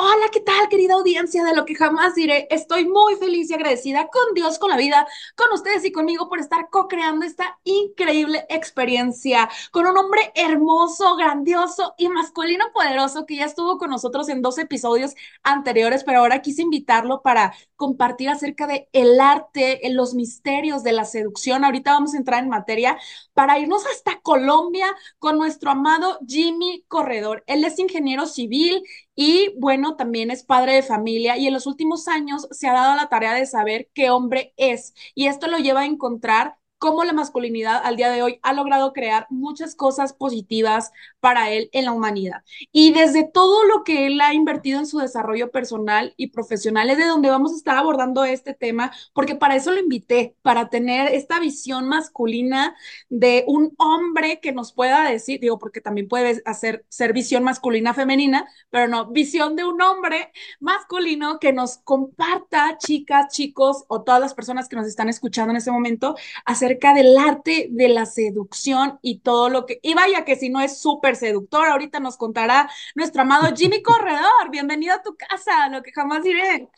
Hola, 0.00 0.28
¿qué 0.30 0.38
tal, 0.38 0.68
querida 0.68 0.94
audiencia 0.94 1.42
de 1.42 1.56
lo 1.56 1.64
que 1.64 1.74
jamás 1.74 2.14
diré? 2.14 2.46
Estoy 2.50 2.86
muy 2.86 3.16
feliz 3.16 3.50
y 3.50 3.54
agradecida 3.54 4.06
con 4.06 4.32
Dios, 4.32 4.60
con 4.60 4.70
la 4.70 4.76
vida, 4.76 5.08
con 5.34 5.52
ustedes 5.52 5.84
y 5.84 5.90
conmigo 5.90 6.28
por 6.28 6.38
estar 6.38 6.70
co-creando 6.70 7.26
esta 7.26 7.58
increíble 7.64 8.46
experiencia 8.48 9.48
con 9.72 9.86
un 9.88 9.98
hombre 9.98 10.30
hermoso, 10.36 11.16
grandioso 11.16 11.94
y 11.98 12.08
masculino 12.10 12.66
poderoso 12.72 13.26
que 13.26 13.38
ya 13.38 13.46
estuvo 13.46 13.76
con 13.76 13.90
nosotros 13.90 14.28
en 14.28 14.40
dos 14.40 14.58
episodios 14.58 15.14
anteriores, 15.42 16.04
pero 16.04 16.20
ahora 16.20 16.42
quise 16.42 16.62
invitarlo 16.62 17.20
para 17.20 17.52
compartir 17.74 18.28
acerca 18.28 18.68
de 18.68 18.88
el 18.92 19.18
arte, 19.18 19.80
los 19.90 20.14
misterios 20.14 20.84
de 20.84 20.92
la 20.92 21.06
seducción. 21.06 21.64
Ahorita 21.64 21.90
vamos 21.92 22.14
a 22.14 22.18
entrar 22.18 22.44
en 22.44 22.50
materia 22.50 22.96
para 23.34 23.58
irnos 23.58 23.84
hasta 23.86 24.20
Colombia 24.20 24.86
con 25.18 25.38
nuestro 25.38 25.72
amado 25.72 26.20
Jimmy 26.24 26.84
Corredor. 26.86 27.42
Él 27.48 27.64
es 27.64 27.80
ingeniero 27.80 28.26
civil 28.26 28.84
y 29.20 29.52
bueno, 29.58 29.96
también 29.96 30.30
es 30.30 30.44
padre 30.44 30.74
de 30.74 30.84
familia 30.84 31.36
y 31.36 31.48
en 31.48 31.52
los 31.52 31.66
últimos 31.66 32.06
años 32.06 32.46
se 32.52 32.68
ha 32.68 32.72
dado 32.72 32.94
la 32.94 33.08
tarea 33.08 33.34
de 33.34 33.46
saber 33.46 33.90
qué 33.92 34.10
hombre 34.10 34.54
es. 34.56 34.94
Y 35.16 35.26
esto 35.26 35.48
lo 35.48 35.58
lleva 35.58 35.80
a 35.80 35.86
encontrar 35.86 36.57
cómo 36.78 37.04
la 37.04 37.12
masculinidad 37.12 37.80
al 37.84 37.96
día 37.96 38.10
de 38.10 38.22
hoy 38.22 38.38
ha 38.42 38.52
logrado 38.52 38.92
crear 38.92 39.26
muchas 39.30 39.74
cosas 39.74 40.12
positivas 40.12 40.92
para 41.20 41.50
él 41.50 41.68
en 41.72 41.84
la 41.84 41.92
humanidad. 41.92 42.42
Y 42.72 42.92
desde 42.92 43.28
todo 43.28 43.64
lo 43.64 43.84
que 43.84 44.06
él 44.06 44.20
ha 44.20 44.34
invertido 44.34 44.78
en 44.78 44.86
su 44.86 44.98
desarrollo 44.98 45.50
personal 45.50 46.14
y 46.16 46.28
profesional 46.28 46.90
es 46.90 46.98
de 46.98 47.06
donde 47.06 47.30
vamos 47.30 47.52
a 47.52 47.56
estar 47.56 47.76
abordando 47.76 48.24
este 48.24 48.54
tema, 48.54 48.92
porque 49.12 49.34
para 49.34 49.56
eso 49.56 49.72
lo 49.72 49.80
invité, 49.80 50.36
para 50.42 50.68
tener 50.68 51.14
esta 51.14 51.40
visión 51.40 51.88
masculina 51.88 52.76
de 53.08 53.44
un 53.46 53.74
hombre 53.78 54.40
que 54.40 54.52
nos 54.52 54.72
pueda 54.72 55.10
decir, 55.10 55.40
digo, 55.40 55.58
porque 55.58 55.80
también 55.80 56.08
puede 56.08 56.42
hacer 56.44 56.84
ser 56.88 57.12
visión 57.12 57.44
masculina 57.44 57.94
femenina, 57.94 58.46
pero 58.70 58.88
no, 58.88 59.10
visión 59.10 59.56
de 59.56 59.64
un 59.64 59.80
hombre 59.82 60.32
masculino 60.60 61.38
que 61.38 61.52
nos 61.52 61.78
comparta, 61.78 62.78
chicas, 62.78 63.32
chicos 63.32 63.84
o 63.88 64.02
todas 64.02 64.20
las 64.20 64.34
personas 64.34 64.68
que 64.68 64.76
nos 64.76 64.86
están 64.86 65.08
escuchando 65.08 65.50
en 65.50 65.56
este 65.56 65.70
momento, 65.70 66.16
hacer 66.44 66.67
acerca 66.68 66.94
del 66.94 67.16
arte 67.16 67.68
de 67.70 67.88
la 67.88 68.06
seducción 68.06 68.98
y 69.02 69.20
todo 69.20 69.48
lo 69.48 69.66
que... 69.66 69.78
Y 69.82 69.94
vaya 69.94 70.24
que 70.24 70.36
si 70.36 70.50
no 70.50 70.60
es 70.60 70.80
súper 70.80 71.16
seductor, 71.16 71.66
ahorita 71.68 72.00
nos 72.00 72.16
contará 72.16 72.68
nuestro 72.94 73.22
amado 73.22 73.54
Jimmy 73.56 73.82
Corredor. 73.82 74.50
Bienvenido 74.50 74.94
a 74.94 75.02
tu 75.02 75.16
casa, 75.16 75.68
lo 75.70 75.82
que 75.82 75.92
jamás 75.92 76.22
diré. 76.24 76.68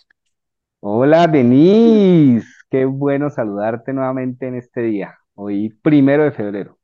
Hola, 0.81 1.27
Denise. 1.27 2.47
Qué 2.71 2.85
bueno 2.85 3.31
saludarte 3.31 3.93
nuevamente 3.93 4.47
en 4.49 4.55
este 4.57 4.83
día. 4.83 5.19
Hoy, 5.35 5.71
primero 5.83 6.25
de 6.25 6.33
febrero. 6.33 6.79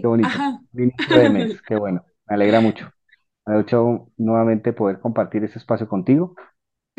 Qué 0.00 0.08
Sí, 0.08 0.08
bonito. 0.08 0.38
ajá. 0.38 0.60
Inicio 0.74 1.18
de 1.18 1.30
mes. 1.30 1.62
Qué 1.62 1.76
bueno. 1.76 2.04
Me 2.28 2.34
alegra 2.36 2.60
mucho. 2.60 2.90
Me 3.46 3.56
ha 3.56 3.60
hecho 3.60 4.10
nuevamente 4.16 4.72
poder 4.72 5.00
compartir 5.00 5.44
ese 5.44 5.58
espacio 5.58 5.88
contigo. 5.88 6.34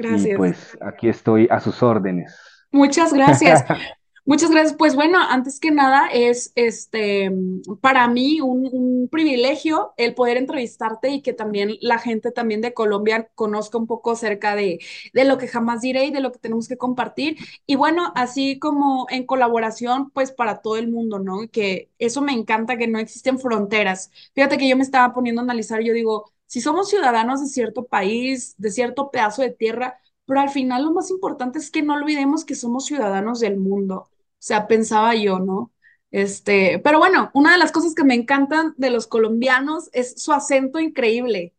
Y 0.05 0.27
Gracias. 0.27 0.29
pues 0.29 0.77
aquí 0.81 1.09
estoy 1.09 1.47
a 1.51 1.59
sus 1.61 1.83
órdenes. 1.83 2.35
Muchas 2.71 3.13
gracias. 3.13 3.65
Muchas 4.27 4.51
gracias. 4.51 4.75
Pues 4.77 4.93
bueno, 4.93 5.19
antes 5.21 5.57
que 5.61 5.71
nada 5.71 6.07
es 6.09 6.51
este 6.55 7.31
para 7.79 8.09
mí 8.09 8.41
un, 8.41 9.07
privilegio 9.09 9.93
el 9.95 10.15
poder 10.15 10.35
entrevistarte 10.35 11.09
y 11.11 11.21
que 11.21 11.31
también 11.31 11.77
la 11.79 11.97
gente 11.97 12.31
también 12.33 12.59
de 12.59 12.73
Colombia 12.73 13.29
conozca 13.35 13.77
un 13.77 13.87
poco 13.87 14.11
acerca 14.11 14.53
de, 14.55 14.79
de 15.13 15.23
lo 15.23 15.37
que 15.37 15.47
jamás 15.47 15.79
diré 15.79 16.05
y 16.05 16.11
de 16.11 16.19
lo 16.19 16.33
que 16.33 16.39
tenemos 16.39 16.67
que 16.67 16.77
compartir. 16.77 17.37
Y 17.65 17.75
bueno, 17.77 18.11
así 18.15 18.59
como 18.59 19.07
en 19.09 19.25
colaboración, 19.25 20.11
pues 20.11 20.33
para 20.33 20.61
todo 20.61 20.75
el 20.75 20.89
mundo, 20.89 21.19
¿no? 21.19 21.49
Que 21.49 21.89
eso 21.97 22.21
me 22.21 22.33
encanta, 22.33 22.77
que 22.77 22.87
no 22.87 22.99
existen 22.99 23.39
fronteras. 23.39 24.11
Fíjate 24.35 24.57
que 24.57 24.67
yo 24.67 24.75
me 24.75 24.83
estaba 24.83 25.13
poniendo 25.13 25.39
a 25.41 25.45
analizar, 25.45 25.81
yo 25.81 25.93
digo, 25.93 26.29
si 26.47 26.59
somos 26.59 26.89
ciudadanos 26.89 27.39
de 27.41 27.47
cierto 27.47 27.85
país, 27.85 28.55
de 28.57 28.71
cierto 28.71 29.09
pedazo 29.09 29.41
de 29.41 29.51
tierra, 29.51 29.99
pero 30.25 30.41
al 30.41 30.49
final 30.49 30.83
lo 30.83 30.91
más 30.91 31.09
importante 31.11 31.59
es 31.59 31.71
que 31.71 31.81
no 31.81 31.93
olvidemos 31.93 32.43
que 32.43 32.55
somos 32.55 32.85
ciudadanos 32.85 33.39
del 33.39 33.57
mundo. 33.57 34.09
O 34.39 34.43
sea, 34.47 34.67
pensaba 34.67 35.15
yo, 35.15 35.39
¿no? 35.39 35.71
Este, 36.11 36.79
pero 36.83 36.99
bueno, 36.99 37.31
una 37.33 37.51
de 37.51 37.57
las 37.57 37.71
cosas 37.71 37.93
que 37.95 38.03
me 38.03 38.13
encantan 38.13 38.73
de 38.77 38.89
los 38.89 39.07
colombianos 39.07 39.89
es 39.93 40.21
su 40.21 40.31
acento 40.31 40.79
increíble. 40.79 41.53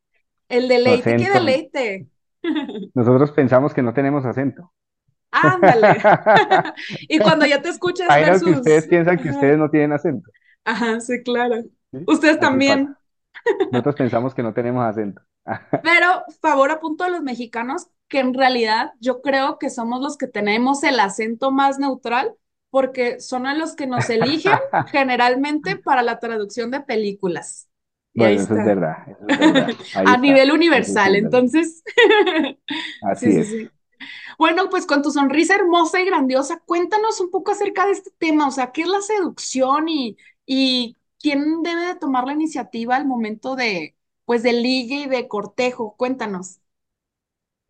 El 0.49 0.69
deleite, 0.69 1.17
qué 1.17 1.31
deleite. 1.31 2.07
Nosotros 2.95 3.33
pensamos 3.33 3.75
que 3.75 3.83
no 3.83 3.93
tenemos 3.93 4.25
acento. 4.25 4.73
Ándale. 5.31 5.99
Y 7.09 7.19
cuando 7.19 7.47
ya 7.47 7.61
te 7.61 7.69
escuchas 7.69 8.07
Imagino 8.07 8.41
que 8.41 8.51
ustedes 8.51 8.87
versus... 8.87 8.89
piensan 8.89 9.19
que 9.19 9.31
ustedes 9.31 9.59
no 9.59 9.71
tienen 9.71 9.93
acento. 9.93 10.31
ajá, 10.65 11.01
sí, 11.01 11.23
claro. 11.23 11.63
¿sí? 11.93 11.99
Ustedes 12.07 12.39
Así 12.39 12.41
también. 12.41 12.87
pasa. 12.87 13.01
Nosotros 13.71 13.97
pensamos 13.97 14.35
que 14.35 14.43
no 14.43 14.55
tenemos 14.55 14.85
acento. 14.85 15.23
Pero 15.83 16.25
favor 16.41 16.71
a 16.71 16.81
punto 16.81 17.05
a 17.05 17.09
los 17.11 17.23
mexicanos 17.23 17.89
que 18.09 18.21
en 18.21 18.35
realidad 18.35 18.93
yo 19.01 19.23
creo 19.23 19.59
que 19.59 19.71
somos 19.71 20.01
los 20.03 20.17
que 20.17 20.27
tenemos 20.29 20.83
el 20.85 21.01
acento 21.01 21.51
más 21.51 21.79
neutral 21.79 22.35
porque 22.71 23.21
son 23.21 23.47
a 23.47 23.55
los 23.55 23.75
que 23.77 23.87
nos 23.87 24.11
eligen 24.11 24.63
generalmente 24.85 25.77
para 25.77 26.03
la 26.03 26.19
traducción 26.21 26.71
de 26.71 26.81
películas. 26.81 27.69
Y 28.15 28.25
Bueno, 28.25 28.35
eso 28.35 28.55
es 28.57 28.65
verdad, 28.65 29.09
eso 29.09 29.27
es 29.29 29.37
verdad. 29.39 29.75
Ahí 29.93 30.13
A 30.13 30.17
está. 30.17 30.19
nivel 30.19 30.53
universal, 30.53 31.17
es 31.17 31.17
entonces. 31.17 31.83
Sí, 33.15 33.31
Así 33.31 33.31
sí, 33.33 33.43
es. 33.43 33.47
sí. 33.47 33.71
Bueno, 34.39 34.71
pues 34.71 34.87
con 34.87 35.03
tu 35.03 35.11
sonrisa 35.11 35.55
hermosa 35.57 36.01
y 36.01 36.07
grandiosa, 36.07 36.61
cuéntanos 36.67 37.21
un 37.21 37.31
poco 37.31 37.53
acerca 37.53 37.87
de 37.87 37.93
este 37.93 38.11
tema, 38.19 38.49
o 38.49 38.51
sea, 38.51 38.73
¿qué 38.73 38.83
es 38.83 38.89
la 38.89 39.01
seducción 39.03 39.89
y, 39.89 40.17
y 40.47 40.97
quién 41.21 41.63
debe 41.63 41.83
de 41.87 41.97
tomar 41.97 42.27
la 42.27 42.33
iniciativa 42.35 42.97
al 42.97 43.07
momento 43.07 43.57
de, 43.57 43.97
pues, 44.25 44.43
de 44.43 44.53
ligue 44.55 44.97
y 45.03 45.07
de 45.09 45.29
cortejo? 45.29 45.97
Cuéntanos. 45.97 46.61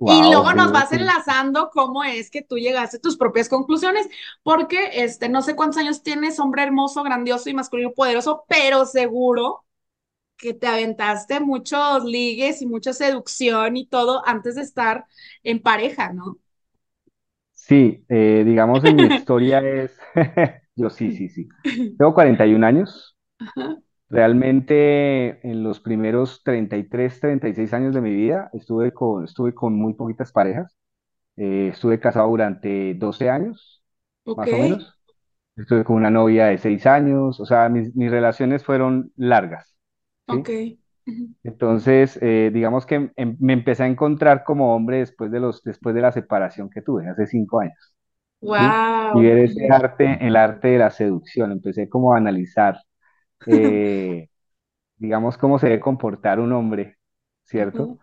Y 0.04 0.22
luego 0.22 0.52
nos 0.54 0.72
vas 0.72 0.92
enlazando 0.92 1.70
cómo 1.70 2.02
es 2.04 2.30
que 2.30 2.42
tú 2.42 2.56
llegaste 2.56 2.96
a 2.96 3.00
tus 3.00 3.16
propias 3.18 3.48
conclusiones, 3.50 4.08
porque 4.42 4.90
este, 5.04 5.28
no 5.28 5.42
sé 5.42 5.54
cuántos 5.56 5.78
años 5.78 6.02
tienes, 6.02 6.40
hombre 6.40 6.62
hermoso, 6.62 7.02
grandioso 7.02 7.50
y 7.50 7.54
masculino 7.54 7.92
poderoso, 7.92 8.44
pero 8.48 8.86
seguro 8.86 9.64
que 10.36 10.54
te 10.54 10.66
aventaste 10.68 11.40
muchos 11.40 12.04
ligues 12.04 12.62
y 12.62 12.66
mucha 12.66 12.92
seducción 12.94 13.76
y 13.76 13.86
todo 13.86 14.22
antes 14.26 14.56
de 14.56 14.62
estar 14.62 15.06
en 15.44 15.62
pareja, 15.62 16.12
¿no? 16.12 16.38
sí, 17.54 18.04
eh, 18.08 18.42
digamos 18.46 18.84
en 18.84 18.96
mi 18.98 19.06
historia 19.08 19.60
es, 19.60 19.98
yo 20.76 20.90
sí, 20.90 21.12
sí, 21.12 21.28
sí. 21.28 21.48
Tengo 21.96 22.14
41 22.14 22.64
años. 22.64 23.16
Ajá, 23.40 23.78
Realmente 24.10 25.46
en 25.48 25.62
los 25.62 25.80
primeros 25.80 26.42
treinta 26.42 26.70
treinta 26.76 26.76
y 26.78 26.88
tres, 26.90 27.20
treinta 27.20 27.48
y 27.48 27.54
seis 27.54 27.74
años 27.74 27.94
de 27.94 28.00
mi 28.00 28.14
vida 28.14 28.50
estuve 28.54 28.92
con, 28.92 29.24
estuve 29.24 29.54
con 29.54 29.74
muy 29.74 29.94
poquitas 29.94 30.32
parejas. 30.32 30.76
Eh, 31.36 31.70
estuve 31.72 32.00
casado 32.00 32.28
durante 32.30 32.94
12 32.94 33.30
años, 33.30 33.82
más 34.34 34.52
o 34.52 34.58
menos. 34.58 34.98
Estuve 35.56 35.84
con 35.84 35.96
una 35.96 36.10
novia 36.10 36.46
de 36.46 36.58
6 36.58 36.86
años. 36.86 37.40
O 37.40 37.46
sea, 37.46 37.68
mis, 37.70 37.94
mis 37.96 38.10
relaciones 38.10 38.64
fueron 38.64 39.12
largas. 39.16 39.76
¿sí? 40.28 40.48
Entonces, 41.44 42.18
eh, 42.22 42.50
digamos 42.52 42.84
que 42.86 43.12
em- 43.16 43.36
me 43.40 43.52
empecé 43.54 43.84
a 43.84 43.86
encontrar 43.86 44.44
como 44.44 44.74
hombre 44.74 44.98
después 44.98 45.30
de 45.30 45.40
los, 45.40 45.62
después 45.62 45.94
de 45.94 46.02
la 46.02 46.12
separación 46.12 46.68
que 46.70 46.82
tuve 46.82 47.08
hace 47.08 47.26
cinco 47.26 47.60
años, 47.60 47.94
¿sí? 48.56 48.82
Y 49.12 49.22
Wow. 49.22 49.24
ver 49.24 49.38
ese 49.40 49.68
arte, 49.72 50.18
el 50.26 50.36
arte 50.36 50.68
de 50.70 50.78
la 50.78 50.90
seducción. 50.90 51.52
Empecé 51.52 51.88
como 51.88 52.14
a 52.14 52.18
analizar. 52.18 52.78
Eh, 53.46 54.28
digamos, 54.96 55.38
cómo 55.38 55.58
se 55.58 55.68
debe 55.68 55.80
comportar 55.80 56.40
un 56.40 56.52
hombre, 56.52 56.98
¿cierto? 57.44 57.96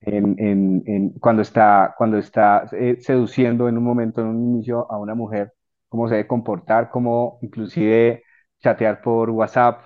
En, 0.00 0.36
en- 0.38 0.82
en- 0.86 1.10
cuando 1.20 1.42
está, 1.42 1.94
cuando 1.98 2.18
está 2.18 2.66
eh, 2.72 2.98
seduciendo 3.00 3.68
en 3.68 3.78
un 3.78 3.84
momento, 3.84 4.20
en 4.22 4.28
un 4.28 4.54
inicio 4.56 4.90
a 4.92 4.98
una 4.98 5.14
mujer, 5.14 5.52
cómo 5.88 6.08
se 6.08 6.16
debe 6.16 6.28
comportar, 6.28 6.90
cómo 6.90 7.38
inclusive 7.42 8.24
chatear 8.60 9.02
por 9.02 9.30
WhatsApp. 9.30 9.82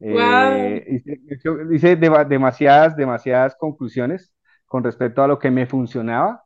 Eh, 0.00 0.84
hice- 0.88 1.20
hice 1.72 1.96
demasiadas, 1.96 2.96
demasiadas 2.96 3.54
conclusiones 3.56 4.34
con 4.66 4.82
respecto 4.84 5.22
a 5.22 5.28
lo 5.28 5.38
que 5.38 5.50
me 5.50 5.66
funcionaba 5.66 6.44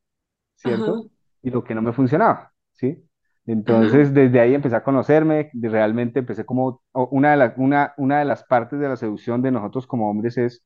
Ajá, 0.65 0.93
¿cierto? 0.93 1.11
Y 1.43 1.51
lo 1.51 1.65
que 1.65 1.75
no 1.75 1.83
me 1.83 1.93
funcionaba, 1.95 2.53
¿sí? 2.75 3.03
Entonces, 3.47 4.13
desde 4.15 4.41
ahí 4.41 4.55
empecé 4.55 4.77
a 4.77 4.83
conocerme, 4.85 5.51
de- 5.53 5.69
realmente 5.69 6.19
empecé 6.21 6.45
como, 6.45 6.83
una 6.93 7.31
de 7.33 7.37
las, 7.37 7.55
una, 7.57 7.95
una 7.97 8.19
de 8.19 8.25
las 8.25 8.45
partes 8.45 8.81
de 8.81 8.89
la 8.89 8.97
seducción 8.97 9.43
de 9.43 9.53
nosotros 9.53 9.87
como 9.87 10.11
hombres 10.11 10.37
es, 10.39 10.65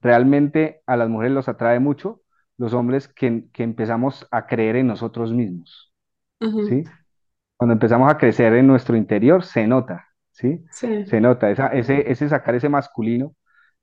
realmente 0.00 0.82
a 0.86 0.96
las 0.96 1.08
mujeres 1.08 1.32
los 1.34 1.48
atrae 1.48 1.80
mucho 1.80 2.22
los 2.56 2.74
hombres 2.74 3.08
que, 3.08 3.46
que 3.52 3.62
empezamos 3.64 4.26
a 4.30 4.46
creer 4.46 4.76
en 4.76 4.86
nosotros 4.86 5.32
mismos. 5.32 5.92
¿sí? 6.60 6.84
Cuando 7.56 7.74
empezamos 7.74 8.10
a 8.12 8.18
crecer 8.18 8.54
en 8.54 8.66
nuestro 8.66 8.96
interior, 8.96 9.44
se 9.44 9.66
nota, 9.66 10.06
¿sí? 10.32 10.64
Sí, 10.70 10.88
Se 11.04 11.20
nota, 11.20 11.50
esa, 11.50 11.68
ese, 11.68 12.10
ese 12.10 12.28
sacar 12.28 12.54
ese 12.54 12.68
masculino 12.68 13.34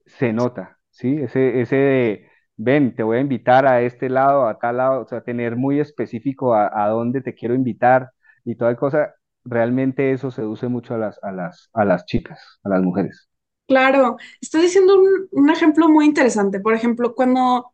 se 0.06 0.34
nota, 0.34 0.80
¿sí? 0.92 1.18
Ese, 1.22 1.62
ese 1.62 1.76
de, 1.78 2.30
ven, 2.58 2.96
te 2.96 3.04
voy 3.04 3.18
a 3.18 3.22
invitar 3.22 3.68
a 3.68 3.82
este 3.82 4.10
lado, 4.10 4.48
a 4.48 4.60
tal 4.60 4.78
lado, 4.78 5.02
o 5.04 5.08
sea, 5.08 5.22
tener 5.24 5.56
muy 5.58 5.80
específico 5.80 6.54
a, 6.56 6.72
a 6.86 6.90
dónde 6.90 7.22
te 7.22 7.36
quiero 7.36 7.56
invitar 7.56 8.12
y 8.48 8.56
toda 8.58 8.76
cosa, 8.78 9.16
realmente 9.46 10.12
eso 10.14 10.32
seduce 10.32 10.68
mucho 10.70 10.96
a 10.96 11.00
las, 11.00 11.20
a 11.24 11.32
las, 11.34 11.70
a 11.74 11.86
las 11.86 12.06
chicas, 12.08 12.60
a 12.64 12.70
las 12.70 12.82
mujeres. 12.84 13.30
claro. 13.68 14.18
Estoy 14.42 14.62
diciendo 14.64 14.96
un, 15.00 15.28
un 15.32 15.50
ejemplo 15.50 15.90
muy 15.90 16.06
interesante. 16.06 16.60
Por 16.60 16.74
ejemplo, 16.74 17.16
cuando 17.16 17.74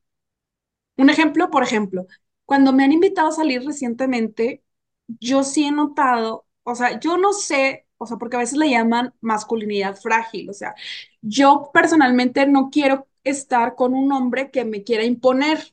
Un 0.97 1.09
ejemplo, 1.09 1.49
por 1.49 1.63
ejemplo, 1.63 2.05
cuando 2.45 2.71
me 2.73 2.83
han 2.83 2.91
invitado 2.91 3.29
a 3.29 3.31
salir 3.31 3.63
recientemente, 3.65 4.63
yo 5.07 5.43
sí 5.43 5.65
he 5.65 5.71
notado, 5.71 6.45
o 6.63 6.75
sea, 6.75 6.99
yo 6.99 7.17
no 7.17 7.33
sé, 7.33 7.87
o 7.97 8.05
sea, 8.05 8.17
porque 8.17 8.35
a 8.37 8.39
veces 8.39 8.57
le 8.57 8.69
llaman 8.69 9.13
masculinidad 9.21 9.95
frágil, 9.95 10.49
o 10.49 10.53
sea, 10.53 10.75
yo 11.21 11.71
personalmente 11.73 12.45
no 12.47 12.69
quiero 12.71 13.07
estar 13.23 13.75
con 13.75 13.93
un 13.95 14.11
hombre 14.11 14.51
que 14.51 14.65
me 14.65 14.83
quiera 14.83 15.03
imponer, 15.03 15.72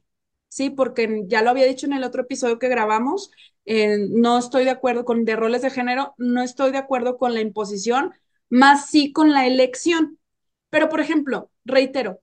¿sí? 0.51 0.71
Porque 0.71 1.25
ya 1.29 1.43
lo 1.43 1.51
había 1.51 1.67
dicho 1.67 1.87
en 1.87 1.95
el 1.95 2.05
otro 2.05 2.23
episodio 2.25 2.61
que 2.61 2.69
grabamos, 2.71 3.33
eh, 3.67 3.99
no 4.11 4.39
estoy 4.39 4.65
de 4.67 4.71
acuerdo 4.73 5.07
con 5.07 5.25
de 5.27 5.37
roles 5.37 5.63
de 5.63 5.71
género, 5.71 6.15
no 6.19 6.43
estoy 6.43 6.73
de 6.73 6.79
acuerdo 6.79 7.19
con 7.19 7.35
la 7.35 7.41
imposición, 7.43 8.15
más 8.51 8.89
sí 8.91 9.13
con 9.13 9.33
la 9.33 9.47
elección. 9.49 10.19
Pero, 10.71 10.91
por 10.91 11.01
ejemplo, 11.01 11.51
reitero, 11.67 12.21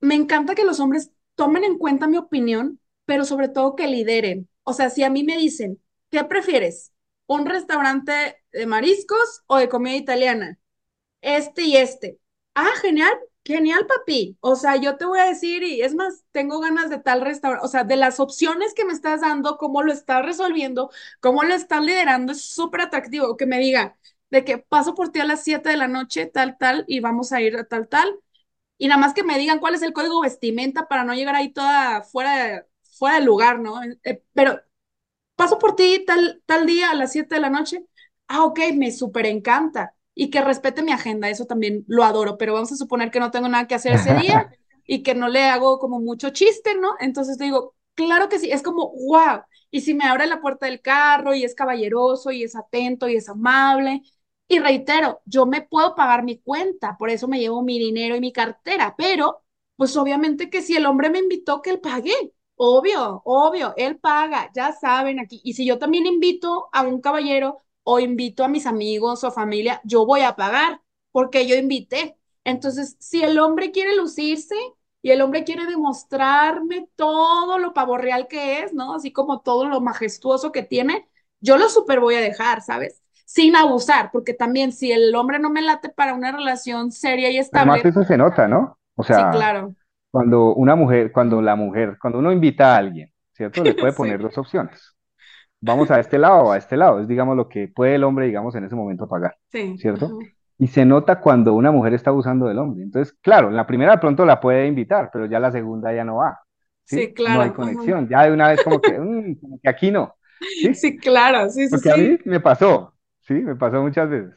me 0.00 0.14
encanta 0.14 0.54
que 0.54 0.64
los 0.64 0.80
hombres 0.80 1.10
tomen 1.34 1.64
en 1.64 1.78
cuenta 1.78 2.06
mi 2.06 2.16
opinión, 2.18 2.80
pero 3.04 3.24
sobre 3.24 3.48
todo 3.48 3.76
que 3.76 3.86
lideren. 3.88 4.48
O 4.62 4.72
sea, 4.72 4.90
si 4.90 5.02
a 5.02 5.10
mí 5.10 5.24
me 5.24 5.36
dicen, 5.36 5.82
¿qué 6.10 6.24
prefieres? 6.24 6.92
¿Un 7.26 7.46
restaurante 7.46 8.12
de 8.52 8.66
mariscos 8.66 9.42
o 9.46 9.56
de 9.58 9.68
comida 9.68 9.96
italiana? 9.96 10.58
Este 11.22 11.62
y 11.64 11.76
este. 11.78 12.20
Ah, 12.54 12.70
genial, 12.82 13.14
genial, 13.44 13.86
papi. 13.86 14.36
O 14.40 14.56
sea, 14.56 14.76
yo 14.76 14.96
te 14.96 15.04
voy 15.06 15.18
a 15.20 15.26
decir, 15.26 15.62
y 15.62 15.82
es 15.82 15.94
más, 15.94 16.24
tengo 16.32 16.60
ganas 16.60 16.90
de 16.90 16.98
tal 16.98 17.20
restaurante. 17.20 17.64
O 17.66 17.68
sea, 17.68 17.84
de 17.84 17.96
las 17.96 18.20
opciones 18.20 18.74
que 18.74 18.84
me 18.84 18.92
estás 18.92 19.20
dando, 19.20 19.58
cómo 19.58 19.82
lo 19.82 19.92
estás 19.92 20.24
resolviendo, 20.24 20.90
cómo 21.20 21.42
lo 21.44 21.54
estás 21.54 21.82
liderando, 21.84 22.32
es 22.32 22.42
súper 22.44 22.82
atractivo. 22.82 23.36
Que 23.36 23.46
me 23.46 23.58
diga 23.58 23.96
de 24.30 24.44
que 24.44 24.58
paso 24.58 24.94
por 24.94 25.10
ti 25.10 25.20
a 25.20 25.24
las 25.26 25.42
7 25.44 25.70
de 25.70 25.76
la 25.76 25.88
noche, 25.88 26.26
tal, 26.26 26.56
tal, 26.58 26.84
y 26.88 27.00
vamos 27.00 27.32
a 27.32 27.40
ir 27.40 27.56
a 27.56 27.64
tal, 27.64 27.88
tal 27.88 28.18
y 28.78 28.88
nada 28.88 29.00
más 29.00 29.14
que 29.14 29.22
me 29.24 29.38
digan 29.38 29.60
cuál 29.60 29.74
es 29.74 29.82
el 29.82 29.92
código 29.92 30.20
vestimenta 30.22 30.88
para 30.88 31.04
no 31.04 31.14
llegar 31.14 31.34
ahí 31.36 31.52
toda 31.52 32.02
fuera 32.02 32.36
de, 32.44 32.66
fuera 32.98 33.16
del 33.16 33.24
lugar, 33.26 33.60
¿no? 33.60 33.80
Eh, 34.04 34.22
pero 34.34 34.60
paso 35.36 35.58
por 35.58 35.76
ti 35.76 36.04
tal, 36.06 36.42
tal 36.46 36.66
día 36.66 36.90
a 36.90 36.94
las 36.94 37.12
7 37.12 37.36
de 37.36 37.40
la 37.42 37.50
noche. 37.50 37.84
Ah, 38.28 38.44
ok, 38.44 38.60
me 38.74 38.92
súper 38.92 39.26
encanta. 39.26 39.94
Y 40.14 40.30
que 40.30 40.40
respete 40.40 40.82
mi 40.82 40.92
agenda, 40.92 41.28
eso 41.28 41.46
también 41.46 41.84
lo 41.88 42.04
adoro, 42.04 42.38
pero 42.38 42.54
vamos 42.54 42.70
a 42.72 42.76
suponer 42.76 43.10
que 43.10 43.20
no 43.20 43.30
tengo 43.30 43.48
nada 43.48 43.66
que 43.66 43.74
hacer 43.74 43.94
ese 43.94 44.14
día 44.20 44.50
y 44.86 45.02
que 45.02 45.14
no 45.14 45.28
le 45.28 45.44
hago 45.44 45.78
como 45.78 46.00
mucho 46.00 46.30
chiste, 46.30 46.76
¿no? 46.76 46.90
Entonces 47.00 47.38
digo, 47.38 47.74
claro 47.94 48.28
que 48.28 48.38
sí, 48.38 48.50
es 48.50 48.62
como, 48.62 48.92
wow. 48.92 49.42
Y 49.70 49.80
si 49.80 49.94
me 49.94 50.04
abre 50.04 50.26
la 50.26 50.40
puerta 50.40 50.66
del 50.66 50.80
carro 50.80 51.34
y 51.34 51.44
es 51.44 51.54
caballeroso 51.54 52.30
y 52.30 52.44
es 52.44 52.54
atento 52.54 53.08
y 53.08 53.16
es 53.16 53.28
amable. 53.28 54.02
Y 54.46 54.58
reitero, 54.60 55.20
yo 55.24 55.46
me 55.46 55.62
puedo 55.62 55.94
pagar 55.94 56.22
mi 56.22 56.38
cuenta, 56.38 56.96
por 56.98 57.10
eso 57.10 57.26
me 57.28 57.40
llevo 57.40 57.62
mi 57.62 57.78
dinero 57.78 58.14
y 58.14 58.20
mi 58.20 58.32
cartera, 58.32 58.94
pero 58.96 59.42
pues 59.76 59.96
obviamente 59.96 60.50
que 60.50 60.62
si 60.62 60.76
el 60.76 60.86
hombre 60.86 61.10
me 61.10 61.18
invitó, 61.18 61.62
que 61.62 61.70
él 61.70 61.80
pague. 61.80 62.12
Obvio, 62.56 63.22
obvio, 63.24 63.74
él 63.76 63.98
paga, 63.98 64.50
ya 64.54 64.72
saben 64.72 65.18
aquí. 65.18 65.40
Y 65.44 65.54
si 65.54 65.66
yo 65.66 65.78
también 65.78 66.06
invito 66.06 66.68
a 66.72 66.82
un 66.82 67.00
caballero 67.00 67.63
o 67.84 68.00
invito 68.00 68.44
a 68.44 68.48
mis 68.48 68.66
amigos 68.66 69.24
o 69.24 69.30
familia, 69.32 69.80
yo 69.84 70.06
voy 70.06 70.22
a 70.22 70.36
pagar 70.36 70.80
porque 71.12 71.46
yo 71.46 71.56
invité. 71.56 72.16
Entonces, 72.44 72.96
si 73.00 73.22
el 73.22 73.38
hombre 73.38 73.72
quiere 73.72 73.96
lucirse 73.96 74.54
y 75.02 75.10
el 75.10 75.20
hombre 75.22 75.44
quiere 75.44 75.66
demostrarme 75.66 76.88
todo 76.96 77.58
lo 77.58 77.74
pavorreal 77.74 78.26
que 78.28 78.60
es, 78.60 78.72
¿no? 78.74 78.94
Así 78.94 79.12
como 79.12 79.40
todo 79.42 79.66
lo 79.68 79.80
majestuoso 79.80 80.52
que 80.52 80.62
tiene, 80.62 81.08
yo 81.40 81.56
lo 81.58 81.68
super 81.68 82.00
voy 82.00 82.14
a 82.16 82.20
dejar, 82.20 82.62
¿sabes? 82.62 83.02
Sin 83.26 83.56
abusar, 83.56 84.10
porque 84.12 84.34
también 84.34 84.72
si 84.72 84.92
el 84.92 85.14
hombre 85.14 85.38
no 85.38 85.50
me 85.50 85.62
late 85.62 85.88
para 85.90 86.14
una 86.14 86.32
relación 86.32 86.90
seria 86.92 87.30
y 87.30 87.38
Además, 87.52 87.84
estable, 87.84 87.84
eso 87.84 88.02
se 88.04 88.16
nota, 88.16 88.48
¿no? 88.48 88.78
O 88.96 89.02
sí, 89.10 89.28
sea, 89.28 89.30
claro. 89.30 89.74
cuando 90.10 90.54
una 90.54 90.76
mujer, 90.76 91.12
cuando 91.12 91.42
la 91.42 91.56
mujer, 91.56 91.98
cuando 92.00 92.20
uno 92.20 92.32
invita 92.32 92.74
a 92.74 92.78
alguien, 92.78 93.12
¿cierto? 93.32 93.64
Le 93.64 93.74
puede 93.76 93.92
Sí, 93.92 93.94
poner 93.94 94.20
dos 94.22 94.38
opciones. 94.38 94.93
Vamos 95.64 95.90
a 95.90 96.00
este 96.00 96.18
lado 96.18 96.44
o 96.44 96.52
a 96.52 96.56
este 96.58 96.76
lado. 96.76 97.00
Es, 97.00 97.08
digamos, 97.08 97.36
lo 97.36 97.48
que 97.48 97.68
puede 97.68 97.94
el 97.96 98.04
hombre, 98.04 98.26
digamos, 98.26 98.54
en 98.54 98.64
ese 98.64 98.74
momento 98.74 99.08
pagar, 99.08 99.36
sí, 99.50 99.78
¿cierto? 99.78 100.06
ajá. 100.06 100.18
Y 100.58 100.68
se 100.68 100.84
nota 100.84 101.20
cuando 101.20 101.54
una 101.54 101.72
mujer 101.72 101.94
está 101.94 102.10
abusando 102.10 102.46
del 102.46 102.58
hombre. 102.58 102.84
Entonces, 102.84 103.14
claro, 103.20 103.50
la 103.50 103.66
primera 103.66 103.92
de 103.92 103.98
pronto 103.98 104.24
la 104.24 104.40
puede 104.40 104.66
invitar, 104.66 105.10
pero 105.12 105.26
ya 105.26 105.40
la 105.40 105.50
segunda 105.50 105.92
ya 105.92 106.04
no 106.04 106.16
va, 106.16 106.38
Sí, 106.84 106.96
¿sí? 107.06 107.14
No 107.26 107.40
hay 107.40 107.50
claro. 107.50 107.50
ajá. 107.50 107.56
conexión. 107.56 108.08
Ya 108.08 108.22
de 108.24 108.32
una 108.32 108.48
vez 108.48 108.62
como 108.62 108.80
que, 108.80 108.98
"Mm, 108.98 109.34
como 109.40 109.58
que 109.60 109.68
aquí 109.68 109.90
no, 109.90 110.14
¿sí? 110.60 110.74
Sí, 110.74 110.96
claro, 110.98 111.48
sí, 111.50 111.68
sí, 111.68 111.70
Porque 111.70 111.90
a 111.90 111.96
mí 111.96 112.16
sí. 112.16 112.22
me 112.24 112.40
pasó, 112.40 112.94
¿sí? 113.20 113.34
Me 113.34 113.56
pasó 113.56 113.82
muchas 113.82 114.08
veces. 114.08 114.34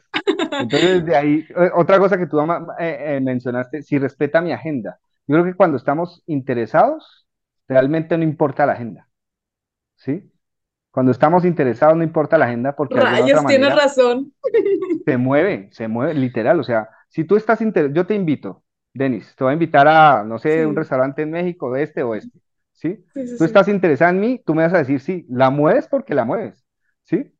Entonces, 0.58 1.04
de 1.04 1.16
ahí, 1.16 1.46
otra 1.74 1.98
cosa 1.98 2.18
que 2.18 2.26
tú 2.26 2.40
eh, 2.78 3.16
eh, 3.16 3.20
mencionaste, 3.20 3.82
si 3.82 3.98
respeta 3.98 4.40
mi 4.40 4.52
agenda. 4.52 4.98
Yo 5.26 5.34
creo 5.36 5.44
que 5.44 5.54
cuando 5.54 5.76
estamos 5.76 6.22
interesados, 6.26 7.26
realmente 7.68 8.16
no 8.16 8.24
importa 8.24 8.66
la 8.66 8.72
agenda, 8.72 9.08
¿sí? 9.96 10.30
Cuando 10.90 11.12
estamos 11.12 11.44
interesados 11.44 11.96
no 11.96 12.02
importa 12.04 12.38
la 12.38 12.46
agenda 12.46 12.74
porque 12.76 13.00
Rayos, 13.00 13.46
tienes 13.46 13.74
razón. 13.74 14.32
se 15.04 15.16
mueve, 15.16 15.68
se 15.72 15.88
mueve, 15.88 16.14
literal. 16.14 16.60
O 16.60 16.64
sea, 16.64 16.88
si 17.08 17.24
tú 17.24 17.36
estás 17.36 17.60
interesado, 17.60 17.94
yo 17.94 18.06
te 18.06 18.14
invito, 18.14 18.64
Denis, 18.92 19.34
te 19.36 19.44
voy 19.44 19.50
a 19.52 19.54
invitar 19.54 19.88
a, 19.88 20.24
no 20.24 20.38
sé, 20.38 20.66
un 20.66 20.76
Sí, 20.76 20.76
restaurante 20.76 21.22
en 21.22 21.30
México, 21.30 21.72
de 21.72 21.82
este 21.82 22.02
o 22.02 22.14
este, 22.14 22.38
¿sí? 22.72 23.04
sí, 23.14 23.26
sí, 23.26 23.36
Tú 23.36 23.44
estás 23.44 23.68
interesado 23.68 24.10
en 24.12 24.20
mí, 24.20 24.42
tú 24.44 24.54
me 24.54 24.62
vas 24.64 24.74
a 24.74 24.78
decir, 24.78 25.00
sí, 25.00 25.24
la 25.28 25.50
mueves 25.50 25.88
porque 25.88 26.14
la 26.14 26.24
mueves, 26.24 26.64
¿sí? 27.04 27.32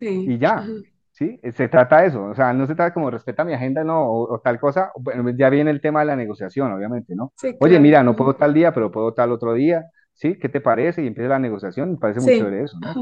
Sí, 0.00 0.06
y 0.24 0.38
ajá. 0.40 0.40
ya, 0.40 0.76
¿sí? 1.12 1.40
Se 1.54 1.68
trata 1.68 2.02
de 2.02 2.08
eso, 2.08 2.24
o 2.26 2.34
sea, 2.34 2.52
no 2.52 2.66
se 2.66 2.74
trata 2.74 2.94
como 2.94 3.10
respeta 3.10 3.44
mi 3.44 3.54
agenda, 3.54 3.84
no, 3.84 4.02
o, 4.06 4.34
o 4.34 4.40
tal 4.40 4.60
cosa, 4.60 4.92
bueno, 4.96 5.30
ya 5.36 5.50
viene 5.50 5.70
el 5.70 5.80
tema 5.80 6.00
de 6.00 6.06
la 6.06 6.16
negociación, 6.16 6.72
obviamente, 6.72 7.14
¿no? 7.16 7.34
Sí, 7.34 7.58
Oye, 7.58 7.78
claro. 7.78 7.80
mira, 7.80 8.02
no 8.02 8.16
puedo 8.16 8.36
tal 8.36 8.54
día, 8.54 8.72
pero 8.74 8.90
puedo 8.90 9.14
tal 9.14 9.32
otro 9.32 9.54
día, 9.54 9.84
¿sí? 10.20 10.38
¿Qué 10.38 10.48
te 10.50 10.60
parece? 10.62 11.02
Y 11.04 11.08
empieza 11.08 11.30
la 11.30 11.38
negociación, 11.40 11.92
me 11.92 11.98
parece 11.98 12.20
muy 12.20 12.32
Sí, 12.32 12.32
chévere 12.32 12.64
eso, 12.64 12.78
¿no? 12.80 13.00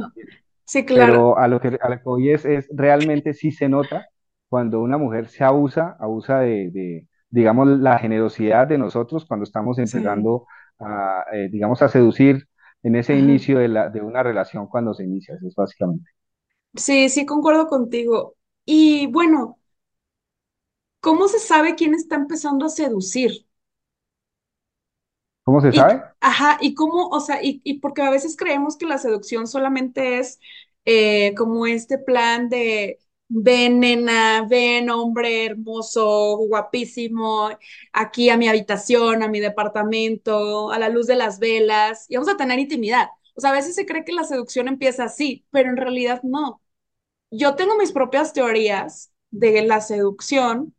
Sí, 0.65 0.85
claro. 0.87 1.21
Pero 1.23 1.39
a 1.39 1.49
lo 1.49 1.61
que, 1.61 1.69
a 1.81 1.89
lo 1.89 1.97
que 1.99 2.03
voy 2.05 2.31
es, 2.31 2.45
es 2.45 2.67
realmente 2.73 3.35
sí 3.35 3.53
se 3.53 3.69
nota 3.69 4.09
cuando 4.49 4.81
una 4.81 4.99
mujer 4.99 5.29
se 5.29 5.45
abusa, 5.45 5.97
abusa 6.01 6.41
de, 6.41 6.71
de, 6.73 7.09
digamos, 7.31 7.69
la 7.69 7.99
generosidad 7.99 8.67
de 8.67 8.79
nosotros 8.79 9.25
cuando 9.27 9.45
estamos 9.45 9.79
Sí, 9.83 9.99
empezando 9.99 10.47
a, 10.79 11.25
eh, 11.33 11.49
digamos, 11.51 11.83
a 11.83 11.89
seducir 11.89 12.49
en 12.83 12.97
ese 12.97 13.15
ajá. 13.15 13.19
inicio 13.19 13.59
de, 13.59 13.69
la, 13.69 13.91
de 13.91 14.01
una 14.01 14.23
relación 14.23 14.67
cuando 14.69 14.95
se 14.95 15.05
inicia, 15.05 15.35
eso 15.37 15.47
es 15.49 15.55
básicamente. 15.55 16.11
Sí, 16.77 17.09
sí, 17.11 17.27
concuerdo 17.27 17.67
contigo. 17.67 18.37
Y 18.65 19.07
bueno, 19.09 19.59
¿cómo 21.01 21.27
se 21.29 21.41
sabe 21.41 21.75
quién 21.75 21.93
está 21.95 22.15
empezando 22.17 22.67
a 22.67 22.69
seducir? 22.69 23.48
¿Cómo 25.49 25.61
se 25.61 25.73
Y, 25.73 25.89
sabe? 25.89 26.03
ajá, 26.21 26.59
y 26.61 26.75
cómo, 26.75 27.09
o 27.09 27.21
sea, 27.21 27.43
y, 27.43 27.61
y 27.65 27.81
porque 27.81 28.03
a 28.03 28.11
veces 28.11 28.37
creemos 28.37 28.77
que 28.77 28.87
la 28.87 28.99
seducción 28.99 29.47
solamente 29.47 30.19
es 30.19 30.41
eh, 30.85 31.35
como 31.37 31.67
este 31.67 31.99
plan 31.99 32.49
de 32.49 32.99
ven, 33.29 33.81
nena, 33.81 34.47
ven, 34.49 34.89
hombre 34.91 35.45
hermoso, 35.47 36.39
guapísimo, 36.39 37.51
aquí 37.93 38.31
a 38.31 38.37
mi 38.39 38.49
habitación, 38.49 39.23
a 39.23 39.29
mi 39.29 39.41
departamento, 39.41 40.71
a 40.71 40.79
la 40.79 40.89
luz 40.89 41.07
de 41.07 41.17
las 41.17 41.39
velas, 41.39 42.07
y 42.09 42.17
vamos 42.17 42.31
a 42.33 42.37
tener 42.39 42.59
intimidad. 42.59 43.09
O 43.35 43.41
sea, 43.41 43.51
a 43.51 43.53
veces 43.53 43.75
se 43.75 43.87
cree 43.87 44.05
que 44.05 44.13
la 44.13 44.25
seducción 44.25 44.67
empieza 44.69 45.05
así, 45.05 45.47
pero 45.51 45.69
en 45.71 45.77
realidad 45.77 46.21
no. 46.25 46.63
Yo 47.31 47.55
tengo 47.57 47.77
mis 47.77 47.93
propias 47.93 48.33
teorías 48.33 49.13
de 49.31 49.63
la 49.63 49.81
seducción, 49.81 50.75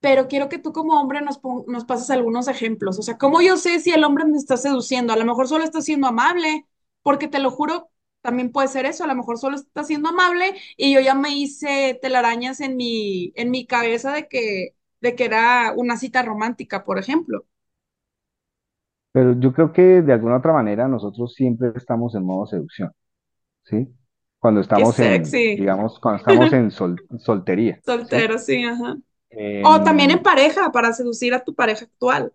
pero 0.00 0.28
quiero 0.28 0.48
que 0.48 0.58
tú 0.58 0.72
como 0.72 1.00
hombre 1.00 1.20
nos, 1.22 1.40
nos 1.66 1.84
pases 1.84 2.10
algunos 2.10 2.48
ejemplos. 2.48 2.98
O 2.98 3.02
sea, 3.02 3.18
¿cómo 3.18 3.42
yo 3.42 3.56
sé 3.56 3.80
si 3.80 3.90
el 3.92 4.04
hombre 4.04 4.24
me 4.24 4.36
está 4.38 4.56
seduciendo? 4.56 5.12
A 5.12 5.16
lo 5.16 5.24
mejor 5.26 5.48
solo 5.48 5.64
está 5.64 5.80
siendo 5.82 6.06
amable, 6.08 6.66
porque 7.02 7.28
te 7.28 7.38
lo 7.38 7.50
juro, 7.50 7.90
también 8.22 8.50
puede 8.52 8.68
ser 8.68 8.86
eso. 8.86 9.04
A 9.04 9.06
lo 9.08 9.14
mejor 9.14 9.38
solo 9.38 9.56
está 9.56 9.84
siendo 9.84 10.08
amable 10.10 10.54
y 10.76 10.92
yo 10.94 11.00
ya 11.00 11.14
me 11.14 11.30
hice 11.36 11.98
telarañas 12.02 12.60
en 12.60 12.76
mi, 12.76 13.32
en 13.36 13.50
mi 13.50 13.66
cabeza 13.66 14.12
de 14.12 14.28
que, 14.28 14.74
de 15.00 15.14
que 15.16 15.24
era 15.26 15.72
una 15.76 15.96
cita 15.98 16.22
romántica, 16.22 16.84
por 16.84 16.98
ejemplo. 16.98 17.46
Pero 19.12 19.32
yo 19.38 19.52
creo 19.52 19.72
que 19.72 20.02
de 20.02 20.12
alguna 20.12 20.36
otra 20.36 20.52
manera 20.52 20.86
nosotros 20.88 21.34
siempre 21.34 21.72
estamos 21.74 22.14
en 22.14 22.24
modo 22.24 22.46
seducción, 22.46 22.92
¿sí? 23.64 23.88
Cuando 24.38 24.60
Qué 24.72 24.84
estamos 24.84 24.98
en, 25.00 25.44
sexy. 25.44 25.48
digamos, 25.54 26.00
cuando 26.00 26.18
estamos 26.18 26.52
en 26.54 26.70
sol- 26.72 27.02
soltería, 27.18 27.82
¿sí? 28.02 28.16
Soltero, 28.24 28.38
sí, 28.38 28.64
ajá. 28.64 28.96
O 29.62 29.82
también 29.82 30.10
en 30.10 30.22
pareja, 30.22 30.72
para 30.72 30.92
seducir 30.92 31.32
a 31.34 31.44
tu 31.44 31.54
pareja 31.54 31.84
actual. 31.86 32.32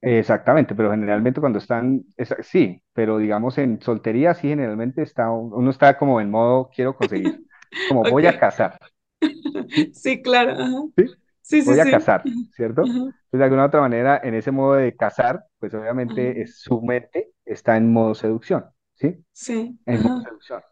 exactamente, 0.00 0.74
pero 0.74 0.90
generalmente 0.90 1.40
cuando 1.40 1.58
están, 1.58 2.04
es- 2.16 2.34
sí, 2.42 2.82
pero 2.92 3.18
digamos 3.18 3.58
en 3.58 3.80
soltería 3.80 4.34
sí 4.34 4.48
generalmente 4.48 5.02
está, 5.02 5.30
uno 5.30 5.70
está 5.70 5.98
como 5.98 6.20
en 6.20 6.30
modo 6.30 6.70
quiero 6.74 6.96
conseguir, 6.96 7.40
como 7.84 8.06
voy 8.06 8.26
a 8.26 8.38
casar, 8.38 8.78
¿sí? 9.92 10.22
Claro, 10.22 10.52
ajá. 10.52 10.82
¿Sí? 10.96 11.04
Sí, 11.42 11.62
sí, 11.62 11.62
Voy 11.62 11.80
a 11.80 11.88
casar, 11.88 12.32
¿cierto? 12.50 12.82
Ajá. 12.82 13.12
Entonces, 13.26 13.38
de 13.40 13.44
alguna 13.44 13.66
otra 13.66 13.80
manera, 13.80 14.20
en 14.22 14.34
ese 14.34 14.50
modo 14.50 14.74
de 14.74 14.96
casar, 14.96 15.44
pues 15.58 15.74
obviamente 15.74 16.42
es, 16.42 16.60
su 16.60 16.80
mente 16.82 17.32
está 17.44 17.76
en 17.76 17.92
modo 17.92 18.14
seducción, 18.14 18.66
¿sí? 18.94 19.24
Sí, 19.32 19.78
En 19.86 20.02
modo 20.02 20.20
seducción. 20.22 20.62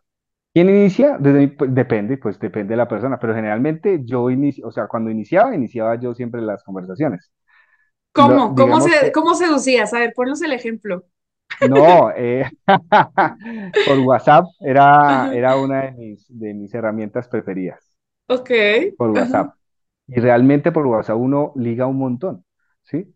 ¿Quién 0.56 0.70
inicia? 0.70 1.18
Desde 1.18 1.48
pues, 1.48 1.74
depende, 1.74 2.16
pues 2.18 2.38
depende 2.40 2.72
de 2.72 2.76
la 2.78 2.88
persona, 2.88 3.18
pero 3.18 3.34
generalmente 3.34 4.00
yo 4.04 4.30
inicio, 4.30 4.66
o 4.68 4.72
sea, 4.72 4.86
cuando 4.88 5.10
iniciaba, 5.10 5.54
iniciaba 5.54 5.96
yo 6.00 6.14
siempre 6.14 6.40
las 6.40 6.64
conversaciones. 6.64 7.30
Lo- 8.16 8.42
¿Cómo? 8.42 8.54
¿Cómo 8.56 8.80
se, 8.80 8.90
que, 8.98 9.12
cómo 9.12 9.34
seducías? 9.34 9.92
A 9.94 10.00
ver, 10.00 10.12
ponnos 10.14 10.42
el 10.42 10.52
ejemplo. 10.52 11.04
no, 11.60 12.10
eh, 12.12 12.50
por 13.84 13.98
WhatsApp 14.00 14.46
era, 14.60 15.28
Ajá. 15.28 15.30
era 15.32 15.56
una 15.56 15.82
de 15.84 15.92
mis, 15.92 16.26
de 16.28 16.54
mis 16.54 16.74
herramientas 16.74 17.28
preferidas, 17.28 17.80
Ok. 18.28 18.50
por 18.96 19.10
Ajá. 19.14 19.50
WhatsApp. 19.50 19.54
Y 20.08 20.20
realmente 20.20 20.72
por 20.72 20.86
WhatsApp 20.86 21.16
uno 21.18 21.52
liga 21.56 21.86
un 21.86 21.98
montón, 21.98 22.44
¿sí? 22.82 23.14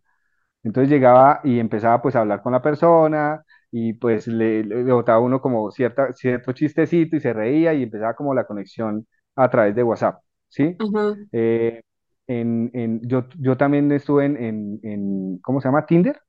Entonces 0.65 0.91
llegaba 0.91 1.41
y 1.45 1.61
empezaba 1.61 2.03
pues 2.03 2.17
a 2.17 2.21
hablar 2.21 2.43
con 2.43 2.53
la 2.53 2.63
persona 2.63 3.45
y 3.73 3.93
pues 3.95 4.27
le, 4.27 4.65
le 4.65 4.93
botaba 4.93 5.21
uno 5.21 5.41
como 5.41 5.71
cierta, 5.71 6.13
cierto 6.13 6.53
chistecito 6.53 7.17
y 7.17 7.21
se 7.21 7.33
reía 7.33 7.75
y 7.75 7.85
empezaba 7.85 8.15
como 8.15 8.35
la 8.35 8.47
conexión 8.47 9.07
a 9.37 9.51
través 9.51 9.75
de 9.75 9.83
WhatsApp, 9.83 10.23
¿sí? 10.49 10.77
Ajá. 10.79 11.17
Eh, 11.33 11.83
en, 12.27 12.71
en- 12.75 13.01
yo, 13.09 13.27
yo 13.39 13.57
también 13.57 13.91
estuve 13.93 14.27
en, 14.27 14.37
en, 14.43 14.81
en, 14.83 15.39
¿cómo 15.43 15.61
se 15.61 15.69
llama? 15.69 15.87
Tinder. 15.87 16.21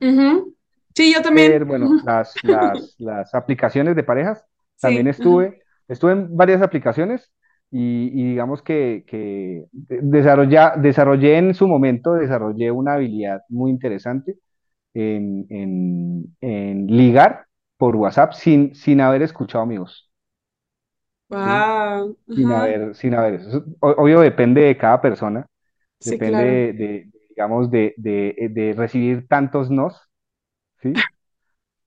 Ujú. 0.00 0.54
Sí, 0.94 1.12
yo 1.12 1.22
Tinder, 1.32 1.64
también. 1.64 1.64
bueno, 1.64 1.96
Ujú. 1.96 2.00
las, 2.02 2.38
las, 2.44 2.94
las 2.98 3.34
aplicaciones 3.34 3.96
de 3.96 4.04
parejas, 4.04 4.44
también 4.80 5.06
Sí. 5.06 5.14
Ajá. 5.18 5.38
estuve, 5.38 5.62
estuve 5.88 6.12
en 6.12 6.36
varias 6.36 6.62
aplicaciones 6.62 7.32
y, 7.70 8.08
y 8.20 8.30
digamos 8.30 8.62
que, 8.62 9.04
que 9.06 9.64
desarrollé 9.72 11.38
en 11.38 11.54
su 11.54 11.66
momento, 11.66 12.14
desarrollé 12.14 12.70
una 12.70 12.94
habilidad 12.94 13.40
muy 13.48 13.70
interesante 13.72 14.36
en, 14.94 15.46
en- 15.50 16.36
en 16.40 16.86
ligar 16.88 17.46
por 17.78 17.96
WhatsApp 17.96 18.32
sin, 18.34 18.74
sin 18.74 19.00
haber 19.00 19.22
escuchado 19.22 19.66
mi 19.66 19.78
voz, 19.78 20.10
¿sí? 21.36 21.70
Wow. 21.82 22.16
Sin 22.28 22.52
haber, 22.52 22.94
sin 22.96 23.14
haber, 23.14 23.34
eso, 23.36 23.64
obvio 23.80 24.20
depende 24.20 24.62
de 24.62 24.76
cada 24.78 25.00
persona, 25.00 25.46
Sí, 26.00 26.20
depende 26.20 26.22
claro. 26.22 26.62
de, 26.72 26.72
de, 26.74 27.10
digamos, 27.30 27.70
de, 27.70 27.94
de, 27.98 28.36
de 28.52 28.74
recibir 28.74 29.28
tantos 29.28 29.70
nos, 29.70 30.10
¿sí? 30.82 31.06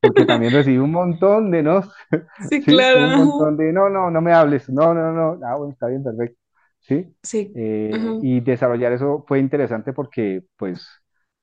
Porque 0.01 0.25
también 0.25 0.53
recibí 0.53 0.77
un 0.79 0.91
montón 0.91 1.51
de 1.51 1.63
nos, 1.63 1.91
Sí, 2.39 2.61
¿sí? 2.65 2.89
claro. 2.89 3.07
Un 3.07 3.13
montón 3.15 3.57
de, 3.57 3.73
no, 3.73 3.89
no, 3.89 4.11
no 4.11 4.21
me 4.21 4.33
hables, 4.33 4.69
no, 4.69 4.93
no, 4.93 5.11
no, 5.13 5.39
ah, 5.47 5.55
bueno, 5.57 5.73
está 5.73 5.87
bien, 5.87 6.03
perfecto, 6.03 6.39
¿sí? 6.81 7.15
Sí. 7.23 7.55
Eh, 7.55 8.15
y 8.21 8.41
desarrollar 8.41 8.93
eso 8.93 9.25
fue 9.27 9.39
interesante 9.39 9.93
porque, 9.93 10.43
pues, 10.57 10.87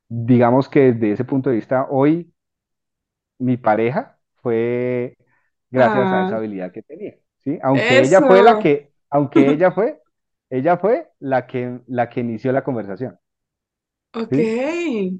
digamos 0.09 0.69
que 0.69 0.93
desde 0.93 1.13
ese 1.13 1.25
punto 1.25 1.51
de 1.51 1.57
vista, 1.57 1.87
hoy 1.91 2.33
mi 3.39 3.57
pareja 3.57 4.19
fue 4.43 5.17
gracias 5.71 6.13
a 6.13 6.21
Ah, 6.21 6.35
esa 6.35 6.37
habilidad 6.37 6.73
que 6.73 6.83
tenía, 6.83 7.15
¿sí? 7.45 7.59
Aunque 7.63 8.03
ella 8.05 8.23
fue 8.23 8.43
la 8.43 8.59
eso. 8.59 8.59
que, 8.59 8.93
aunque 9.11 9.51
ella 9.53 9.73
fue, 9.73 10.01
ella 10.51 10.77
fue 10.79 11.11
la 11.21 11.47
que, 11.47 11.81
la 11.87 12.09
que 12.11 12.21
inició 12.21 12.53
la 12.53 12.65
conversación, 12.65 13.19
Ok. 14.15 14.39
¿sí? 14.39 14.55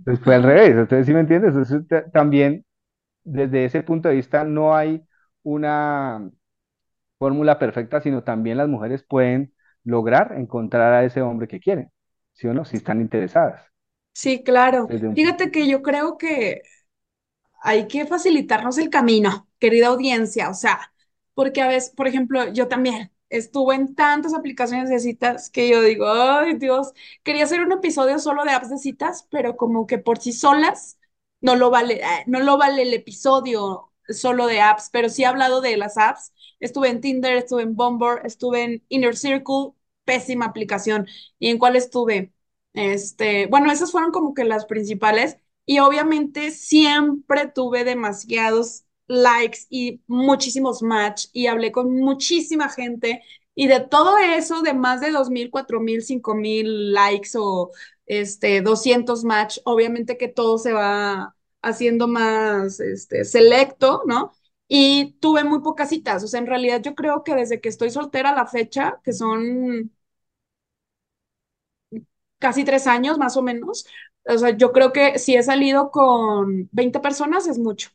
Entonces 0.05 0.25
fue 0.25 0.35
al 0.37 0.43
revés, 0.45 0.71
entonces, 0.73 1.07
¿sí 1.07 1.15
me 1.15 1.21
entiendes? 1.21 1.51
Entonces, 1.51 1.87
ta- 1.89 2.11
también 2.13 2.65
desde 3.25 3.65
ese 3.67 3.83
punto 3.83 4.09
de 4.11 4.17
vista 4.17 4.45
no 4.45 4.77
hay 4.77 5.05
una 5.45 6.31
fórmula 7.19 7.59
perfecta, 7.61 8.01
sino 8.03 8.25
también 8.25 8.59
las 8.59 8.69
mujeres 8.69 9.05
pueden 9.05 9.55
lograr 9.85 10.35
encontrar 10.39 10.95
a 10.95 11.05
ese 11.05 11.23
hombre 11.23 11.49
que 11.49 11.61
quieren, 11.61 11.91
¿sí 12.35 12.49
o 12.49 12.55
no? 12.55 12.65
Si 12.67 12.79
están 12.79 13.01
interesadas 13.03 13.63
Sí, 14.15 14.45
claro. 14.45 14.89
desde 14.89 15.15
Fíjate 15.15 15.53
que 15.53 15.69
yo 15.69 15.83
creo 15.83 16.19
que 16.19 16.63
hay 17.63 17.89
que 17.89 18.07
facilitarnos 18.07 18.79
el 18.79 18.91
camino, 18.91 19.49
querida 19.61 19.89
audiencia, 19.89 20.51
o 20.51 20.55
sea, 20.55 20.93
porque 21.35 21.63
a 21.63 21.69
veces, 21.69 21.91
por 21.95 22.09
ejemplo, 22.09 22.53
yo 22.53 22.69
también 22.69 23.13
estuve 23.31 23.77
en 23.77 23.95
tantas 23.97 24.35
aplicaciones 24.35 24.91
de 24.91 25.01
citas 25.01 25.51
que 25.51 25.69
yo 25.71 25.83
digo, 25.83 26.07
ay 26.13 26.55
Dios, 26.57 26.93
quería 27.25 27.45
hacer 27.45 27.63
un 27.63 27.73
episodio 27.73 28.19
solo 28.21 28.45
de 28.45 28.53
apps 28.53 28.71
de 28.71 28.79
citas, 28.79 29.27
pero 29.31 29.57
como 29.57 29.87
que 29.89 29.99
por 29.99 30.19
sí 30.21 30.33
solas 30.33 30.99
no 31.43 31.57
lo 31.57 31.71
vale, 31.71 31.97
eh, 32.03 32.25
no 32.29 32.41
lo 32.41 32.59
vale 32.59 32.83
el 32.83 32.95
episodio 32.95 33.93
solo 34.09 34.47
de 34.47 34.61
apps, 34.61 34.91
pero 34.93 35.09
sí 35.11 35.23
he 35.25 35.27
hablado 35.27 35.61
de 35.63 35.77
las 35.79 35.99
apps. 35.99 36.33
Estuve 36.61 36.91
en 36.91 37.01
Tinder, 37.01 37.37
estuve 37.37 37.63
en 37.63 37.77
Bumble, 37.77 38.21
estuve 38.25 38.65
en 38.65 38.85
Inner 38.91 39.17
Circle, 39.17 39.73
pésima 40.05 40.47
aplicación. 40.47 41.07
¿Y 41.39 41.51
en 41.51 41.59
cuál 41.59 41.77
estuve? 41.77 42.34
Este, 42.75 43.47
bueno, 43.47 43.71
esas 43.73 43.93
fueron 43.93 44.11
como 44.13 44.35
que 44.35 44.45
las 44.45 44.67
principales. 44.67 45.39
Y 45.67 45.79
obviamente 45.79 46.51
siempre 46.51 47.49
tuve 47.49 47.85
demasiados 47.85 48.85
likes 49.07 49.61
y 49.71 50.03
muchísimos 50.07 50.83
match 50.83 51.27
y 51.33 51.47
hablé 51.47 51.73
con 51.73 51.95
muchísima 52.01 52.69
gente 52.69 53.23
y 53.55 53.67
de 53.69 53.81
todo 53.81 54.19
eso, 54.19 54.63
de 54.63 54.75
más 54.75 55.01
de 55.01 55.11
dos 55.11 55.31
mil, 55.31 55.51
cuatro 55.51 55.81
mil, 55.81 56.03
cinco 56.03 56.35
mil 56.35 56.93
likes 56.93 57.31
o 57.37 57.71
este, 58.07 58.61
200 58.63 59.25
match, 59.25 59.59
obviamente 59.65 60.17
que 60.19 60.29
todo 60.29 60.59
se 60.59 60.73
va 60.73 61.37
haciendo 61.63 62.09
más 62.09 62.81
este, 62.81 63.25
selecto, 63.25 64.03
¿no? 64.07 64.33
Y 64.69 65.15
tuve 65.21 65.45
muy 65.45 65.61
pocas 65.61 65.91
citas, 65.91 66.25
o 66.25 66.29
sea, 66.29 66.41
en 66.41 66.47
realidad 66.47 66.83
yo 66.83 66.95
creo 66.95 67.23
que 67.25 67.35
desde 67.35 67.61
que 67.61 67.69
estoy 67.69 67.91
soltera 67.91 68.31
a 68.31 68.35
la 68.35 68.47
fecha, 68.47 69.01
que 69.05 69.13
son 69.13 69.93
casi 72.45 72.65
tres 72.65 72.87
años 72.87 73.19
más 73.19 73.37
o 73.39 73.43
menos. 73.43 73.87
O 74.27 74.39
sea, 74.39 74.51
yo 74.57 74.73
creo 74.73 74.93
que 74.93 75.19
si 75.19 75.35
he 75.37 75.43
salido 75.43 75.91
con 75.91 76.69
20 76.73 77.01
personas 77.01 77.47
es 77.49 77.59
mucho. 77.59 77.91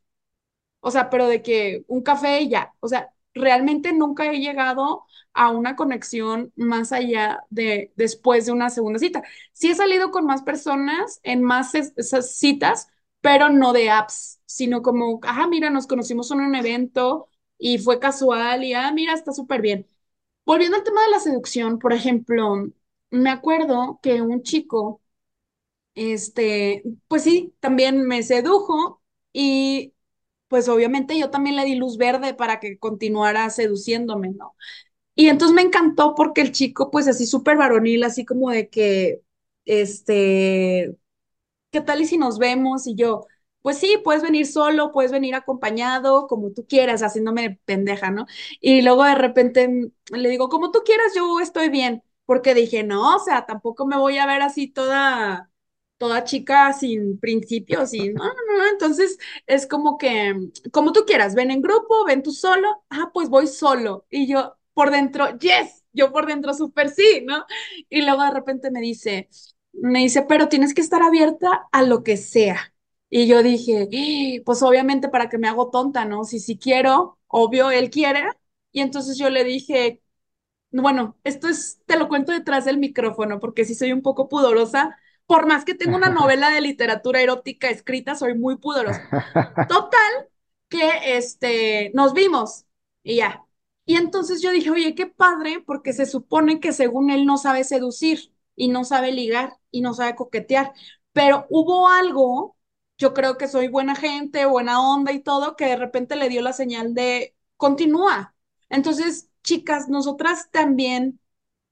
O 0.82 0.92
sea, 0.92 1.10
pero 1.10 1.28
de 1.28 1.42
que 1.42 1.84
un 1.88 2.02
café 2.04 2.42
y 2.42 2.50
ya. 2.50 2.74
O 2.80 2.88
sea, 2.88 3.14
realmente 3.34 3.94
nunca 3.94 4.32
he 4.32 4.40
llegado 4.40 5.06
a 5.34 5.50
una 5.52 5.76
conexión 5.76 6.52
más 6.56 6.92
allá 6.92 7.44
de 7.50 7.92
después 7.96 8.46
de 8.46 8.52
una 8.54 8.70
segunda 8.70 9.00
cita. 9.00 9.24
Sí 9.54 9.70
he 9.72 9.76
salido 9.76 10.12
con 10.12 10.26
más 10.26 10.42
personas 10.44 11.20
en 11.24 11.44
más 11.44 11.76
es- 11.76 11.94
esas 11.98 12.36
citas, 12.38 12.90
pero 13.22 13.50
no 13.50 13.74
de 13.74 13.90
apps, 13.92 14.42
sino 14.46 14.82
como, 14.82 15.20
ajá, 15.24 15.48
mira, 15.48 15.70
nos 15.70 15.88
conocimos 15.88 16.32
en 16.32 16.40
un 16.42 16.56
evento 16.56 17.30
y 17.58 17.78
fue 17.80 18.00
casual 18.00 18.64
y, 18.64 18.74
ah, 18.74 18.92
mira, 18.94 19.14
está 19.14 19.34
súper 19.34 19.62
bien. 19.62 19.88
Volviendo 20.46 20.78
al 20.78 20.84
tema 20.84 21.02
de 21.04 21.12
la 21.12 21.20
seducción, 21.20 21.80
por 21.80 21.94
ejemplo, 21.94 22.70
me 23.12 23.30
acuerdo 23.30 24.00
que 24.02 24.22
un 24.22 24.44
chico, 24.44 25.02
este, 25.96 26.84
pues 27.08 27.24
sí, 27.24 27.56
también 27.60 28.04
me 28.08 28.24
sedujo 28.24 29.02
y 29.34 29.94
pues 30.50 30.70
obviamente 30.70 31.18
yo 31.20 31.30
también 31.32 31.56
le 31.58 31.66
di 31.66 31.76
luz 31.76 31.98
verde 31.98 32.34
para 32.36 32.60
que 32.60 32.80
continuara 32.80 33.50
seduciéndome, 33.52 34.32
¿no? 34.32 34.56
Y 35.16 35.30
entonces 35.30 35.56
me 35.56 35.64
encantó 35.64 36.16
porque 36.16 36.42
el 36.42 36.52
chico, 36.54 36.92
pues 36.92 37.08
así 37.08 37.26
súper 37.28 37.58
varonil, 37.58 38.04
así 38.04 38.26
como 38.26 38.52
de 38.52 38.70
que, 38.70 39.22
este, 39.66 40.96
¿qué 41.72 41.82
tal 41.82 42.02
y 42.02 42.06
si 42.08 42.18
nos 42.18 42.40
vemos? 42.40 42.88
Y 42.88 42.96
yo, 42.96 43.26
pues 43.62 43.78
sí, 43.78 43.98
puedes 44.04 44.24
venir 44.24 44.46
solo, 44.48 44.92
puedes 44.92 45.12
venir 45.12 45.36
acompañado, 45.36 46.28
como 46.28 46.52
tú 46.52 46.66
quieras, 46.68 47.02
haciéndome 47.04 47.60
pendeja, 47.66 48.12
¿no? 48.12 48.26
Y 48.62 48.82
luego 48.82 49.04
de 49.04 49.16
repente 49.16 49.92
le 50.12 50.30
digo, 50.30 50.50
como 50.50 50.72
tú 50.72 50.80
quieras, 50.86 51.14
yo 51.16 51.40
estoy 51.40 51.70
bien, 51.70 52.04
porque 52.30 52.54
dije, 52.54 52.84
no, 52.84 53.16
o 53.16 53.20
sea, 53.20 53.46
tampoco 53.48 53.88
me 53.88 53.98
voy 53.98 54.20
a 54.20 54.28
ver 54.28 54.42
así 54.44 54.68
toda, 54.68 55.52
toda 55.98 56.24
chica 56.26 56.72
sin 56.74 57.20
principios 57.20 57.92
y 57.96 58.10
no, 58.10 58.24
no, 58.24 58.68
entonces 58.72 59.18
es 59.48 59.66
como 59.66 59.98
que, 59.98 60.36
como 60.72 60.92
tú 60.94 61.06
quieras, 61.08 61.34
ven 61.36 61.50
en 61.52 61.62
grupo, 61.64 62.06
ven 62.06 62.22
tú 62.22 62.32
solo, 62.32 62.84
ah, 62.92 63.10
pues 63.14 63.30
voy 63.30 63.48
solo. 63.48 64.06
Y 64.12 64.28
yo 64.28 64.58
por 64.76 64.92
dentro, 64.92 65.38
yes. 65.40 65.84
yo 65.92 66.12
por 66.12 66.28
dentro 66.28 66.54
súper 66.54 66.90
sí, 66.92 67.24
¿no? 67.26 67.46
Y 67.90 68.04
luego 68.04 68.24
de 68.24 68.32
repente 68.32 68.70
me 68.72 68.80
dice, 68.82 69.28
me 69.74 70.00
dice, 70.00 70.22
pero 70.24 70.50
tienes 70.50 70.74
que 70.76 70.82
estar 70.82 71.02
abierta 71.02 71.68
a 71.72 71.82
lo 71.84 72.04
que 72.04 72.16
sea. 72.18 72.74
Y 73.10 73.26
yo 73.28 73.42
dije, 73.44 73.88
"Eh, 73.92 74.44
pues 74.46 74.62
obviamente 74.62 75.10
para 75.10 75.30
que 75.30 75.38
me 75.40 75.48
hago 75.48 75.70
tonta, 75.72 76.06
¿no? 76.06 76.24
Si 76.26 76.40
sí 76.40 76.58
quiero, 76.60 77.18
obvio, 77.28 77.72
él 77.72 77.90
quiere. 77.90 78.24
Y 78.72 78.82
entonces 78.82 79.18
yo 79.18 79.30
le 79.32 79.44
dije, 79.44 80.02
bueno, 80.72 81.18
esto 81.24 81.48
es, 81.48 81.82
te 81.86 81.98
lo 81.98 82.08
cuento 82.08 82.32
detrás 82.32 82.66
del 82.66 82.78
micrófono, 82.78 83.40
porque 83.40 83.66
sí 83.66 83.76
soy 83.76 83.92
un 83.92 84.02
poco 84.02 84.30
pudorosa. 84.30 84.98
Por 85.26 85.48
más 85.48 85.66
que 85.66 85.76
tengo 85.76 85.96
una 85.96 86.10
novela 86.10 86.50
de 86.52 86.62
literatura 86.62 87.22
erótica 87.22 87.70
escrita, 87.70 88.16
soy 88.16 88.36
muy 88.38 88.58
pudorosa. 88.58 89.02
Total, 89.68 90.30
que 90.70 91.18
este, 91.18 91.92
nos 91.94 92.14
vimos 92.14 92.66
y 93.04 93.18
ya. 93.18 93.46
Y 93.86 93.96
entonces 93.96 94.42
yo 94.42 94.52
dije, 94.52 94.70
oye, 94.70 94.96
qué 94.96 95.08
padre, 95.08 95.64
porque 95.66 95.94
se 95.94 96.06
supone 96.06 96.60
que 96.60 96.74
según 96.74 97.10
él 97.10 97.26
no 97.26 97.38
sabe 97.38 97.64
seducir 97.64 98.34
y 98.56 98.68
no 98.70 98.84
sabe 98.84 99.12
ligar 99.12 99.58
y 99.72 99.82
no 99.82 99.94
sabe 99.94 100.16
coquetear, 100.16 100.74
pero 101.14 101.48
hubo 101.50 101.88
algo, 101.88 102.56
yo 102.98 103.14
creo 103.14 103.38
que 103.38 103.48
soy 103.48 103.68
buena 103.68 103.96
gente, 103.96 104.46
buena 104.46 104.82
onda 104.82 105.12
y 105.12 105.22
todo, 105.22 105.56
que 105.56 105.66
de 105.66 105.76
repente 105.76 106.16
le 106.16 106.30
dio 106.30 106.42
la 106.42 106.54
señal 106.54 106.94
de 106.94 107.36
continúa. 107.58 108.36
Entonces, 108.70 109.29
chicas, 109.44 109.90
nosotras 109.90 110.50
también 110.52 111.20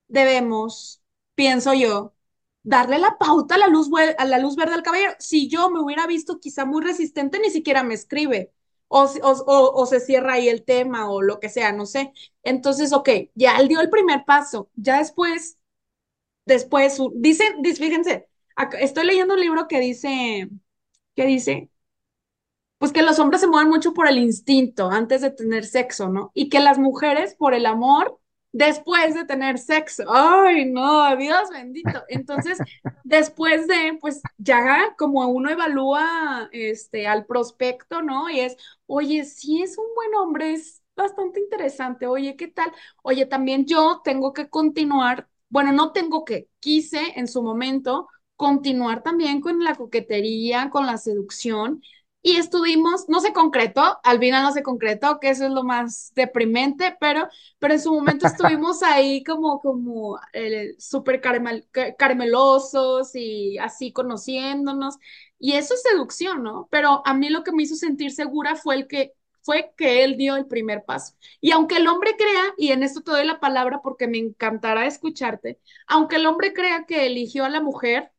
debemos, 0.07 1.01
pienso 1.35 1.73
yo, 1.73 2.15
darle 2.63 2.99
la 2.99 3.17
pauta 3.17 3.55
a 3.55 3.57
la 3.59 3.67
luz, 3.67 3.89
a 4.17 4.25
la 4.25 4.39
luz 4.39 4.55
verde 4.55 4.75
al 4.75 4.83
caballero. 4.83 5.13
Si 5.19 5.49
yo 5.49 5.69
me 5.69 5.79
hubiera 5.81 6.07
visto 6.07 6.39
quizá 6.39 6.65
muy 6.65 6.83
resistente, 6.83 7.39
ni 7.39 7.49
siquiera 7.51 7.83
me 7.83 7.93
escribe. 7.95 8.51
O, 8.89 9.03
o, 9.03 9.31
o, 9.47 9.81
o, 9.81 9.85
se 9.85 9.99
cierra 9.99 10.33
ahí 10.33 10.47
el 10.49 10.63
tema 10.63 11.09
o 11.11 11.21
lo 11.21 11.39
que 11.39 11.49
sea, 11.49 11.73
no 11.73 11.85
sé. 11.85 12.13
Entonces, 12.43 12.93
ok, 12.93 13.09
ya 13.35 13.57
él 13.57 13.67
dio 13.67 13.81
el 13.81 13.89
primer 13.89 14.23
paso. 14.25 14.69
Ya 14.75 14.99
después, 14.99 15.57
después, 16.45 16.99
dicen, 17.15 17.63
fíjense, 17.63 18.27
estoy 18.79 19.05
leyendo 19.05 19.35
un 19.35 19.41
libro 19.41 19.67
que 19.67 19.79
dice, 19.79 20.49
que 21.15 21.25
dice, 21.25 21.69
pues 22.77 22.91
que 22.91 23.01
los 23.01 23.19
hombres 23.19 23.41
se 23.41 23.47
mueven 23.47 23.69
mucho 23.69 23.93
por 23.93 24.07
el 24.07 24.17
instinto 24.17 24.89
antes 24.89 25.21
de 25.21 25.31
tener 25.31 25.65
sexo, 25.65 26.09
¿no? 26.09 26.31
Y 26.33 26.49
que 26.49 26.59
las 26.59 26.77
mujeres 26.77 27.35
por 27.35 27.53
el 27.53 27.65
amor 27.65 28.19
después 28.51 29.13
de 29.13 29.25
tener 29.25 29.57
sexo. 29.59 30.03
Ay, 30.09 30.65
no, 30.65 31.15
Dios 31.15 31.49
bendito. 31.51 32.03
Entonces, 32.07 32.57
después 33.03 33.67
de, 33.67 33.97
pues 33.99 34.21
ya 34.37 34.95
como 34.97 35.27
uno 35.27 35.49
evalúa 35.49 36.49
este, 36.51 37.07
al 37.07 37.25
prospecto, 37.25 38.01
¿no? 38.01 38.29
Y 38.29 38.41
es, 38.41 38.57
oye, 38.85 39.25
si 39.25 39.61
es 39.61 39.77
un 39.77 39.85
buen 39.95 40.15
hombre, 40.15 40.53
es 40.53 40.81
bastante 40.95 41.39
interesante. 41.39 42.07
Oye, 42.07 42.35
¿qué 42.35 42.47
tal? 42.47 42.71
Oye, 43.03 43.25
también 43.25 43.65
yo 43.65 44.01
tengo 44.03 44.33
que 44.33 44.49
continuar, 44.49 45.27
bueno, 45.49 45.71
no 45.71 45.91
tengo 45.91 46.25
que, 46.25 46.49
quise 46.59 47.13
en 47.15 47.27
su 47.27 47.41
momento 47.43 48.07
continuar 48.35 49.01
también 49.03 49.41
con 49.41 49.63
la 49.63 49.75
coquetería, 49.75 50.69
con 50.69 50.85
la 50.85 50.97
seducción 50.97 51.81
y 52.27 52.35
estuvimos, 52.35 53.07
no 53.07 53.21
se 53.21 53.31
concretó, 53.31 54.01
al 54.03 54.19
final 54.19 54.43
no 54.43 54.51
se 54.51 54.61
concretó, 54.61 55.17
que 55.21 55.29
eso 55.29 55.45
es 55.45 55.51
lo 55.51 55.63
más 55.63 56.11
deprimente, 56.13 56.97
pero, 56.99 57.29
pero 57.57 57.73
en 57.73 57.79
su 57.79 57.93
momento 57.93 58.27
estuvimos 58.27 58.83
ahí 58.83 59.23
como, 59.23 59.61
como 59.61 60.19
eh, 60.33 60.75
súper 60.77 61.21
caramel, 61.21 61.69
caramelosos 61.97 63.15
y 63.15 63.57
así 63.59 63.93
conociéndonos, 63.93 64.97
y 65.39 65.53
eso 65.53 65.73
es 65.73 65.83
seducción, 65.83 66.43
¿no? 66.43 66.67
Pero 66.69 67.01
a 67.05 67.13
mí 67.13 67.29
lo 67.29 67.45
que 67.45 67.53
me 67.53 67.63
hizo 67.63 67.75
sentir 67.75 68.11
segura 68.11 68.57
fue 68.57 68.75
el 68.75 68.87
que 68.87 69.13
fue 69.41 69.71
que 69.77 70.03
él 70.03 70.17
dio 70.17 70.35
el 70.35 70.47
primer 70.47 70.83
paso. 70.83 71.13
Y 71.39 71.51
aunque 71.51 71.77
el 71.77 71.87
hombre 71.87 72.17
crea, 72.17 72.43
y 72.57 72.71
en 72.73 72.83
esto 72.83 73.01
te 73.03 73.11
doy 73.11 73.25
la 73.25 73.39
palabra 73.39 73.79
porque 73.81 74.07
me 74.09 74.17
encantará 74.17 74.85
escucharte, 74.85 75.61
aunque 75.87 76.17
el 76.17 76.25
hombre 76.25 76.51
crea 76.53 76.85
que 76.85 77.05
eligió 77.07 77.45
a 77.45 77.49
la 77.49 77.61
mujer, 77.61 78.11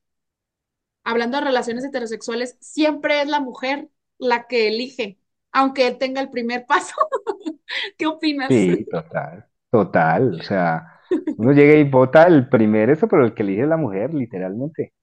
hablando 1.05 1.39
de 1.39 1.45
relaciones 1.45 1.85
heterosexuales, 1.85 2.57
siempre 2.61 3.21
es 3.23 3.29
la 3.29 3.41
mujer 3.41 3.91
la 4.19 4.47
que 4.47 4.69
elige, 4.69 5.19
aunque 5.53 5.87
él 5.89 5.99
tenga 5.99 6.21
el 6.21 6.31
primer 6.31 6.67
paso. 6.67 6.95
¿Qué 7.99 8.07
opinas? 8.07 8.57
Sí, 8.57 8.87
total, 8.91 9.47
total. 9.71 10.35
O 10.41 10.43
sea, 10.43 11.01
uno 11.37 11.53
llega 11.53 11.75
y 11.79 11.85
vota 11.85 12.25
el 12.27 12.49
primer 12.49 12.91
eso, 12.91 13.09
pero 13.09 13.25
el 13.25 13.35
que 13.35 13.43
elige 13.43 13.63
es 13.63 13.69
la 13.69 13.77
mujer, 13.77 14.15
literalmente. 14.15 14.95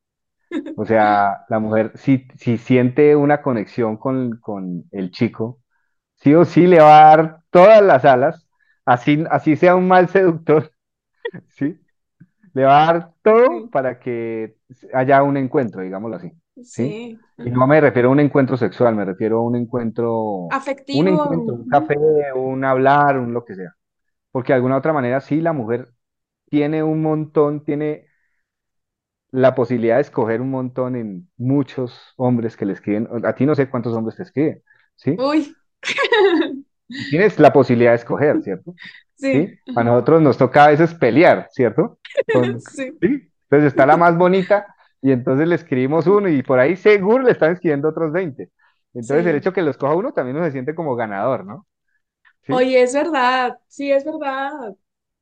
O 0.76 0.86
sea, 0.86 1.46
la 1.50 1.60
mujer, 1.60 1.94
si, 1.96 2.28
si 2.38 2.58
siente 2.58 3.16
una 3.16 3.42
conexión 3.42 3.98
con, 3.98 4.40
con 4.40 4.86
el 4.92 5.12
chico, 5.12 5.62
sí 6.16 6.34
o 6.36 6.46
sí 6.46 6.68
le 6.68 6.80
va 6.82 7.14
a 7.14 7.18
dar 7.18 7.42
todas 7.52 7.82
las 7.84 8.06
alas, 8.06 8.48
así, 8.86 9.24
así 9.32 9.56
sea 9.58 9.76
un 9.76 9.88
mal 9.88 10.10
seductor, 10.10 10.72
¿sí? 11.50 11.80
Le 12.54 12.66
va 12.66 12.84
a 12.90 12.94
dar 12.94 13.14
todo 13.24 13.70
para 13.72 14.00
que 14.00 14.58
haya 14.94 15.24
un 15.24 15.38
encuentro, 15.38 15.82
digámoslo 15.84 16.18
así. 16.18 16.32
¿Sí? 16.64 17.20
Y 17.38 17.52
no 17.52 17.68
me 17.68 17.82
refiero 17.82 18.10
a 18.10 18.12
un 18.12 18.20
encuentro 18.20 18.58
sexual, 18.58 18.96
me 18.96 19.06
refiero 19.06 19.40
a 19.40 19.44
un 19.44 19.56
encuentro 19.56 20.48
afectivo, 20.52 21.00
un 21.00 21.08
encuentro, 21.08 21.56
un 21.56 21.68
café, 21.68 21.96
un 22.36 22.64
hablar, 22.64 23.18
un 23.20 23.34
lo 23.34 23.44
que 23.44 23.56
sea. 23.56 23.76
Porque 24.32 24.54
de 24.54 24.58
alguna 24.58 24.78
otra 24.78 24.94
manera 24.94 25.22
sí, 25.22 25.42
la 25.42 25.54
mujer 25.54 25.90
tiene 26.50 26.84
un 26.84 27.02
montón, 27.02 27.64
tiene 27.64 28.08
la 29.32 29.54
posibilidad 29.54 29.96
de 29.96 30.02
escoger 30.02 30.42
un 30.42 30.52
montón 30.52 30.96
en 30.96 31.30
muchos 31.38 32.14
hombres 32.16 32.56
que 32.56 32.66
le 32.66 32.74
escriben. 32.74 33.08
A 33.26 33.34
ti 33.34 33.46
no 33.46 33.56
sé 33.56 33.70
cuántos 33.70 33.94
hombres 33.94 34.18
te 34.18 34.24
escriben, 34.24 34.62
¿sí? 34.96 35.16
Uy. 35.20 35.56
Tienes 37.10 37.40
la 37.40 37.52
posibilidad 37.52 37.92
de 37.92 37.98
escoger, 37.98 38.42
¿cierto? 38.42 38.74
Sí. 39.18 39.48
A 39.78 39.82
nosotros 39.82 40.22
nos 40.22 40.38
toca 40.38 40.66
a 40.66 40.72
veces 40.72 40.94
pelear, 40.94 41.48
¿cierto? 41.50 42.00
sí. 42.60 42.92
¿sí? 43.00 43.32
Entonces 43.44 43.68
está 43.68 43.86
la 43.86 43.96
más 43.96 44.18
bonita 44.18 44.76
y 45.02 45.12
entonces 45.12 45.48
le 45.48 45.56
escribimos 45.56 46.08
uno 46.08 46.30
y 46.30 46.44
por 46.44 46.60
ahí 46.60 46.76
seguro 46.76 47.24
le 47.24 47.32
están 47.32 47.54
escribiendo 47.54 47.90
otros 47.90 48.12
20. 48.12 48.52
Entonces 48.94 49.26
Sí. 49.26 49.32
el 49.32 49.36
hecho 49.38 49.54
que 49.54 49.62
los 49.62 49.78
coja 49.78 49.96
uno 49.96 50.14
también 50.14 50.38
uno 50.38 50.46
se 50.46 50.52
siente 50.54 50.76
como 50.76 50.96
ganador, 50.96 51.46
¿no? 51.46 51.68
¿Sí? 52.44 52.54
Oye, 52.54 52.82
es 52.84 52.94
verdad, 52.94 53.58
sí, 53.68 53.92
es 53.92 54.06
verdad, 54.06 54.76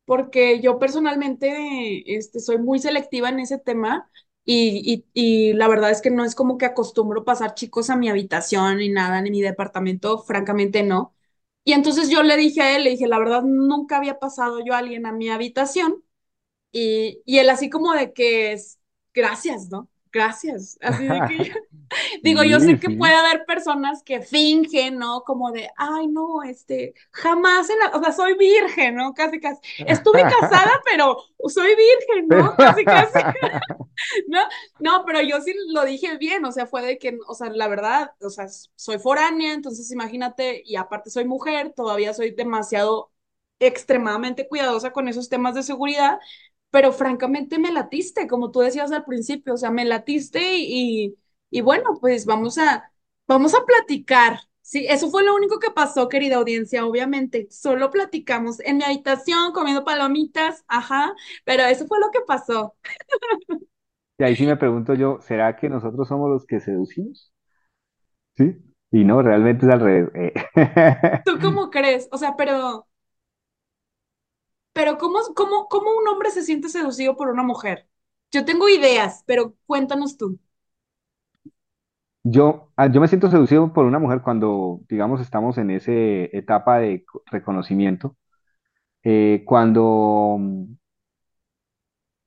porque 0.06 0.62
yo 0.62 0.78
personalmente 0.80 2.04
este, 2.18 2.40
soy 2.40 2.58
muy 2.60 2.80
selectiva 2.80 3.30
en 3.30 3.40
ese 3.40 3.58
tema 3.60 4.10
y, 4.46 5.06
y, 5.14 5.50
y 5.50 5.54
la 5.54 5.68
verdad 5.70 5.90
es 5.92 6.02
que 6.02 6.12
no 6.12 6.26
es 6.26 6.36
como 6.36 6.58
que 6.58 6.66
acostumbro 6.66 7.24
pasar 7.26 7.56
chicos 7.56 7.90
a 7.90 7.96
mi 7.96 8.10
habitación 8.10 8.78
ni 8.78 8.90
nada, 8.90 9.22
ni 9.22 9.32
mi 9.32 9.42
departamento, 9.42 10.20
francamente 10.20 10.84
no. 10.84 11.16
Y 11.64 11.72
entonces 11.74 12.10
yo 12.10 12.24
le 12.24 12.36
dije 12.38 12.62
a 12.62 12.76
él, 12.76 12.84
le 12.84 12.90
dije, 12.92 13.08
la 13.08 13.20
verdad, 13.20 13.42
nunca 13.44 13.98
había 13.98 14.20
pasado 14.20 14.60
yo 14.66 14.74
a 14.74 14.80
alguien 14.80 15.06
a 15.06 15.14
mi 15.14 15.30
habitación 15.30 16.04
y, 16.72 17.22
y 17.26 17.40
él 17.40 17.50
así 17.50 17.70
como 17.70 17.94
de 17.94 18.14
que 18.14 18.54
es, 18.54 18.80
gracias, 19.14 19.70
¿no? 19.70 19.88
Gracias. 20.12 20.78
Así 20.82 21.06
de 21.06 21.22
que 21.28 21.54
Digo, 22.24 22.44
yo 22.44 22.60
sé 22.60 22.80
que 22.80 22.90
puede 22.90 23.14
haber 23.14 23.46
personas 23.46 24.04
que 24.04 24.22
fingen, 24.22 24.98
¿no? 24.98 25.24
Como 25.24 25.52
de, 25.52 25.70
ay, 25.76 26.08
no, 26.08 26.44
este, 26.44 26.94
jamás 27.12 27.70
en 27.70 27.80
la, 27.80 27.88
o 27.98 28.02
sea, 28.02 28.12
soy 28.12 28.36
virgen, 28.38 28.96
¿no? 28.96 29.14
Casi, 29.14 29.40
casi. 29.40 29.60
Estuve 29.86 30.24
casada, 30.24 30.82
pero 30.92 31.18
soy 31.48 31.76
virgen, 31.76 32.28
¿no? 32.28 32.56
Casi, 32.56 32.86
casi, 32.86 33.20
¿no? 34.28 34.40
No, 34.80 35.04
pero 35.06 35.22
yo 35.22 35.42
sí 35.42 35.54
lo 35.70 35.84
dije 35.86 36.18
bien, 36.18 36.46
o 36.46 36.52
sea, 36.52 36.66
fue 36.66 36.82
de 36.82 36.98
que, 36.98 37.18
o 37.28 37.36
sea, 37.36 37.50
la 37.50 37.68
verdad, 37.68 38.12
o 38.22 38.30
sea, 38.30 38.48
soy 38.76 39.00
foránea, 39.00 39.54
entonces 39.54 39.92
imagínate, 39.92 40.62
y 40.66 40.76
aparte 40.76 41.10
soy 41.10 41.26
mujer, 41.26 41.74
todavía 41.76 42.14
soy 42.14 42.32
demasiado 42.32 43.12
extremadamente 43.60 44.48
cuidadosa 44.48 44.92
con 44.92 45.08
esos 45.08 45.30
temas 45.30 45.56
de 45.56 45.64
seguridad, 45.64 46.20
pero 46.74 46.94
francamente 46.94 47.60
me 47.60 47.74
latiste, 47.74 48.28
como 48.28 48.52
tú 48.52 48.62
decías 48.62 48.92
al 48.94 49.06
principio, 49.06 49.56
o 49.56 49.58
sea, 49.58 49.72
me 49.72 49.86
latiste 49.86 50.58
y, 50.58 51.18
y 51.52 51.62
bueno, 51.62 52.00
pues 52.02 52.26
vamos 52.28 52.58
a, 52.60 52.92
vamos 53.28 53.56
a 53.56 53.66
platicar. 53.66 54.42
Sí, 54.62 54.88
eso 54.90 55.12
fue 55.12 55.24
lo 55.26 55.36
único 55.36 55.60
que 55.60 55.72
pasó, 55.72 56.10
querida 56.10 56.38
audiencia, 56.38 56.86
obviamente. 56.86 57.48
Solo 57.52 57.92
platicamos 57.92 58.60
en 58.62 58.78
mi 58.80 58.84
habitación 58.86 59.54
comiendo 59.54 59.86
palomitas, 59.86 60.66
ajá, 60.68 61.16
pero 61.46 61.64
eso 61.66 61.88
fue 61.88 62.00
lo 62.02 62.12
que 62.12 62.22
pasó. 62.28 62.76
Y 64.18 64.24
ahí 64.24 64.36
sí 64.36 64.46
me 64.48 64.58
pregunto 64.58 64.96
yo, 64.96 65.20
¿será 65.22 65.56
que 65.56 65.70
nosotros 65.70 66.08
somos 66.08 66.30
los 66.30 66.46
que 66.48 66.60
seducimos? 66.60 67.32
¿Sí? 68.38 68.56
Y 68.92 69.04
no, 69.06 69.22
realmente 69.22 69.66
es 69.66 69.72
al 69.72 69.80
revés. 69.82 70.12
eh. 70.16 70.34
¿Tú 71.24 71.40
cómo 71.40 71.70
crees? 71.70 72.08
O 72.12 72.18
sea, 72.18 72.36
pero, 72.36 72.88
pero 74.74 74.98
¿cómo, 74.98 75.20
cómo, 75.36 75.68
cómo 75.70 75.92
un 75.98 76.08
hombre 76.08 76.32
se 76.32 76.44
siente 76.44 76.70
seducido 76.70 77.16
por 77.16 77.30
una 77.30 77.44
mujer? 77.44 77.88
Yo 78.32 78.46
tengo 78.46 78.70
ideas, 78.70 79.24
pero 79.28 79.56
cuéntanos 79.68 80.18
tú. 80.18 80.40
Yo, 82.26 82.72
ah, 82.78 82.88
yo 82.88 83.02
me 83.02 83.08
siento 83.10 83.30
seducido 83.30 83.74
por 83.74 83.86
una 83.86 84.00
mujer 84.00 84.22
cuando, 84.22 84.80
digamos, 84.90 85.20
estamos 85.22 85.58
en 85.58 85.72
esa 85.72 85.92
etapa 85.92 86.80
de 86.80 87.04
co- 87.06 87.22
reconocimiento, 87.30 88.16
eh, 89.04 89.44
cuando, 89.46 90.40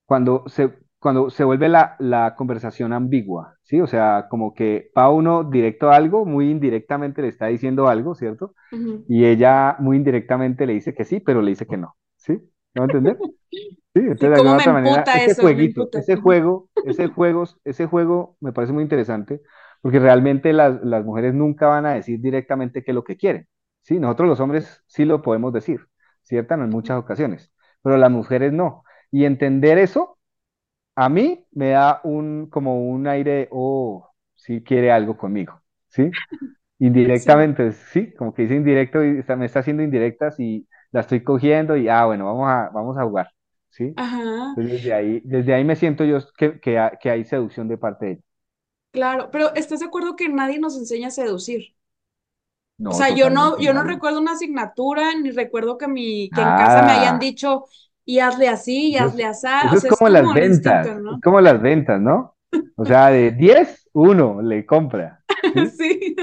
cuando 0.05 0.45
se, 0.49 0.73
cuando 0.99 1.31
se 1.31 1.45
vuelve 1.45 1.69
la, 1.69 1.97
la 1.99 2.35
conversación 2.37 2.93
ambigua, 2.93 3.57
¿sí? 3.63 3.81
O 3.81 3.87
sea, 3.87 4.27
como 4.31 4.55
que 4.55 4.91
va 4.97 5.11
uno 5.11 5.45
directo 5.45 5.91
a 5.91 5.97
algo, 5.97 6.25
muy 6.25 6.51
indirectamente 6.51 7.23
le 7.23 7.29
está 7.29 7.47
diciendo 7.47 7.89
algo, 7.89 8.15
¿cierto? 8.15 8.55
Ujú. 8.71 9.09
Y 9.09 9.25
ella 9.27 9.77
muy 9.81 9.97
indirectamente 9.99 10.67
le 10.67 10.75
dice 10.75 10.95
que 10.95 11.05
sí, 11.05 11.21
pero 11.21 11.43
le 11.43 11.51
dice 11.53 11.67
que 11.67 11.77
no, 11.77 11.97
¿sí? 12.27 12.35
¿No 12.75 12.83
va 12.83 12.85
a 12.85 12.87
entender? 12.87 13.27
Sí, 13.95 14.01
entonces 14.03 14.21
Sí, 14.21 14.29
de 14.31 14.39
me 14.41 14.57
otra 14.57 14.73
manera, 14.73 15.09
ese 15.12 15.35
eso, 15.35 15.51
me 15.51 15.75
jueguito, 15.75 15.91
ese 15.95 16.17
juego, 16.17 16.71
ese 16.83 17.09
juego, 17.09 17.45
ese 17.65 17.87
juego 17.87 18.37
me 18.41 18.53
parece 18.53 18.73
muy 18.75 18.83
interesante 18.85 19.41
porque 19.83 19.99
realmente 20.01 20.53
las, 20.53 20.83
las 20.85 21.05
mujeres 21.05 21.35
nunca 21.35 21.69
van 21.69 21.87
a 21.87 21.95
decir 21.95 22.21
directamente 22.21 22.85
qué 22.85 22.91
es 22.93 22.95
lo 22.95 23.05
que 23.05 23.17
quieren. 23.17 23.49
Sí, 23.83 23.99
nosotros 24.01 24.29
los 24.29 24.41
hombres 24.41 24.83
sí 24.87 25.05
lo 25.05 25.23
podemos 25.23 25.53
decir, 25.53 25.87
¿cierto? 26.23 26.55
En 26.55 26.71
muchas 26.71 26.99
ocasiones, 26.99 27.53
pero 27.83 27.97
las 27.99 28.11
mujeres 28.11 28.53
no. 28.53 28.85
Y 29.12 29.25
entender 29.25 29.79
eso, 29.79 30.19
a 30.95 31.09
mí 31.09 31.47
me 31.53 31.71
da 31.71 32.01
un, 32.05 32.49
como 32.51 32.89
un 32.91 33.07
aire 33.07 33.49
oh, 33.51 34.11
sí 34.35 34.62
quiere 34.62 34.91
algo 34.93 35.17
conmigo, 35.17 35.61
¿sí? 35.89 36.12
Sí, 37.15 37.33
Indirectamente, 37.39 37.73
sí, 37.73 38.12
como 38.15 38.35
que 38.35 38.43
dice 38.43 38.57
indirecto 38.57 39.05
y 39.05 39.19
está- 39.21 39.37
me 39.37 39.47
está 39.47 39.61
haciendo 39.61 39.83
indirectas 39.83 40.41
y 40.41 40.69
la 40.92 41.01
estoy 41.03 41.22
cogiendo 41.25 41.77
y, 41.77 41.88
ah, 41.88 42.07
bueno, 42.07 42.27
vamos 42.27 42.49
a, 42.49 42.70
vamos 42.75 42.99
a 42.99 43.05
jugar, 43.05 43.33
¿sí? 43.70 43.96
ajá, 43.96 44.57
Entonces, 44.57 44.72
desde 44.83 44.94
ahí, 44.94 45.20
desde 45.25 45.55
ahí 45.55 45.64
me 45.64 45.77
siento 45.77 46.05
yo 46.05 46.18
que, 46.38 46.61
que, 46.61 46.90
que 47.01 47.11
hay 47.11 47.25
seducción 47.25 47.68
de 47.68 47.79
parte 47.79 48.07
de 48.07 48.12
ella. 48.14 48.22
claro, 48.90 49.31
pero 49.31 49.55
¿estás 49.55 49.79
de 49.81 49.87
acuerdo 49.87 50.16
que 50.16 50.29
nadie 50.29 50.59
nos 50.59 50.77
enseña 50.77 51.09
a 51.09 51.11
seducir? 51.12 51.77
O 52.88 52.94
No, 52.94 52.94
sea, 52.94 53.11
yo 53.11 53.31
no, 53.31 53.59
yo 53.59 53.75
no 53.75 53.83
recuerdo 53.83 54.20
una 54.20 54.33
asignatura, 54.33 55.12
ni 55.16 55.31
recuerdo 55.33 55.77
que, 55.79 55.88
mi, 55.88 56.33
que 56.33 56.42
en 56.42 56.55
casa 56.55 56.83
me 56.83 56.92
hayan 56.92 57.18
Nada. 57.18 57.18
dicho, 57.18 57.64
y 58.05 58.20
hazle 58.20 58.49
así, 58.49 58.90
y 58.90 58.96
hazle 58.99 59.25
es, 59.25 59.25
así, 59.25 59.46
o 59.61 59.68
eso 59.68 59.77
es 59.77 59.85
sea, 59.85 59.90
es 59.90 59.99
como 59.99 60.09
las 60.09 60.33
como 60.33 60.38
instinto, 60.38 60.88
ventas, 60.88 61.01
es 61.09 61.20
¿no? 61.20 61.22
como 61.22 61.40
las 61.40 61.61
ventas, 61.61 62.01
¿no? 62.01 62.37
O 62.77 62.85
sea, 62.85 63.09
de 63.09 63.33
10 63.33 63.88
uno 63.92 64.42
le 64.42 64.66
compra, 64.66 65.25
¿sí? 65.79 66.16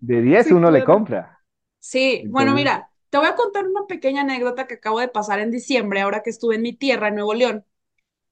De 0.00 0.20
diez 0.22 0.50
sí, 0.50 0.52
uno 0.52 0.70
le 0.70 0.82
compra. 0.84 1.38
Sí, 1.80 2.26
bueno, 2.30 2.54
mira, 2.54 2.90
te 3.10 3.18
voy 3.18 3.26
a 3.26 3.36
contar 3.36 3.66
una 3.66 3.86
pequeña 3.86 4.22
anécdota 4.22 4.66
que 4.66 4.74
acabo 4.74 5.00
de 5.00 5.08
pasar 5.08 5.40
en 5.40 5.50
diciembre, 5.50 6.00
ahora 6.00 6.22
que 6.22 6.30
estuve 6.30 6.56
en 6.56 6.62
mi 6.62 6.72
tierra, 6.74 7.08
en 7.08 7.14
Nuevo 7.16 7.34
León. 7.34 7.64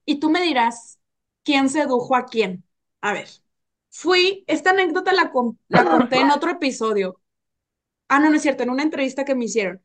Y 0.06 0.20
tú 0.20 0.30
me 0.30 0.42
dirás, 0.42 1.00
¿quién 1.44 1.68
sedujo 1.70 2.16
a 2.16 2.26
quién? 2.26 2.64
A 3.02 3.12
ver, 3.14 3.28
fui, 3.90 4.44
esta 4.48 4.70
anécdota 4.70 5.12
la, 5.12 5.32
con- 5.32 5.58
la 5.68 5.88
conté 5.88 6.20
en 6.20 6.30
otro 6.30 6.50
episodio. 6.52 7.20
Ah, 8.08 8.20
no, 8.20 8.30
no 8.30 8.36
es 8.36 8.42
cierto, 8.42 8.62
en 8.62 8.70
una 8.70 8.82
entrevista 8.84 9.24
que 9.24 9.34
me 9.34 9.46
hicieron. 9.46 9.82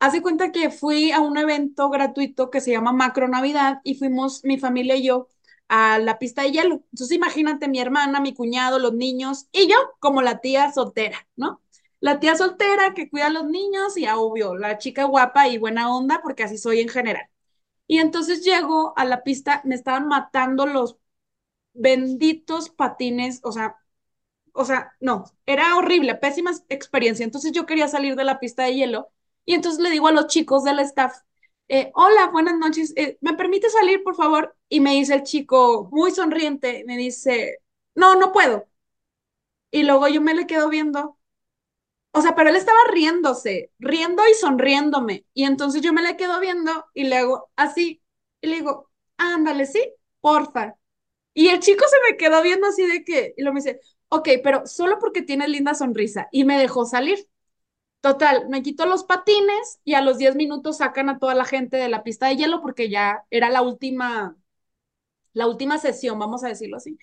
Haz 0.00 0.12
de 0.14 0.22
cuenta 0.22 0.52
que 0.52 0.70
fui 0.70 1.12
a 1.12 1.20
un 1.20 1.36
evento 1.38 1.88
gratuito 1.90 2.50
que 2.50 2.60
se 2.60 2.72
llama 2.72 2.92
Macro 2.92 3.28
Navidad 3.28 3.80
y 3.84 3.94
fuimos 3.96 4.44
mi 4.44 4.58
familia 4.58 4.96
y 4.96 5.04
yo 5.06 5.28
a 5.68 5.98
la 5.98 6.18
pista 6.18 6.42
de 6.42 6.50
hielo. 6.52 6.74
Entonces 6.92 7.12
imagínate 7.12 7.68
mi 7.68 7.80
hermana, 7.80 8.20
mi 8.20 8.34
cuñado, 8.34 8.78
los 8.78 8.94
niños 8.94 9.46
y 9.52 9.68
yo 9.68 9.76
como 10.00 10.20
la 10.22 10.40
tía 10.40 10.72
soltera, 10.72 11.28
¿no? 11.36 11.61
La 12.02 12.20
tía 12.20 12.36
soltera 12.36 12.94
que 12.94 13.08
cuida 13.10 13.28
a 13.28 13.30
los 13.30 13.46
niños 13.46 13.96
y, 13.96 14.06
ah, 14.06 14.18
obvio, 14.18 14.56
la 14.56 14.78
chica 14.78 15.04
guapa 15.04 15.48
y 15.48 15.58
buena 15.58 15.94
onda 15.94 16.20
porque 16.22 16.42
así 16.44 16.58
soy 16.58 16.80
en 16.80 16.90
general. 16.90 17.26
Y 17.86 17.98
entonces 18.00 18.44
llego 18.44 18.94
a 18.96 19.04
la 19.06 19.24
pista, 19.24 19.62
me 19.64 19.74
estaban 19.76 20.08
matando 20.08 20.66
los 20.66 20.98
benditos 21.74 22.70
patines, 22.70 23.40
o 23.44 23.52
sea, 23.52 23.76
o 24.54 24.64
sea, 24.64 24.92
no, 25.00 25.24
era 25.46 25.76
horrible, 25.76 26.14
pésima 26.16 26.52
experiencia. 26.68 27.24
Entonces 27.24 27.52
yo 27.52 27.66
quería 27.66 27.88
salir 27.88 28.16
de 28.16 28.24
la 28.24 28.40
pista 28.40 28.64
de 28.64 28.74
hielo 28.74 29.10
y 29.44 29.54
entonces 29.54 29.80
le 29.82 29.90
digo 29.90 30.08
a 30.08 30.12
los 30.12 30.28
chicos 30.28 30.64
del 30.64 30.80
staff, 30.80 31.14
eh, 31.68 31.92
hola, 31.94 32.28
buenas 32.32 32.58
noches, 32.58 32.92
eh, 32.96 33.18
¿me 33.20 33.34
permite 33.34 33.70
salir, 33.70 34.02
por 34.04 34.14
favor? 34.16 34.56
Y 34.68 34.80
me 34.80 34.92
dice 34.94 35.14
el 35.14 35.22
chico, 35.24 35.88
muy 35.92 36.10
sonriente, 36.12 36.84
me 36.86 36.96
dice, 36.98 37.58
no, 37.94 38.16
no 38.16 38.32
puedo. 38.32 38.66
Y 39.70 39.82
luego 39.84 40.08
yo 40.08 40.20
me 40.20 40.34
le 40.34 40.46
quedo 40.46 40.68
viendo, 40.68 41.18
o 42.12 42.20
sea, 42.22 42.34
pero 42.34 42.50
él 42.50 42.56
estaba 42.56 42.78
riéndose, 42.92 43.72
riendo 43.78 44.22
y 44.30 44.34
sonriéndome. 44.34 45.26
Y 45.34 45.44
entonces 45.44 45.82
yo 45.82 45.92
me 45.92 46.02
le 46.02 46.16
quedo 46.16 46.40
viendo 46.40 46.70
y 46.94 47.04
le 47.04 47.16
hago 47.18 47.50
así, 47.56 48.02
y 48.40 48.46
le 48.48 48.56
digo, 48.56 48.90
ándale, 49.16 49.66
sí, 49.66 49.80
porfa. 50.20 50.76
Y 51.34 51.48
el 51.48 51.60
chico 51.60 51.84
se 51.88 52.12
me 52.12 52.16
quedó 52.18 52.42
viendo 52.42 52.66
así 52.68 52.86
de 52.86 53.04
que, 53.04 53.34
y 53.36 53.42
lo 53.42 53.52
me 53.52 53.60
dice, 53.60 53.80
ok, 54.10 54.28
pero 54.44 54.66
solo 54.66 54.98
porque 54.98 55.22
tienes 55.22 55.48
linda 55.50 55.74
sonrisa. 55.74 56.28
Y 56.32 56.44
me 56.44 56.58
dejó 56.58 56.84
salir. 56.86 57.28
Total, 58.00 58.48
me 58.48 58.62
quitó 58.62 58.86
los 58.86 59.04
patines 59.04 59.80
y 59.84 59.94
a 59.94 60.02
los 60.02 60.18
10 60.18 60.34
minutos 60.36 60.78
sacan 60.78 61.08
a 61.08 61.18
toda 61.20 61.34
la 61.34 61.44
gente 61.44 61.76
de 61.76 61.88
la 61.88 62.02
pista 62.02 62.26
de 62.28 62.36
hielo 62.36 62.60
porque 62.60 62.90
ya 62.90 63.24
era 63.30 63.48
la 63.50 63.62
última, 63.62 64.36
la 65.32 65.46
última 65.46 65.78
sesión, 65.78 66.18
vamos 66.18 66.44
a 66.44 66.48
decirlo 66.48 66.76
así. 66.78 66.98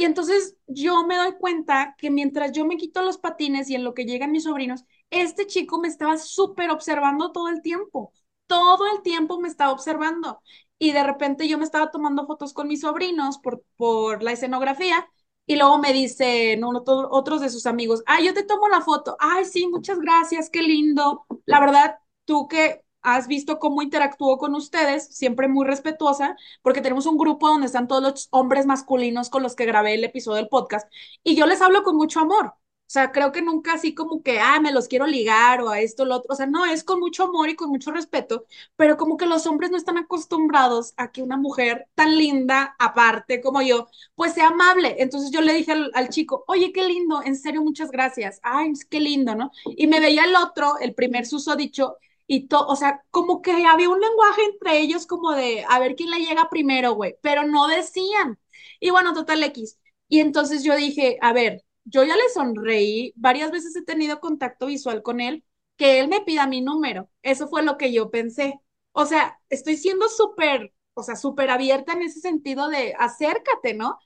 Y 0.00 0.04
entonces 0.04 0.56
yo 0.66 1.04
me 1.06 1.16
doy 1.16 1.32
cuenta 1.38 1.94
que 1.98 2.10
mientras 2.10 2.52
yo 2.52 2.64
me 2.64 2.76
quito 2.78 3.02
los 3.02 3.18
patines 3.18 3.68
y 3.68 3.74
en 3.74 3.84
lo 3.84 3.92
que 3.94 4.04
llegan 4.06 4.32
mis 4.32 4.44
sobrinos, 4.44 4.84
este 5.10 5.46
chico 5.46 5.78
me 5.78 5.88
estaba 5.88 6.16
súper 6.16 6.70
observando 6.70 7.32
todo 7.32 7.48
el 7.48 7.60
tiempo. 7.62 8.12
Todo 8.46 8.84
el 8.96 9.02
tiempo 9.02 9.38
me 9.40 9.48
estaba 9.48 9.72
observando. 9.72 10.40
Y 10.78 10.92
de 10.92 11.02
repente 11.04 11.48
yo 11.48 11.58
me 11.58 11.64
estaba 11.64 11.90
tomando 11.90 12.26
fotos 12.26 12.54
con 12.54 12.66
mis 12.68 12.80
sobrinos 12.80 13.38
por, 13.38 13.62
por 13.76 14.22
la 14.22 14.32
escenografía. 14.32 15.06
Y 15.46 15.56
luego 15.56 15.78
me 15.78 15.92
dice 15.92 16.56
no, 16.58 16.72
no, 16.72 16.82
todo- 16.82 17.08
otros 17.10 17.40
de 17.42 17.50
sus 17.50 17.66
amigos, 17.66 18.02
ay, 18.06 18.24
yo 18.26 18.32
te 18.34 18.44
tomo 18.44 18.68
la 18.68 18.80
foto. 18.80 19.16
Ay, 19.20 19.44
sí, 19.44 19.66
muchas 19.66 19.98
gracias, 20.00 20.48
qué 20.50 20.62
lindo. 20.62 21.26
La 21.44 21.60
verdad, 21.60 21.96
tú 22.24 22.48
que 22.48 22.82
has 23.02 23.26
visto 23.28 23.58
cómo 23.58 23.82
interactúo 23.82 24.38
con 24.38 24.54
ustedes, 24.54 25.06
siempre 25.14 25.48
muy 25.48 25.66
respetuosa, 25.66 26.36
porque 26.62 26.80
tenemos 26.80 27.06
un 27.06 27.18
grupo 27.18 27.48
donde 27.48 27.66
están 27.66 27.88
todos 27.88 28.02
los 28.02 28.28
hombres 28.30 28.66
masculinos 28.66 29.30
con 29.30 29.42
los 29.42 29.54
que 29.56 29.66
grabé 29.66 29.94
el 29.94 30.04
episodio 30.04 30.36
del 30.36 30.48
podcast 30.48 30.90
y 31.22 31.34
yo 31.36 31.46
les 31.46 31.62
hablo 31.62 31.82
con 31.82 31.96
mucho 31.96 32.20
amor. 32.20 32.54
O 32.90 32.92
sea, 32.92 33.12
creo 33.12 33.30
que 33.30 33.40
nunca 33.40 33.74
así 33.74 33.94
como 33.94 34.20
que, 34.24 34.40
ah, 34.40 34.58
me 34.60 34.72
los 34.72 34.88
quiero 34.88 35.06
ligar 35.06 35.62
o 35.62 35.70
a 35.70 35.78
esto, 35.80 36.04
lo 36.04 36.16
otro. 36.16 36.32
O 36.32 36.34
sea, 36.36 36.46
no, 36.46 36.66
es 36.66 36.82
con 36.82 36.98
mucho 36.98 37.22
amor 37.22 37.48
y 37.48 37.54
con 37.54 37.70
mucho 37.70 37.92
respeto, 37.92 38.46
pero 38.74 38.96
como 38.96 39.16
que 39.16 39.26
los 39.26 39.46
hombres 39.46 39.70
no 39.70 39.76
están 39.76 39.96
acostumbrados 39.96 40.92
a 40.96 41.12
que 41.12 41.22
una 41.22 41.36
mujer 41.36 41.86
tan 41.94 42.18
linda, 42.18 42.74
aparte 42.80 43.40
como 43.40 43.62
yo, 43.62 43.86
pues 44.16 44.34
sea 44.34 44.48
amable. 44.48 44.96
Entonces 44.98 45.30
yo 45.30 45.40
le 45.40 45.54
dije 45.54 45.70
al, 45.70 45.92
al 45.94 46.08
chico, 46.08 46.42
oye, 46.48 46.72
qué 46.72 46.84
lindo, 46.84 47.22
en 47.22 47.36
serio, 47.36 47.62
muchas 47.62 47.92
gracias. 47.92 48.40
Ay, 48.42 48.72
qué 48.90 48.98
lindo, 48.98 49.36
¿no? 49.36 49.52
Y 49.76 49.86
me 49.86 50.00
veía 50.00 50.24
el 50.24 50.34
otro, 50.34 50.76
el 50.80 50.92
primer 50.94 51.26
susodicho, 51.26 51.96
y 52.32 52.46
todo, 52.46 52.66
o 52.68 52.76
sea, 52.76 53.02
como 53.10 53.42
que 53.42 53.52
había 53.66 53.88
un 53.90 54.00
lenguaje 54.00 54.42
entre 54.44 54.78
ellos 54.80 55.06
como 55.06 55.32
de 55.32 55.64
a 55.68 55.78
ver 55.80 55.96
quién 55.96 56.10
le 56.10 56.20
llega 56.20 56.48
primero, 56.50 56.92
güey, 56.94 57.16
pero 57.22 57.44
no 57.44 57.66
decían. 57.68 58.38
Y 58.78 58.90
bueno, 58.90 59.12
total 59.14 59.42
X. 59.44 59.78
Y 60.08 60.20
entonces 60.20 60.62
yo 60.64 60.76
dije, 60.76 61.18
a 61.22 61.32
ver, 61.32 61.64
yo 61.84 62.04
ya 62.04 62.14
le 62.16 62.28
sonreí, 62.32 63.12
varias 63.16 63.50
veces 63.50 63.74
he 63.76 63.82
tenido 63.84 64.20
contacto 64.20 64.66
visual 64.66 65.02
con 65.02 65.20
él, 65.20 65.44
que 65.76 65.98
él 66.00 66.08
me 66.08 66.20
pida 66.20 66.46
mi 66.46 66.60
número. 66.60 67.10
Eso 67.22 67.48
fue 67.48 67.62
lo 67.64 67.76
que 67.78 67.92
yo 67.92 68.10
pensé. 68.10 68.60
O 68.92 69.06
sea, 69.06 69.38
estoy 69.48 69.76
siendo 69.76 70.08
súper, 70.08 70.72
o 70.94 71.02
sea, 71.02 71.16
súper 71.16 71.50
abierta 71.50 71.92
en 71.94 72.02
ese 72.02 72.20
sentido 72.20 72.68
de 72.68 72.94
acércate, 72.98 73.74
¿no? 73.74 73.98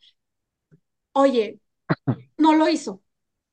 Oye, 1.13 1.61
no 2.39 2.55
lo 2.55 2.69
hizo 2.69 3.03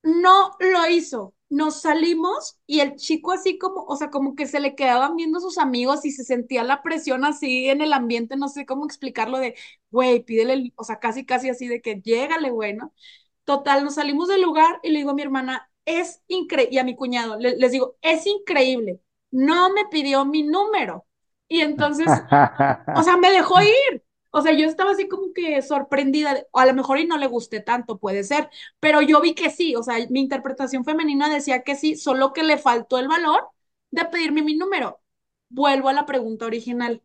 no 0.03 0.55
lo 0.60 0.88
hizo. 0.89 1.36
Nos 1.51 1.81
salimos 1.83 2.59
y 2.67 2.81
el 2.81 2.95
chico 2.97 3.33
así 3.33 3.59
como, 3.59 3.83
o 3.85 3.97
sea, 3.97 4.09
como 4.11 4.35
que 4.35 4.47
se 4.47 4.59
le 4.61 4.75
quedaban 4.75 5.17
viendo 5.17 5.39
sus 5.41 5.59
amigos 5.59 6.05
y 6.05 6.11
se 6.11 6.23
sentía 6.25 6.63
la 6.63 6.83
presión 6.83 7.25
así 7.25 7.69
en 7.69 7.81
el 7.81 7.93
ambiente, 7.93 8.37
no 8.37 8.49
sé 8.49 8.65
cómo 8.65 8.85
explicarlo 8.85 9.39
de, 9.39 9.55
güey, 9.91 10.23
pídele, 10.23 10.73
o 10.77 10.85
sea, 10.85 10.99
casi, 10.99 11.25
casi 11.25 11.49
así 11.49 11.67
de 11.67 11.81
que 11.81 12.01
llégale, 12.01 12.51
güey, 12.51 12.73
¿no? 12.75 12.93
Total, 13.45 13.83
nos 13.83 13.95
salimos 13.95 14.27
del 14.29 14.41
lugar 14.43 14.79
y 14.83 14.91
le 14.91 14.99
digo 14.99 15.11
a 15.11 15.13
mi 15.15 15.23
hermana, 15.23 15.69
es 15.85 16.23
increíble, 16.27 16.75
y 16.75 16.79
a 16.79 16.83
mi 16.85 16.95
cuñado, 16.95 17.37
le- 17.39 17.57
les 17.57 17.71
digo, 17.71 17.97
es 18.01 18.27
increíble, 18.27 19.01
no 19.31 19.73
me 19.73 19.85
pidió 19.91 20.25
mi 20.25 20.43
número. 20.43 21.05
Y 21.49 21.61
entonces 21.61 22.27
o 22.93 23.03
sea, 23.03 23.17
me 23.17 23.31
dejó 23.31 23.61
ir. 23.61 24.00
O 24.31 24.41
sea, 24.41 24.53
yo 24.53 24.65
estaba 24.67 24.91
así 24.91 25.07
como 25.07 25.33
que 25.33 25.61
sorprendida, 25.61 26.45
o 26.51 26.59
a 26.59 26.65
lo 26.65 26.73
mejor 26.73 26.99
y 26.99 27.05
no 27.07 27.17
le 27.17 27.27
gusté 27.27 27.59
tanto, 27.61 27.99
puede 27.99 28.23
ser, 28.23 28.49
pero 28.79 29.01
yo 29.01 29.21
vi 29.21 29.35
que 29.35 29.49
sí, 29.49 29.75
o 29.75 29.83
sea, 29.83 29.95
mi 30.09 30.21
interpretación 30.21 30.85
femenina 30.85 31.29
decía 31.33 31.63
que 31.63 31.75
sí, 31.75 31.95
solo 31.95 32.33
que 32.33 32.43
le 32.43 32.57
faltó 32.57 32.97
el 32.99 33.07
valor 33.09 33.49
de 33.91 34.05
pedirme 34.05 34.41
mi 34.43 34.55
número. 34.55 35.01
Vuelvo 35.49 35.89
a 35.89 35.93
la 35.93 36.05
pregunta 36.05 36.45
original. 36.45 37.03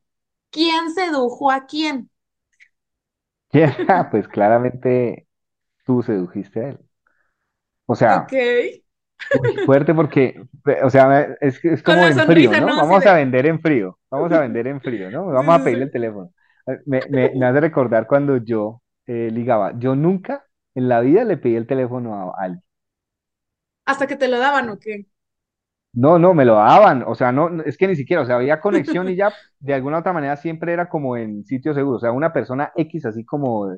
¿Quién 0.51 0.93
sedujo 0.95 1.51
a 1.51 1.67
quién? 1.67 2.11
Ya, 3.53 3.67
pues 4.11 4.29
claramente 4.29 5.27
tú 5.87 6.03
sedujiste 6.03 6.61
a 6.61 6.69
él. 6.71 6.81
O 7.87 7.95
sea, 7.95 8.37
uy, 9.31 9.57
fuerte 9.59 9.95
porque, 9.95 10.43
o 10.85 10.91
sea, 10.91 11.37
es, 11.41 11.65
es 11.65 11.83
como 11.83 12.07
en 12.07 12.21
frío, 12.23 12.57
¿no? 12.57 12.67
¿no? 12.67 12.77
Vamos 12.77 13.07
a 13.07 13.15
de... 13.15 13.17
vender 13.17 13.47
en 13.47 13.61
frío, 13.61 13.99
vamos 14.11 14.33
a 14.33 14.41
vender 14.41 14.67
en 14.69 14.81
frío, 14.81 15.11
¿no? 15.11 15.27
Vamos 15.33 15.55
a 15.55 15.65
pedirle 15.65 15.85
el 15.87 15.91
teléfono. 15.93 16.33
Me, 16.87 17.05
me, 17.09 17.31
me 17.35 17.47
hace 17.47 17.61
recordar 17.61 18.07
cuando 18.07 18.39
yo 18.39 18.83
eh, 19.07 19.31
ligaba. 19.33 19.79
Yo 19.79 19.95
nunca 19.97 20.47
en 20.75 20.89
la 20.89 21.01
vida 21.01 21.25
le 21.25 21.37
pedí 21.37 21.57
el 21.57 21.67
teléfono 21.67 22.15
a 22.35 22.45
alguien. 22.45 22.63
Hasta 23.85 24.07
que 24.07 24.15
te 24.17 24.29
lo 24.29 24.39
daban, 24.39 24.69
¿o 24.71 24.79
qué? 24.79 25.07
No, 25.93 26.19
no, 26.19 26.35
me 26.35 26.45
lo 26.45 26.55
daban, 26.57 27.05
o 27.07 27.15
sea, 27.15 27.33
no, 27.33 27.63
es 27.63 27.79
que 27.79 27.89
ni 27.89 27.97
siquiera, 27.97 28.23
o 28.23 28.27
sea, 28.27 28.37
había 28.37 28.61
conexión 28.61 29.09
y 29.09 29.17
ya 29.17 29.39
de 29.61 29.73
alguna 29.73 29.99
otra 30.01 30.13
manera 30.13 30.37
siempre 30.37 30.75
era 30.75 30.89
como 30.91 31.17
en 31.17 31.43
sitio 31.47 31.73
seguro, 31.73 31.97
o 31.97 32.01
sea, 32.01 32.13
una 32.13 32.35
persona 32.35 32.71
X, 32.77 33.07
así 33.07 33.25
como, 33.25 33.75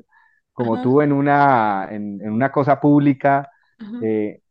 como 0.51 0.81
Ajá, 0.81 0.81
tú 0.81 1.01
en 1.01 1.13
una, 1.13 1.87
en, 1.89 2.19
en 2.21 2.31
una 2.33 2.51
cosa 2.51 2.81
pública, 2.81 3.49
eh, 4.01 4.41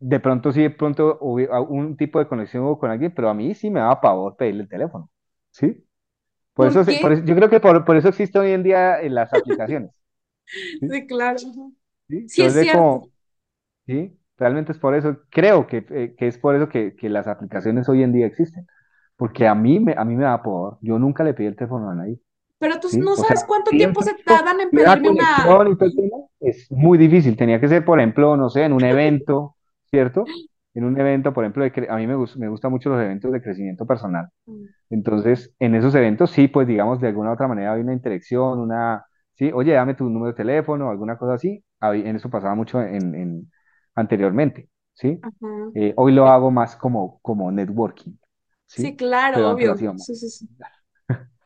de 0.00 0.20
pronto 0.20 0.52
sí, 0.52 0.62
de 0.62 0.70
pronto 0.70 1.18
hubo 1.20 1.62
un 1.64 1.96
tipo 1.98 2.18
de 2.18 2.28
conexión 2.28 2.64
hubo 2.64 2.78
con 2.78 2.90
alguien, 2.90 3.12
pero 3.14 3.28
a 3.28 3.34
mí 3.34 3.54
sí 3.54 3.68
me 3.70 3.80
daba 3.80 4.00
pavor 4.00 4.34
pedirle 4.36 4.62
el 4.62 4.68
teléfono, 4.70 5.10
¿sí? 5.50 5.86
Por 6.58 6.68
¿Por 6.68 6.76
eso, 6.76 6.84
por 7.00 7.24
yo 7.24 7.34
creo 7.36 7.50
que 7.50 7.60
por, 7.60 7.84
por 7.84 7.96
eso 7.96 8.08
existe 8.08 8.38
hoy 8.38 8.52
en 8.52 8.62
día 8.64 9.00
en 9.00 9.14
las 9.14 9.32
aplicaciones, 9.32 9.92
¿sí? 10.80 10.88
Sí, 10.90 11.06
claro. 11.06 11.38
¿Sí? 12.08 12.28
Sí, 12.28 12.44
es 12.44 12.56
Entonces, 12.56 12.68
como, 12.68 13.10
¿sí? 13.86 14.18
Realmente 14.38 14.72
es 14.72 14.78
por 14.78 14.94
eso, 14.96 15.18
creo 15.30 15.66
que, 15.66 15.86
eh, 15.90 16.14
que 16.18 16.28
es 16.28 16.38
por 16.38 16.56
eso 16.56 16.68
que, 16.68 16.96
que 16.96 17.08
las 17.10 17.28
aplicaciones 17.28 17.88
hoy 17.88 18.02
en 18.02 18.12
día 18.12 18.26
existen. 18.26 18.66
Porque 19.16 19.46
a 19.48 19.54
mí 19.54 19.80
me, 19.80 19.94
a 19.98 20.04
mí 20.04 20.16
me 20.16 20.24
da 20.24 20.42
por, 20.42 20.78
yo 20.82 20.98
nunca 20.98 21.24
le 21.24 21.34
pedí 21.34 21.48
el 21.48 21.56
teléfono 21.56 21.90
a 21.90 21.94
nadie, 21.94 22.20
Pero 22.58 22.80
tú 22.80 22.88
¿sí? 22.90 23.00
no 23.00 23.16
O 23.16 23.24
sea, 23.24 23.26
sabes 23.26 23.44
cuánto 23.46 23.70
tiempo 23.72 24.02
se 24.02 24.14
tardan 24.14 24.60
en 24.60 24.70
pedirme 24.72 25.10
una... 25.10 25.24
conexión 25.36 25.68
y 25.72 25.76
todo 25.76 25.86
el 25.88 25.96
tema 25.96 26.16
es 26.40 26.70
muy 26.72 26.98
difícil. 26.98 27.36
Tenía 27.36 27.60
que 27.60 27.68
ser, 27.68 27.84
por 27.84 28.00
ejemplo, 28.00 28.36
no 28.36 28.48
sé, 28.50 28.64
en 28.64 28.72
un 28.72 28.84
evento, 28.84 29.56
¿cierto? 29.90 30.24
En 30.78 30.84
un 30.84 30.98
evento, 31.00 31.32
por 31.34 31.44
ejemplo, 31.44 31.64
de 31.64 31.72
cre- 31.72 31.88
a 31.90 31.96
mí 31.96 32.06
me, 32.06 32.14
gus- 32.16 32.36
me 32.38 32.48
gustan 32.48 32.70
mucho 32.72 32.90
los 32.90 33.00
eventos 33.02 33.32
de 33.32 33.42
crecimiento 33.42 33.86
personal. 33.86 34.28
Entonces, 34.90 35.54
en 35.58 35.74
esos 35.74 35.94
eventos 35.94 36.30
sí, 36.30 36.48
pues 36.48 36.66
digamos, 36.68 37.00
de 37.00 37.08
alguna 37.08 37.30
u 37.30 37.34
otra 37.34 37.48
manera 37.48 37.74
hay 37.74 37.80
una 37.82 37.92
interacción, 37.94 38.58
una, 38.60 39.04
sí, 39.34 39.50
oye, 39.54 39.72
dame 39.74 39.94
tu 39.94 40.04
número 40.04 40.28
de 40.32 40.34
teléfono, 40.36 40.90
alguna 40.90 41.18
cosa 41.18 41.34
así. 41.34 41.64
En 41.82 42.16
eso 42.16 42.30
pasaba 42.30 42.54
mucho 42.54 42.80
en, 42.82 43.14
en- 43.14 43.52
anteriormente, 43.94 44.70
¿sí? 44.94 45.26
Eh, 45.74 45.94
hoy 45.96 46.12
lo 46.12 46.28
hago 46.28 46.50
más 46.50 46.76
como, 46.76 47.20
como 47.22 47.50
networking, 47.52 48.12
Sí, 48.74 48.96
¿sí? 48.96 48.96
claro, 48.96 49.50
Pero 49.50 49.50
obvio. 49.50 49.84
Sí, 49.96 50.14
sí, 50.14 50.30
sí. 50.30 50.48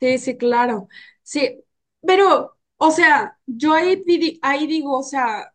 Sí, 0.00 0.18
sí, 0.18 0.36
claro. 0.36 0.88
Sí, 1.22 1.64
pero, 2.06 2.58
o 2.76 2.90
sea, 2.90 3.38
yo 3.46 3.72
ahí, 3.74 4.02
ahí 4.42 4.66
digo, 4.66 4.98
o 4.98 5.02
sea, 5.04 5.54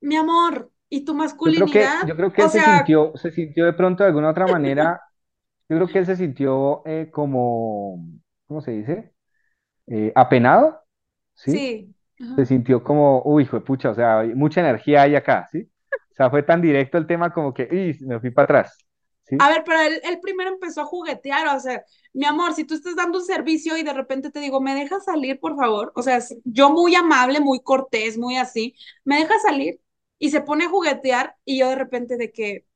mi 0.00 0.16
amor, 0.16 0.71
¿y 0.92 1.04
tu 1.06 1.14
Yo 1.44 1.54
creo 1.54 1.70
que, 1.70 1.96
masculinidad? 1.96 2.02
yo 2.02 2.16
creo 2.16 2.32
que 2.32 2.42
él 2.42 2.50
se 2.50 2.62
sintió, 2.62 3.12
se 3.16 3.32
sintió 3.32 3.64
de 3.64 3.72
pronto 3.72 4.04
de 4.04 4.08
alguna 4.08 4.30
otra 4.30 4.46
manera, 4.46 5.00
yo 5.68 5.76
creo 5.76 5.90
que 5.90 5.98
él 6.00 6.06
se 6.06 6.16
sintió 6.16 6.82
eh, 6.86 7.10
como, 7.12 8.06
¿cómo 8.46 8.60
se 8.62 8.72
dice? 8.72 9.14
Eh, 9.88 10.12
apenado, 10.16 10.82
¿sí? 11.34 11.70
sí. 12.18 12.36
Se 12.36 12.46
sintió 12.46 12.84
como, 12.84 13.22
uy, 13.24 13.46
fue 13.46 13.64
pucha, 13.64 13.90
o 13.90 13.94
sea, 13.94 14.20
hay 14.20 14.34
mucha 14.34 14.60
energía 14.62 15.02
hay 15.02 15.16
acá, 15.16 15.48
¿sí? 15.52 15.70
O 16.12 16.16
sea, 16.16 16.30
fue 16.30 16.42
tan 16.44 16.62
directo 16.62 16.98
el 16.98 17.06
tema 17.08 17.32
como 17.34 17.54
que, 17.54 17.68
uy, 17.72 17.98
me 18.06 18.20
fui 18.20 18.30
para 18.32 18.44
atrás, 18.46 18.78
A 19.38 19.48
ver, 19.48 19.64
pero 19.64 19.80
él, 19.80 20.00
él 20.04 20.20
primero 20.20 20.50
empezó 20.50 20.82
a 20.82 20.84
juguetear, 20.84 21.48
o 21.56 21.60
sea, 21.60 21.84
mi 22.12 22.24
amor, 22.26 22.54
si 22.54 22.64
tú 22.64 22.74
estás 22.74 22.94
dando 22.96 23.18
un 23.18 23.24
servicio 23.24 23.76
y 23.76 23.82
de 23.82 23.92
repente 23.92 24.30
te 24.30 24.38
digo, 24.40 24.60
¿me 24.60 24.74
dejas 24.74 25.04
salir, 25.04 25.40
por 25.40 25.56
favor? 25.56 25.92
O 25.96 26.02
sea, 26.02 26.20
yo 26.44 26.70
muy 26.70 26.94
amable, 26.94 27.40
muy 27.40 27.60
cortés, 27.60 28.16
muy 28.18 28.36
así, 28.36 28.76
¿me 29.04 29.16
dejas 29.18 29.42
salir? 29.42 29.80
Y 30.22 30.30
se 30.30 30.40
pone 30.42 30.66
a 30.66 30.70
juguetear 30.70 31.36
y 31.44 31.58
yo 31.58 31.68
de 31.70 31.74
repente 31.76 32.16
de 32.16 32.32
que, 32.32 32.66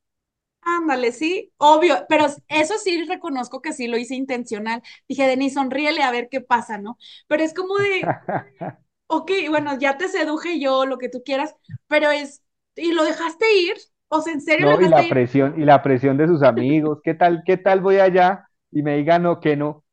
ándale, 0.63 1.13
sí, 1.13 1.53
obvio, 1.59 2.07
pero 2.09 2.27
eso 2.49 2.75
sí 2.79 3.05
reconozco 3.05 3.63
que 3.63 3.73
sí 3.73 3.89
lo 3.89 3.99
hice 3.99 4.15
intencional. 4.17 4.83
Dije, 5.09 5.27
Denis, 5.29 5.55
sonríele 5.55 6.03
a 6.03 6.11
ver 6.13 6.29
qué 6.31 6.41
pasa, 6.43 6.79
¿no? 6.79 6.99
Pero 7.29 7.45
es 7.45 7.55
como 7.55 7.77
de, 7.79 8.15
ok, 9.09 9.31
bueno, 9.51 9.79
ya 9.79 9.99
te 9.99 10.09
seduje 10.09 10.61
yo, 10.61 10.87
lo 10.87 10.99
que 10.99 11.09
tú 11.09 11.23
quieras, 11.25 11.55
pero 11.89 12.11
es, 12.11 12.43
¿y 12.77 12.93
lo 12.93 13.05
dejaste 13.05 13.47
ir? 13.59 13.77
O 14.09 14.23
sea, 14.23 14.33
¿en 14.35 14.41
serio 14.43 14.67
lo 14.67 14.73
¿No? 14.73 14.81
Y 14.81 14.89
dejaste 14.89 14.89
la 14.89 15.09
ir? 15.09 15.09
presión, 15.09 15.61
y 15.61 15.65
la 15.65 15.83
presión 15.83 16.17
de 16.17 16.27
sus 16.27 16.43
amigos, 16.43 17.01
¿qué 17.05 17.15
tal, 17.15 17.43
qué 17.45 17.57
tal 17.59 17.81
voy 17.81 17.99
allá 17.99 18.49
y 18.71 18.83
me 18.83 18.97
digan 18.97 19.23
no, 19.23 19.41
que 19.41 19.57
no, 19.57 19.85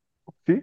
¿sí? 0.46 0.62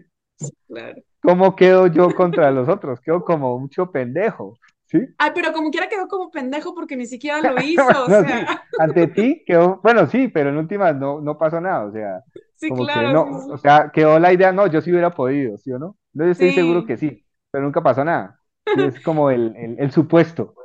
Claro. 0.67 1.03
¿Cómo 1.21 1.55
quedo 1.55 1.87
yo 1.87 2.13
contra 2.15 2.51
los 2.51 2.67
otros? 2.69 2.99
Quedo 3.01 3.23
como 3.23 3.57
mucho 3.59 3.91
pendejo, 3.91 4.57
¿sí? 4.91 4.99
Ay, 5.17 5.31
pero 5.35 5.53
como 5.53 5.69
quiera 5.71 5.87
quedó 5.89 6.07
como 6.07 6.31
pendejo 6.31 6.73
porque 6.73 6.95
ni 6.95 7.05
siquiera 7.05 7.41
lo 7.41 7.59
hizo, 7.61 8.05
o 8.05 8.09
sí, 8.09 8.47
ante 8.79 9.07
ti 9.07 9.43
quedó, 9.45 9.79
bueno, 9.83 10.07
sí, 10.07 10.27
pero 10.27 10.49
en 10.49 10.57
últimas 10.57 10.95
no, 10.95 11.21
no 11.21 11.37
pasó 11.37 11.61
nada, 11.61 11.85
o 11.85 11.91
sea, 11.91 12.23
sí, 12.55 12.69
como 12.69 12.89
que 12.89 12.93
claro, 12.93 13.09
no, 13.09 13.23
sí, 13.39 13.51
o 13.51 13.57
sea, 13.57 13.91
quedó 13.93 14.19
la 14.19 14.33
idea, 14.33 14.51
no, 14.51 14.67
yo 14.67 14.81
sí 14.81 14.91
hubiera 14.91 15.11
podido, 15.11 15.57
¿sí 15.57 15.71
o 15.71 15.79
no? 15.79 15.97
No, 16.13 16.25
yo 16.25 16.31
estoy 16.31 16.51
seguro 16.51 16.85
que 16.85 16.97
sí, 16.97 17.25
pero 17.51 17.63
nunca 17.63 17.81
pasó 17.81 18.03
nada. 18.03 18.39
Es 18.73 18.99
como 19.01 19.29
el, 19.31 19.55
el, 19.57 19.79
el 19.79 19.91
supuesto, 19.91 20.55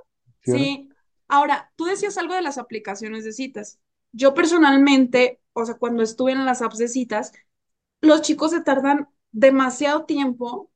¿sí 0.42 0.52
o 0.52 0.58
no? 0.58 0.64
sí. 0.64 0.88
Ahora, 1.28 1.72
tú 1.76 1.84
decías 1.86 2.16
algo 2.18 2.34
de 2.34 2.42
las 2.42 2.58
aplicaciones 2.58 3.24
de 3.24 3.32
citas. 3.32 3.80
Yo 4.12 4.32
personalmente, 4.34 5.40
o 5.52 5.64
sea, 5.66 5.74
cuando 5.76 6.02
estuve 6.02 6.32
en 6.32 6.46
las 6.46 6.62
apps 6.62 6.78
de 6.78 6.88
citas, 6.88 7.32
los 8.02 8.22
chicos 8.22 8.52
se 8.52 8.62
tardan 8.62 9.08
demasiado 9.32 10.06
tiempo 10.06 10.70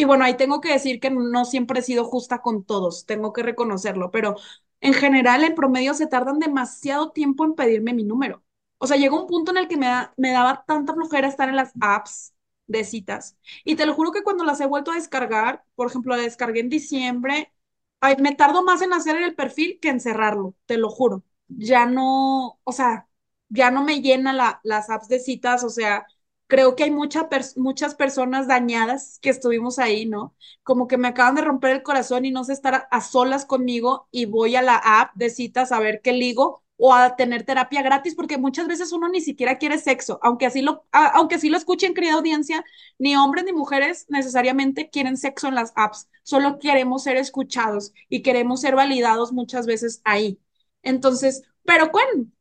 Y 0.00 0.04
bueno, 0.04 0.24
ahí 0.24 0.36
tengo 0.36 0.60
que 0.62 0.72
decir 0.72 0.98
que 0.98 1.10
no 1.10 1.44
siempre 1.44 1.80
he 1.80 1.82
sido 1.82 2.04
justa 2.04 2.40
con 2.40 2.64
todos, 2.64 3.04
tengo 3.06 3.32
que 3.34 3.42
reconocerlo, 3.42 4.10
pero 4.10 4.36
en 4.80 4.94
general, 4.94 5.44
en 5.44 5.54
promedio, 5.54 5.92
se 5.94 6.06
tardan 6.06 6.38
demasiado 6.38 7.10
tiempo 7.12 7.44
en 7.44 7.54
pedirme 7.54 7.92
mi 7.92 8.02
número. 8.04 8.42
O 8.78 8.86
sea, 8.86 8.96
llegó 8.96 9.20
un 9.20 9.26
punto 9.26 9.50
en 9.50 9.58
el 9.58 9.68
que 9.68 9.76
me, 9.76 9.88
me 10.16 10.32
daba 10.32 10.64
tanta 10.66 10.94
flojera 10.94 11.28
estar 11.28 11.50
en 11.50 11.56
las 11.56 11.72
apps 11.82 12.32
de 12.66 12.84
citas. 12.84 13.36
Y 13.64 13.76
te 13.76 13.84
lo 13.84 13.92
juro 13.94 14.10
que 14.12 14.22
cuando 14.22 14.42
las 14.44 14.58
he 14.62 14.66
vuelto 14.66 14.90
a 14.90 14.94
descargar, 14.94 15.64
por 15.74 15.88
ejemplo, 15.88 16.16
la 16.16 16.22
descargué 16.22 16.60
en 16.60 16.70
diciembre, 16.70 17.52
ay, 18.00 18.16
me 18.20 18.34
tardo 18.34 18.64
más 18.64 18.80
en 18.82 18.92
hacer 18.94 19.16
el 19.20 19.34
perfil 19.34 19.78
que 19.82 19.90
en 19.90 20.00
cerrarlo, 20.00 20.54
te 20.66 20.78
lo 20.78 20.88
juro. 20.90 21.22
Ya 21.48 21.84
no, 21.86 22.58
o 22.64 22.72
sea, 22.72 23.06
ya 23.50 23.70
no 23.70 23.82
me 23.84 24.00
llena 24.00 24.32
la, 24.32 24.60
las 24.64 24.88
apps 24.88 25.08
de 25.08 25.18
citas, 25.20 25.62
o 25.64 25.68
sea 25.70 26.06
creo 26.50 26.76
que 26.76 26.84
hay 26.84 26.90
mucha 26.90 27.28
muchas 27.56 27.94
personas 27.94 28.46
dañadas 28.48 29.18
que 29.22 29.30
estuvimos 29.30 29.78
ahí, 29.78 30.06
¿no? 30.06 30.36
Como 30.64 30.88
que 30.88 30.98
me 30.98 31.08
acaban 31.08 31.34
de 31.36 31.42
romper 31.42 31.70
el 31.72 31.82
corazón 31.82 32.24
y 32.26 32.30
no 32.32 32.44
sé 32.44 32.52
estar 32.52 32.88
a, 32.90 33.00
solas 33.00 33.46
conmigo 33.46 34.08
y 34.10 34.26
voy 34.26 34.56
a 34.56 34.62
la 34.62 34.76
app 34.76 35.14
de 35.14 35.30
citas 35.30 35.72
a 35.72 35.80
ver 35.80 36.02
qué 36.02 36.12
ligo 36.12 36.62
o 36.82 36.94
a 36.94 37.16
tener 37.16 37.44
terapia 37.44 37.82
gratis, 37.82 38.14
porque 38.14 38.38
muchas 38.38 38.66
veces 38.68 38.92
uno 38.92 39.08
ni 39.10 39.20
siquiera 39.20 39.58
quiere 39.58 39.78
sexo, 39.78 40.18
aunque 40.22 40.46
así 40.46 40.62
lo, 40.62 40.84
a- 40.92 41.08
aunque 41.08 41.34
así 41.36 41.50
lo 41.50 41.56
escuchen, 41.58 41.94
querida 41.94 42.14
audiencia, 42.14 42.64
ni 42.98 43.16
hombres 43.16 43.44
ni 43.44 43.52
mujeres 43.52 44.06
necesariamente 44.08 44.90
quieren 44.90 45.16
sexo 45.18 45.48
en 45.48 45.54
las 45.56 45.72
apps, 45.76 46.08
solo 46.22 46.58
queremos 46.58 47.02
ser 47.04 47.16
escuchados 47.16 47.92
y 48.08 48.22
queremos 48.22 48.60
ser 48.62 48.76
validados 48.76 49.32
muchas 49.32 49.66
veces 49.66 50.00
ahí. 50.04 50.40
Entonces, 50.82 51.42
pero 51.64 51.90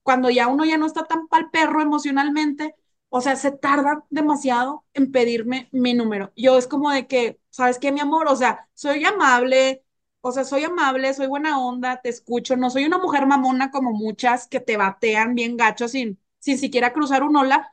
cuando 0.03 0.29
ya 0.29 0.47
uno 0.47 0.65
ya 0.65 0.77
no 0.77 0.85
está 0.85 1.03
tan 1.05 1.27
pal 1.27 1.49
perro 1.51 1.81
emocionalmente, 1.81 2.75
o 3.09 3.21
sea, 3.21 3.35
se 3.35 3.51
tarda 3.51 4.05
demasiado 4.09 4.85
en 4.93 5.11
pedirme 5.11 5.69
mi 5.71 5.93
número. 5.93 6.31
Yo 6.35 6.57
es 6.57 6.67
como 6.67 6.91
de 6.91 7.07
que, 7.07 7.39
¿sabes 7.49 7.79
qué, 7.79 7.91
mi 7.91 7.99
amor? 7.99 8.27
O 8.27 8.35
sea, 8.35 8.69
soy 8.73 9.03
amable, 9.05 9.83
o 10.21 10.31
sea, 10.31 10.43
soy 10.43 10.63
amable, 10.65 11.13
soy 11.13 11.27
buena 11.27 11.59
onda, 11.59 12.01
te 12.01 12.09
escucho, 12.09 12.55
no 12.57 12.69
soy 12.69 12.85
una 12.85 12.97
mujer 12.99 13.25
mamona 13.27 13.71
como 13.71 13.91
muchas 13.93 14.47
que 14.47 14.59
te 14.59 14.77
batean 14.77 15.35
bien 15.35 15.57
gacho 15.57 15.87
sin, 15.87 16.19
sin 16.39 16.57
siquiera 16.57 16.93
cruzar 16.93 17.23
un 17.23 17.35
hola, 17.35 17.69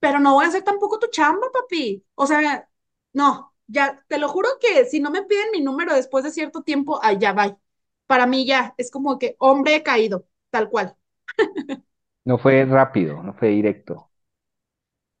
pero 0.00 0.18
no 0.20 0.34
voy 0.34 0.44
a 0.44 0.48
hacer 0.48 0.62
tampoco 0.62 0.98
tu 0.98 1.08
chamba, 1.08 1.46
papi. 1.52 2.04
O 2.14 2.26
sea, 2.26 2.68
no, 3.12 3.54
ya, 3.66 4.04
te 4.08 4.18
lo 4.18 4.28
juro 4.28 4.48
que 4.60 4.84
si 4.86 5.00
no 5.00 5.10
me 5.10 5.22
piden 5.24 5.50
mi 5.52 5.60
número 5.62 5.94
después 5.94 6.24
de 6.24 6.30
cierto 6.32 6.62
tiempo, 6.62 7.00
ay, 7.02 7.18
ya, 7.18 7.32
bye. 7.32 7.56
Para 8.06 8.26
mí 8.26 8.46
ya, 8.46 8.74
es 8.78 8.90
como 8.90 9.18
que 9.18 9.36
hombre 9.38 9.82
caído, 9.82 10.26
tal 10.50 10.68
cual. 10.70 10.96
No 12.26 12.36
fue 12.36 12.64
rápido, 12.66 13.22
no 13.22 13.32
fue 13.32 13.48
directo. 13.48 14.10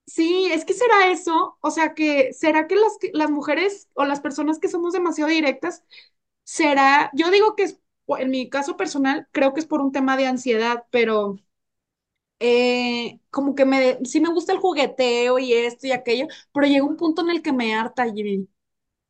Sí, 0.06 0.46
es 0.52 0.64
que 0.64 0.72
será 0.72 1.10
eso, 1.10 1.58
o 1.60 1.70
sea 1.70 1.94
que 1.94 2.32
será 2.32 2.68
que 2.68 2.76
las, 2.76 2.92
las 3.12 3.30
mujeres 3.30 3.88
o 3.94 4.04
las 4.04 4.20
personas 4.20 4.58
que 4.60 4.68
somos 4.68 4.92
demasiado 4.92 5.30
directas, 5.30 5.84
será, 6.44 7.10
yo 7.14 7.30
digo 7.30 7.56
que 7.56 7.64
es, 7.64 7.80
en 8.18 8.30
mi 8.30 8.48
caso 8.48 8.76
personal, 8.76 9.28
creo 9.32 9.52
que 9.54 9.60
es 9.60 9.66
por 9.66 9.80
un 9.80 9.92
tema 9.92 10.16
de 10.16 10.26
ansiedad, 10.26 10.84
pero 10.90 11.38
eh, 12.38 13.20
como 13.30 13.54
que 13.54 13.64
me, 13.64 13.98
sí 14.04 14.20
me 14.20 14.28
gusta 14.32 14.52
el 14.52 14.58
jugueteo 14.58 15.38
y 15.38 15.52
esto 15.54 15.86
y 15.86 15.92
aquello, 15.92 16.26
pero 16.52 16.66
llega 16.66 16.84
un 16.84 16.96
punto 16.96 17.22
en 17.22 17.30
el 17.30 17.42
que 17.42 17.52
me 17.52 17.74
harta, 17.74 18.04
Jimmy. 18.12 18.48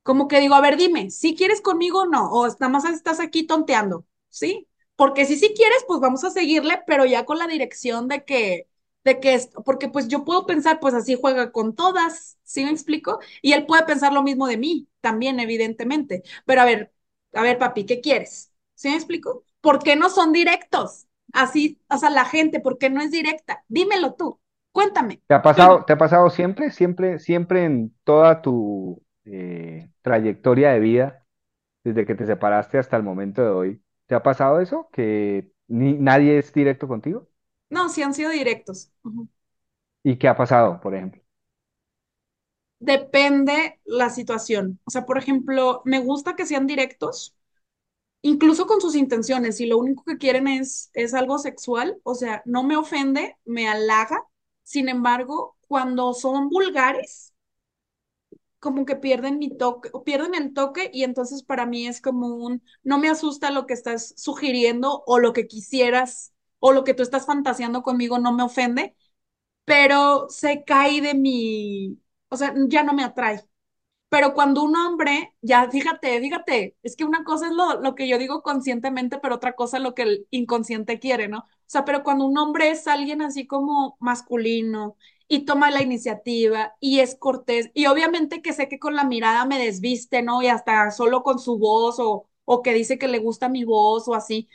Como 0.03 0.29
que 0.29 0.41
digo, 0.41 0.55
a 0.55 0.61
ver, 0.61 0.77
dime, 0.77 1.11
si 1.11 1.35
quieres 1.37 1.61
conmigo 1.63 2.03
o 2.03 2.07
no, 2.07 2.31
o 2.33 2.47
nada 2.49 2.69
más 2.71 2.85
estás 2.87 3.21
aquí 3.21 3.47
tonteando, 3.47 4.07
¿sí? 4.31 4.69
Porque 4.97 5.27
si 5.27 5.37
sí 5.37 5.55
quieres, 5.57 5.85
pues 5.89 6.01
vamos 6.01 6.25
a 6.25 6.31
seguirle, 6.31 6.83
pero 6.87 7.05
ya 7.07 7.25
con 7.25 7.39
la 7.39 7.47
dirección 7.49 8.09
de 8.09 8.25
que, 8.25 8.69
de 9.07 9.21
que, 9.21 9.35
es, 9.35 9.51
porque 9.65 9.89
pues 9.89 10.09
yo 10.09 10.25
puedo 10.25 10.47
pensar, 10.47 10.81
pues 10.81 10.93
así 10.93 11.17
juega 11.19 11.53
con 11.53 11.77
todas, 11.77 12.39
¿sí 12.43 12.65
me 12.65 12.73
explico? 12.73 13.21
Y 13.41 13.53
él 13.53 13.65
puede 13.65 13.85
pensar 13.85 14.13
lo 14.13 14.25
mismo 14.25 14.49
de 14.49 14.57
mí, 14.57 14.89
también, 15.01 15.39
evidentemente. 15.39 16.25
Pero 16.45 16.63
a 16.63 16.65
ver, 16.65 16.93
a 17.33 17.43
ver, 17.43 17.57
papi, 17.57 17.87
¿qué 17.87 18.01
quieres? 18.01 18.53
¿Sí 18.75 18.89
me 18.89 18.97
explico? 18.97 19.45
¿Por 19.61 19.79
qué 19.79 19.95
no 19.95 20.11
son 20.11 20.33
directos? 20.33 21.07
Así, 21.33 21.81
o 21.89 21.99
sea, 21.99 22.11
la 22.11 22.25
gente, 22.25 22.59
¿por 22.59 22.79
qué 22.79 22.91
no 22.91 23.01
es 23.01 23.13
directa? 23.13 23.63
Dímelo 23.69 24.15
tú, 24.15 24.41
cuéntame. 24.73 25.23
¿Te 25.29 25.35
ha 25.35 25.43
pasado, 25.43 25.85
te 25.85 25.93
ha 25.93 25.99
pasado 25.99 26.29
siempre, 26.29 26.73
siempre, 26.73 27.21
siempre 27.21 27.65
en 27.65 27.95
toda 28.03 28.43
tu 28.43 29.01
eh, 29.25 29.89
trayectoria 30.03 30.73
de 30.73 30.81
vida, 30.81 31.25
desde 31.85 32.07
que 32.07 32.17
te 32.17 32.27
separaste 32.27 32.79
hasta 32.79 32.97
el 32.97 33.05
momento 33.05 33.43
de 33.43 33.51
hoy, 33.51 33.83
¿te 34.07 34.17
ha 34.17 34.25
pasado 34.25 34.59
eso? 34.61 34.89
¿Que 34.93 35.53
ni, 35.69 35.93
nadie 35.93 36.39
es 36.39 36.53
directo 36.53 36.89
contigo? 36.89 37.29
No, 37.71 37.89
sí 37.89 38.03
han 38.03 38.15
sido 38.15 38.31
directos. 38.31 38.91
¿Y 40.03 40.17
qué 40.19 40.29
ha 40.29 40.37
pasado, 40.37 40.81
por 40.81 40.95
ejemplo? 40.95 41.21
Depende 42.79 43.81
la 43.85 44.11
situación. 44.11 44.81
O 44.85 44.91
sea, 44.91 45.07
por 45.07 45.19
ejemplo, 45.19 45.81
me 45.85 45.99
gusta 46.01 46.37
que 46.37 46.45
sean 46.47 46.67
directos, 46.67 47.35
incluso 48.23 48.67
con 48.67 48.81
sus 48.81 48.97
intenciones. 48.97 49.57
Si 49.59 49.67
lo 49.67 49.79
único 49.79 50.05
que 50.05 50.19
quieren 50.19 50.49
es, 50.49 50.91
es 50.95 51.15
algo 51.15 51.39
sexual, 51.39 51.99
o 52.05 52.15
sea, 52.17 52.43
no 52.47 52.65
me 52.65 52.77
ofende, 52.77 53.37
me 53.47 53.69
halaga. 53.69 54.23
Sin 54.65 54.89
embargo, 54.89 55.57
cuando 55.69 56.15
son 56.15 56.51
vulgares, 56.51 57.35
como 58.59 58.85
que 58.87 58.97
pierden 58.97 59.39
mi 59.39 59.57
toque, 59.57 59.91
o 59.93 60.03
pierden 60.05 60.35
el 60.35 60.53
toque 60.55 60.91
y 60.93 61.05
entonces 61.05 61.43
para 61.43 61.67
mí 61.67 61.87
es 61.87 62.01
como 62.01 62.29
un, 62.37 62.63
no 62.83 62.99
me 62.99 63.09
asusta 63.11 63.51
lo 63.51 63.67
que 63.67 63.75
estás 63.75 64.15
sugiriendo 64.17 65.03
o 65.07 65.19
lo 65.19 65.33
que 65.33 65.47
quisieras 65.47 66.33
o 66.61 66.73
lo 66.73 66.85
que 66.85 66.95
tú 66.95 67.03
estás 67.03 67.27
fantaseando 67.27 67.83
conmigo 67.83 68.19
no 68.19 68.33
me 68.33 68.43
ofende, 68.45 68.97
pero 69.65 70.29
se 70.31 70.65
cae 70.65 71.01
de 71.01 71.15
mi, 71.15 72.01
o 72.29 72.37
sea, 72.37 72.55
ya 72.69 72.83
no 72.85 72.93
me 72.95 73.05
atrae. 73.05 73.43
Pero 74.09 74.35
cuando 74.35 74.63
un 74.63 74.77
hombre, 74.77 75.35
ya 75.43 75.69
fíjate, 75.71 76.21
fíjate, 76.21 76.77
es 76.83 76.97
que 76.97 77.05
una 77.05 77.25
cosa 77.25 77.47
es 77.49 77.53
lo, 77.53 77.81
lo 77.83 77.95
que 77.97 78.09
yo 78.09 78.19
digo 78.19 78.43
conscientemente, 78.43 79.19
pero 79.19 79.35
otra 79.37 79.55
cosa 79.55 79.79
es 79.79 79.83
lo 79.83 79.95
que 79.95 80.03
el 80.03 80.29
inconsciente 80.31 81.01
quiere, 81.01 81.29
¿no? 81.29 81.41
O 81.41 81.45
sea, 81.67 81.85
pero 81.85 82.05
cuando 82.05 82.25
un 82.27 82.39
hombre 82.39 82.71
es 82.71 82.87
alguien 82.87 83.21
así 83.23 83.47
como 83.47 83.97
masculino 84.01 84.97
y 85.29 85.45
toma 85.45 85.71
la 85.73 85.83
iniciativa 85.83 86.75
y 86.81 87.01
es 87.01 87.17
cortés, 87.17 87.71
y 87.75 87.87
obviamente 87.87 88.43
que 88.43 88.53
sé 88.53 88.69
que 88.69 88.79
con 88.79 88.95
la 88.95 89.05
mirada 89.05 89.45
me 89.45 89.59
desviste, 89.59 90.23
¿no? 90.23 90.41
Y 90.43 90.47
hasta 90.49 90.91
solo 90.93 91.23
con 91.25 91.39
su 91.41 91.59
voz 91.59 91.97
o, 91.99 92.29
o 92.45 92.63
que 92.63 92.73
dice 92.75 92.99
que 92.99 93.09
le 93.09 93.19
gusta 93.19 93.49
mi 93.49 93.65
voz 93.65 94.07
o 94.09 94.15
así, 94.15 94.49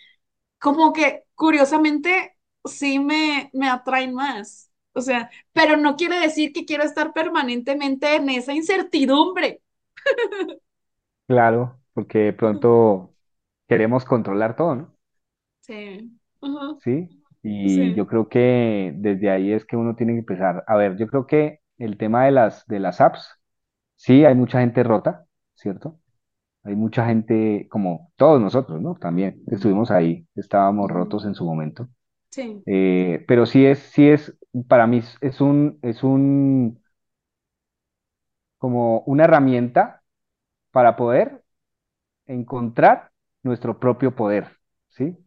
como 0.61 0.93
que 0.93 1.25
curiosamente 1.35 2.37
sí 2.65 2.99
me, 2.99 3.51
me 3.53 3.69
atraen 3.69 4.15
más. 4.15 4.71
O 4.93 5.01
sea, 5.01 5.31
pero 5.53 5.77
no 5.77 5.97
quiere 5.97 6.19
decir 6.21 6.53
que 6.53 6.65
quiero 6.65 6.83
estar 6.85 7.13
permanentemente 7.13 8.15
en 8.17 8.29
esa 8.31 8.53
incertidumbre. 8.53 9.63
Claro, 11.27 11.79
porque 11.93 12.19
de 12.19 12.33
pronto 12.33 13.15
queremos 13.67 14.05
controlar 14.05 14.55
todo, 14.55 14.75
¿no? 14.75 14.97
Sí, 15.61 16.11
ajá, 16.41 16.77
Sí, 16.79 17.09
y 17.43 17.93
sí, 17.93 17.93
yo 17.93 18.07
creo 18.07 18.27
que 18.27 18.91
desde 18.95 19.29
ahí 19.29 19.51
es 19.53 19.65
que 19.65 19.75
uno 19.75 19.95
tiene 19.95 20.13
que 20.13 20.19
empezar. 20.19 20.63
A 20.67 20.75
ver, 20.77 20.97
yo 20.97 21.07
creo 21.07 21.27
que 21.27 21.59
el 21.77 21.97
tema 21.97 22.25
de 22.25 22.31
las, 22.31 22.65
de 22.67 22.79
las 22.79 23.01
apps, 23.01 23.39
sí, 23.97 24.25
hay 24.25 24.35
mucha 24.35 24.61
gente 24.61 24.83
rota, 24.83 25.27
¿cierto? 25.55 26.00
Hay 26.63 26.75
mucha 26.75 27.05
gente, 27.07 27.67
como 27.69 28.11
todos 28.17 28.39
nosotros, 28.41 28.81
¿no? 28.81 28.95
También 28.95 29.43
estuvimos 29.47 29.91
ahí, 29.91 30.27
estábamos 30.35 30.89
rotos 30.91 31.25
en 31.25 31.35
su 31.35 31.45
momento. 31.45 31.89
sí, 32.29 32.65
Eh, 32.65 33.25
pero 33.27 33.45
sí 33.47 33.65
es, 33.65 33.79
sí 33.79 34.09
es, 34.09 34.37
para 34.69 34.87
mí 34.87 35.01
es 35.21 35.41
un, 35.41 35.79
es 35.83 36.03
un, 36.03 36.81
como 38.57 39.01
una 39.01 39.25
herramienta 39.25 40.03
para 40.71 40.95
poder 40.95 41.43
encontrar 42.27 43.11
nuestro 43.43 43.79
propio 43.79 44.15
poder, 44.15 44.57
¿sí? 44.89 45.17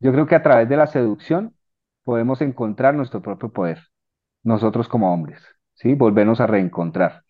Yo 0.00 0.12
creo 0.12 0.26
que 0.26 0.34
a 0.34 0.42
través 0.42 0.68
de 0.68 0.76
la 0.76 0.86
seducción 0.86 1.54
podemos 2.04 2.40
encontrar 2.40 2.94
nuestro 2.94 3.22
propio 3.22 3.52
poder, 3.52 3.80
nosotros 4.42 4.88
como 4.88 5.12
hombres, 5.12 5.42
¿sí? 5.74 5.94
Volvernos 5.94 6.40
a 6.40 6.46
reencontrar, 6.46 7.24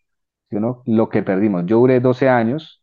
¿sí 0.50 0.56
no? 0.58 0.82
Lo 0.86 1.08
que 1.08 1.22
perdimos. 1.22 1.66
Yo 1.66 1.78
duré 1.78 2.00
12 2.00 2.28
años 2.28 2.79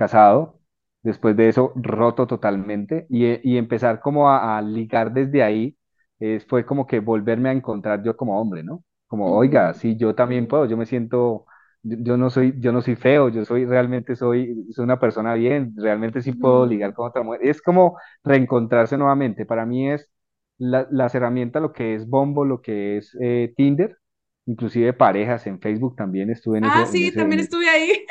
casado, 0.00 0.60
después 1.02 1.36
de 1.36 1.48
eso 1.50 1.72
roto 1.76 2.26
totalmente 2.26 3.06
y, 3.10 3.26
e- 3.26 3.40
y 3.44 3.58
empezar 3.58 4.00
como 4.00 4.30
a, 4.30 4.58
a 4.58 4.62
ligar 4.62 5.12
desde 5.12 5.42
ahí, 5.44 5.76
eh, 6.20 6.40
fue 6.48 6.64
como 6.66 6.86
que 6.86 7.00
volverme 7.00 7.48
a 7.50 7.52
encontrar 7.52 8.02
yo 8.02 8.16
como 8.16 8.40
hombre, 8.40 8.62
¿no? 8.64 8.84
Como, 9.06 9.34
oiga, 9.36 9.74
sí, 9.74 9.96
yo 9.96 10.14
también 10.14 10.46
puedo, 10.48 10.66
yo 10.66 10.76
me 10.76 10.86
siento, 10.86 11.46
yo, 11.82 11.96
yo 12.00 12.16
no 12.16 12.30
soy, 12.30 12.54
yo 12.60 12.72
no 12.72 12.82
soy 12.82 12.96
feo, 12.96 13.28
yo 13.28 13.44
soy 13.44 13.64
realmente 13.66 14.16
soy, 14.16 14.66
soy 14.72 14.84
una 14.84 15.00
persona 15.00 15.34
bien, 15.34 15.74
realmente 15.76 16.22
sí 16.22 16.32
puedo 16.32 16.66
ligar 16.66 16.94
con 16.94 17.08
otra 17.08 17.22
mujer. 17.22 17.40
Es 17.44 17.62
como 17.62 17.98
reencontrarse 18.24 18.96
nuevamente. 18.98 19.46
Para 19.46 19.66
mí 19.66 19.90
es 19.90 20.10
la- 20.58 20.86
las 20.90 21.14
herramientas, 21.14 21.62
lo 21.62 21.72
que 21.72 21.94
es 21.94 22.08
Bombo, 22.08 22.44
lo 22.44 22.60
que 22.62 22.98
es 22.98 23.16
eh, 23.20 23.52
Tinder, 23.56 23.98
inclusive 24.46 24.92
parejas 24.92 25.46
en 25.46 25.60
Facebook 25.60 25.96
también 25.96 26.30
estuve 26.30 26.58
en 26.58 26.64
ese, 26.66 26.80
Ah, 26.80 26.86
en 26.86 26.90
sí, 26.90 27.04
ese, 27.04 27.16
también 27.16 27.40
estuve 27.40 27.68
ahí. 27.68 28.06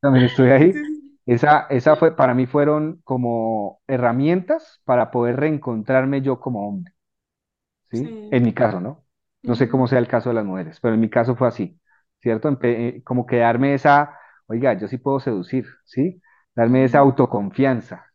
también 0.00 0.24
estuve 0.26 0.52
Sí, 0.54 0.54
ahí. 0.54 0.84
sí, 0.84 0.93
Esa, 1.26 1.66
esa 1.70 1.96
fue, 1.96 2.14
para 2.16 2.34
mí 2.34 2.46
fueron 2.46 3.00
como 3.04 3.80
herramientas 3.86 4.80
para 4.84 5.10
poder 5.10 5.36
reencontrarme 5.36 6.20
yo 6.22 6.40
como 6.40 6.68
hombre, 6.68 6.92
¿sí? 7.90 7.98
sí. 8.02 8.18
En 8.30 8.44
mi 8.44 8.52
caso, 8.54 8.80
¿no? 8.80 9.04
No 9.46 9.54
sé 9.56 9.68
cómo 9.68 9.86
sea 9.88 9.98
el 9.98 10.08
caso 10.08 10.30
de 10.30 10.34
las 10.36 10.44
mujeres, 10.44 10.80
pero 10.80 10.94
en 10.94 11.00
mi 11.00 11.10
caso 11.10 11.36
fue 11.36 11.48
así, 11.48 11.80
¿cierto? 12.20 12.48
Empe- 12.50 12.98
eh, 12.98 13.02
como 13.04 13.26
que 13.26 13.38
darme 13.38 13.74
esa, 13.74 14.18
oiga, 14.46 14.74
yo 14.78 14.88
sí 14.88 14.98
puedo 14.98 15.20
seducir, 15.20 15.66
¿sí? 15.84 16.22
Darme 16.54 16.84
esa 16.84 17.00
autoconfianza, 17.00 18.06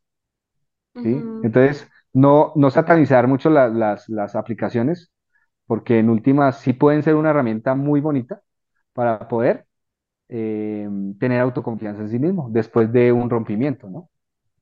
¿sí? 0.96 1.32
ujú. 1.36 1.42
Entonces, 1.42 1.90
no, 2.14 2.54
no 2.56 2.70
satanizar 2.72 3.28
mucho 3.28 3.50
la- 3.50 3.68
las, 3.70 4.10
las 4.10 4.36
aplicaciones, 4.36 5.12
porque 5.68 6.00
en 6.00 6.12
últimas 6.12 6.60
sí 6.62 6.74
pueden 6.74 7.04
ser 7.04 7.16
una 7.16 7.32
herramienta 7.32 7.76
muy 7.76 8.02
bonita 8.02 8.42
para 8.94 9.30
poder 9.30 9.68
eh, 10.30 10.88
tener 11.20 11.42
autoconfianza 11.42 12.02
en 12.04 12.10
sí 12.10 12.20
mismo 12.20 12.48
después 12.52 12.92
de 12.94 13.12
un 13.12 13.30
rompimiento, 13.30 13.90
¿no? 13.90 14.10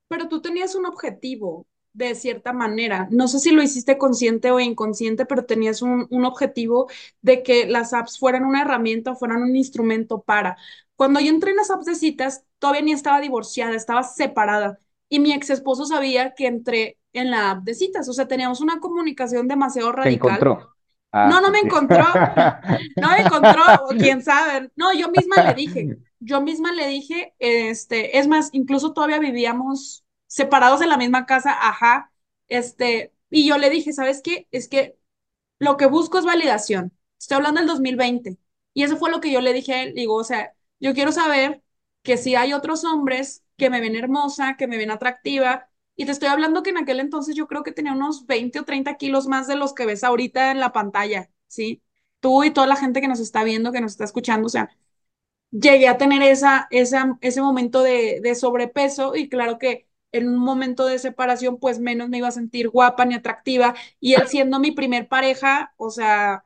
Pero 0.08 0.28
tú 0.30 0.42
tenías 0.42 0.76
un 0.76 0.86
objetivo, 0.86 1.68
de 1.94 2.14
cierta 2.16 2.54
manera. 2.54 3.08
No 3.12 3.28
sé 3.28 3.40
si 3.40 3.52
lo 3.52 3.62
hiciste 3.64 3.98
consciente 3.98 4.52
o 4.52 4.60
inconsciente, 4.60 5.26
pero 5.26 5.46
tenías 5.46 5.82
un, 5.82 6.08
un 6.12 6.26
objetivo 6.26 6.88
de 7.22 7.42
que 7.44 7.66
las 7.68 7.94
apps 7.94 8.20
fueran 8.20 8.46
una 8.46 8.62
herramienta 8.62 9.12
o 9.12 9.16
fueran 9.16 9.42
un 9.42 9.56
instrumento 9.56 10.22
para. 10.22 10.58
Cuando 10.96 11.20
yo 11.20 11.30
entré 11.30 11.52
en 11.52 11.58
las 11.58 11.72
apps 11.72 11.86
de 11.86 11.96
citas, 11.96 12.46
todavía 12.60 12.82
ni 12.84 12.92
estaba 12.94 13.20
divorciada, 13.22 13.76
estaba 13.76 14.04
separada. 14.04 14.80
Y 15.10 15.20
mi 15.20 15.34
ex 15.34 15.50
esposo 15.50 15.86
sabía 15.86 16.34
que 16.36 16.48
entré 16.48 17.00
en 17.14 17.32
la 17.32 17.52
app 17.52 17.64
de 17.64 17.74
citas. 17.74 18.08
O 18.10 18.14
sea, 18.14 18.28
teníamos 18.28 18.62
una 18.62 18.80
comunicación 18.80 19.48
demasiado 19.48 19.92
Te 20.02 20.10
radical. 20.10 20.10
encontró. 20.10 20.76
No, 21.24 21.42
Ah, 21.42 21.42
no 21.42 21.52
me 21.52 21.60
ok. 21.62 21.62
encontró, 21.62 22.04
no 22.98 23.10
me 23.12 23.22
encontró, 23.22 23.62
o 23.90 23.96
quién 23.98 24.22
sabe. 24.24 24.72
No, 24.76 24.94
yo 24.94 25.10
misma 25.10 25.42
le 25.42 25.54
dije, 25.56 25.92
yo 26.20 26.42
misma 26.42 26.72
le 26.74 26.88
dije, 26.88 27.36
este, 27.40 28.18
es 28.20 28.28
más, 28.28 28.50
incluso 28.54 28.94
todavía 28.94 29.20
vivíamos 29.20 30.06
separados 30.28 30.82
en 30.82 30.90
la 30.90 30.98
misma 30.98 31.26
casa, 31.26 31.52
ajá, 31.54 32.12
este, 32.48 33.14
y 33.30 33.48
yo 33.48 33.58
le 33.58 33.70
dije, 33.70 33.94
¿sabes 33.94 34.22
qué? 34.24 34.48
Es 34.52 34.68
que 34.68 34.98
lo 35.60 35.78
que 35.78 35.86
busco 35.88 36.18
es 36.20 36.26
validación. 36.26 36.94
Estoy 37.20 37.38
hablando 37.38 37.60
del 37.62 37.68
2020. 37.68 38.38
Y 38.74 38.84
eso 38.84 38.98
fue 38.98 39.12
lo 39.12 39.22
que 39.22 39.32
yo 39.32 39.42
le 39.42 39.54
dije 39.54 39.74
a 39.74 39.84
él. 39.84 39.94
Digo, 39.96 40.16
o 40.16 40.24
sea, 40.24 40.54
yo 40.80 40.94
quiero 40.94 41.12
saber 41.12 41.64
que 42.04 42.18
si 42.18 42.36
hay 42.36 42.54
otros 42.54 42.84
hombres 42.86 43.44
que 43.58 43.70
me 43.70 43.82
ven 43.82 43.96
hermosa, 43.96 44.56
que 44.58 44.68
me 44.68 44.78
ven 44.78 44.92
atractiva, 44.92 45.70
y 45.98 46.06
te 46.06 46.14
estoy 46.14 46.30
hablando 46.30 46.64
que 46.64 46.72
en 46.72 46.78
aquel 46.80 47.02
entonces 47.02 47.36
yo 47.36 47.48
creo 47.48 47.64
que 47.64 47.74
tenía 47.74 47.94
unos 47.94 48.28
20 48.28 48.60
o 48.62 48.66
30 48.66 48.96
kilos 48.98 49.28
más 49.28 49.48
de 49.48 49.58
los 49.58 49.74
que 49.76 49.86
ves 49.88 50.04
ahorita 50.06 50.52
en 50.52 50.62
la 50.62 50.74
pantalla, 50.74 51.32
¿sí? 51.48 51.84
Tú 52.22 52.44
y 52.46 52.52
toda 52.52 52.68
la 52.68 52.78
gente 52.78 53.02
que 53.02 53.10
nos 53.10 53.20
está 53.22 53.44
viendo, 53.44 53.72
que 53.74 53.82
nos 53.82 53.94
está 53.94 54.06
escuchando, 54.06 54.48
o 54.48 54.50
sea, 54.50 54.70
llegué 55.52 55.88
a 55.88 55.98
tener 55.98 56.22
esa, 56.24 56.68
esa, 56.72 57.18
ese 57.22 57.42
momento 57.42 57.82
de, 57.84 58.20
de 58.22 58.36
sobrepeso 58.36 59.16
y 59.16 59.30
claro 59.30 59.58
que 59.60 59.88
en 60.12 60.30
un 60.30 60.38
momento 60.40 60.86
de 60.86 61.00
separación 61.00 61.60
pues 61.60 61.80
menos 61.80 62.10
me 62.10 62.18
iba 62.20 62.28
a 62.30 62.32
sentir 62.32 62.70
guapa 62.70 63.06
ni 63.06 63.16
atractiva 63.16 63.76
y 64.00 64.14
él 64.16 64.28
siendo 64.28 64.60
mi 64.60 64.72
primer 64.72 65.08
pareja, 65.08 65.74
o 65.78 65.90
sea, 65.92 66.46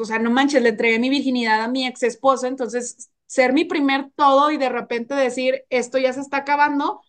o 0.00 0.04
sea, 0.04 0.18
no 0.18 0.30
manches, 0.30 0.62
le 0.62 0.70
entregué 0.70 0.98
mi 0.98 1.10
virginidad 1.10 1.62
a 1.62 1.68
mi 1.68 1.86
ex 1.86 2.02
esposo, 2.02 2.46
entonces 2.46 3.10
ser 3.26 3.52
mi 3.52 3.64
primer 3.64 4.10
todo 4.16 4.50
y 4.50 4.56
de 4.56 4.68
repente 4.68 5.14
decir 5.14 5.64
esto 5.70 5.98
ya 5.98 6.12
se 6.12 6.20
está 6.20 6.38
acabando, 6.38 7.02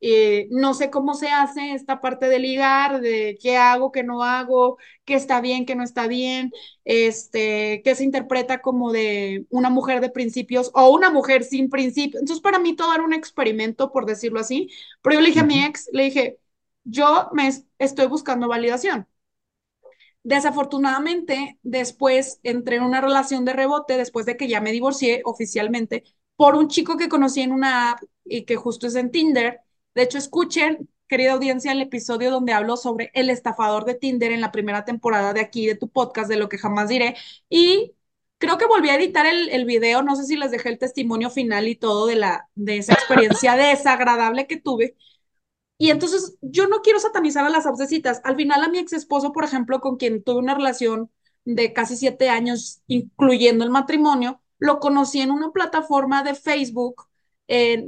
eh, 0.00 0.46
no 0.50 0.74
sé 0.74 0.90
cómo 0.90 1.14
se 1.14 1.28
hace 1.28 1.72
esta 1.74 2.00
parte 2.00 2.28
de 2.28 2.38
ligar, 2.38 3.00
de 3.00 3.36
qué 3.40 3.56
hago, 3.56 3.90
qué 3.92 4.04
no 4.04 4.22
hago, 4.24 4.78
qué 5.04 5.14
está 5.14 5.40
bien, 5.40 5.66
qué 5.66 5.74
no 5.74 5.82
está 5.84 6.06
bien, 6.06 6.52
este, 6.84 7.82
qué 7.84 7.94
se 7.94 8.04
interpreta 8.04 8.60
como 8.60 8.92
de 8.92 9.46
una 9.50 9.70
mujer 9.70 10.00
de 10.00 10.10
principios 10.10 10.70
o 10.74 10.90
una 10.90 11.10
mujer 11.10 11.44
sin 11.44 11.68
principios. 11.70 12.20
Entonces, 12.22 12.42
para 12.42 12.58
mí 12.58 12.76
todo 12.76 12.94
era 12.94 13.02
un 13.04 13.12
experimento, 13.12 13.92
por 13.92 14.06
decirlo 14.06 14.40
así. 14.40 14.68
Pero 15.02 15.16
yo 15.16 15.20
le 15.20 15.28
dije 15.28 15.40
a 15.40 15.44
mi 15.44 15.64
ex, 15.64 15.88
le 15.92 16.04
dije, 16.04 16.38
yo 16.84 17.28
me 17.32 17.50
estoy 17.78 18.06
buscando 18.06 18.48
validación. 18.48 19.06
Desafortunadamente, 20.22 21.58
después 21.62 22.40
entré 22.42 22.76
en 22.76 22.82
una 22.82 23.00
relación 23.00 23.44
de 23.44 23.52
rebote, 23.54 23.96
después 23.96 24.26
de 24.26 24.36
que 24.36 24.48
ya 24.48 24.60
me 24.60 24.72
divorcié 24.72 25.22
oficialmente, 25.24 26.04
por 26.36 26.54
un 26.54 26.68
chico 26.68 26.96
que 26.96 27.08
conocí 27.08 27.40
en 27.40 27.52
una 27.52 27.92
app 27.92 28.02
y 28.24 28.44
que 28.44 28.56
justo 28.56 28.86
es 28.86 28.94
en 28.96 29.10
Tinder. 29.10 29.60
De 29.98 30.04
hecho, 30.04 30.18
escuchen, 30.18 30.88
querida 31.08 31.32
audiencia, 31.32 31.72
el 31.72 31.80
episodio 31.82 32.30
donde 32.30 32.52
hablo 32.52 32.76
sobre 32.76 33.10
el 33.14 33.30
estafador 33.30 33.84
de 33.84 33.94
Tinder 33.94 34.32
en 34.32 34.40
la 34.40 34.52
primera 34.52 34.84
temporada 34.84 35.32
de 35.32 35.40
aquí, 35.40 35.66
de 35.66 35.74
tu 35.74 35.88
podcast, 35.90 36.28
de 36.30 36.36
lo 36.36 36.48
que 36.48 36.58
jamás 36.58 36.88
diré. 36.88 37.16
Y 37.48 37.94
creo 38.38 38.58
que 38.58 38.66
volví 38.66 38.88
a 38.90 38.96
editar 38.96 39.26
el, 39.26 39.48
el 39.50 39.64
video, 39.64 40.02
no 40.02 40.16
sé 40.16 40.24
si 40.24 40.36
les 40.36 40.50
dejé 40.50 40.68
el 40.70 40.78
testimonio 40.78 41.30
final 41.30 41.68
y 41.68 41.76
todo 41.76 42.06
de, 42.06 42.16
la, 42.16 42.48
de 42.54 42.78
esa 42.78 42.94
experiencia 42.94 43.56
desagradable 43.56 44.46
que 44.46 44.56
tuve 44.58 44.96
y 45.78 45.90
entonces 45.90 46.36
yo 46.42 46.66
no 46.66 46.82
quiero 46.82 46.98
satanizar 46.98 47.44
a 47.44 47.50
las 47.50 47.64
citas. 47.88 48.20
Al 48.24 48.36
final 48.36 48.64
a 48.64 48.68
mi 48.68 48.78
ex 48.78 48.92
esposo, 48.92 49.32
por 49.32 49.44
ejemplo, 49.44 49.80
con 49.80 49.96
quien 49.96 50.22
tuve 50.24 50.38
una 50.40 50.54
relación 50.54 51.10
de 51.44 51.72
casi 51.72 51.96
siete 51.96 52.28
años, 52.30 52.82
incluyendo 52.88 53.64
el 53.64 53.70
matrimonio, 53.70 54.40
lo 54.58 54.80
conocí 54.80 55.20
en 55.20 55.30
una 55.30 55.52
plataforma 55.52 56.22
de 56.24 56.34
Facebook. 56.34 57.06
Eh, 57.46 57.84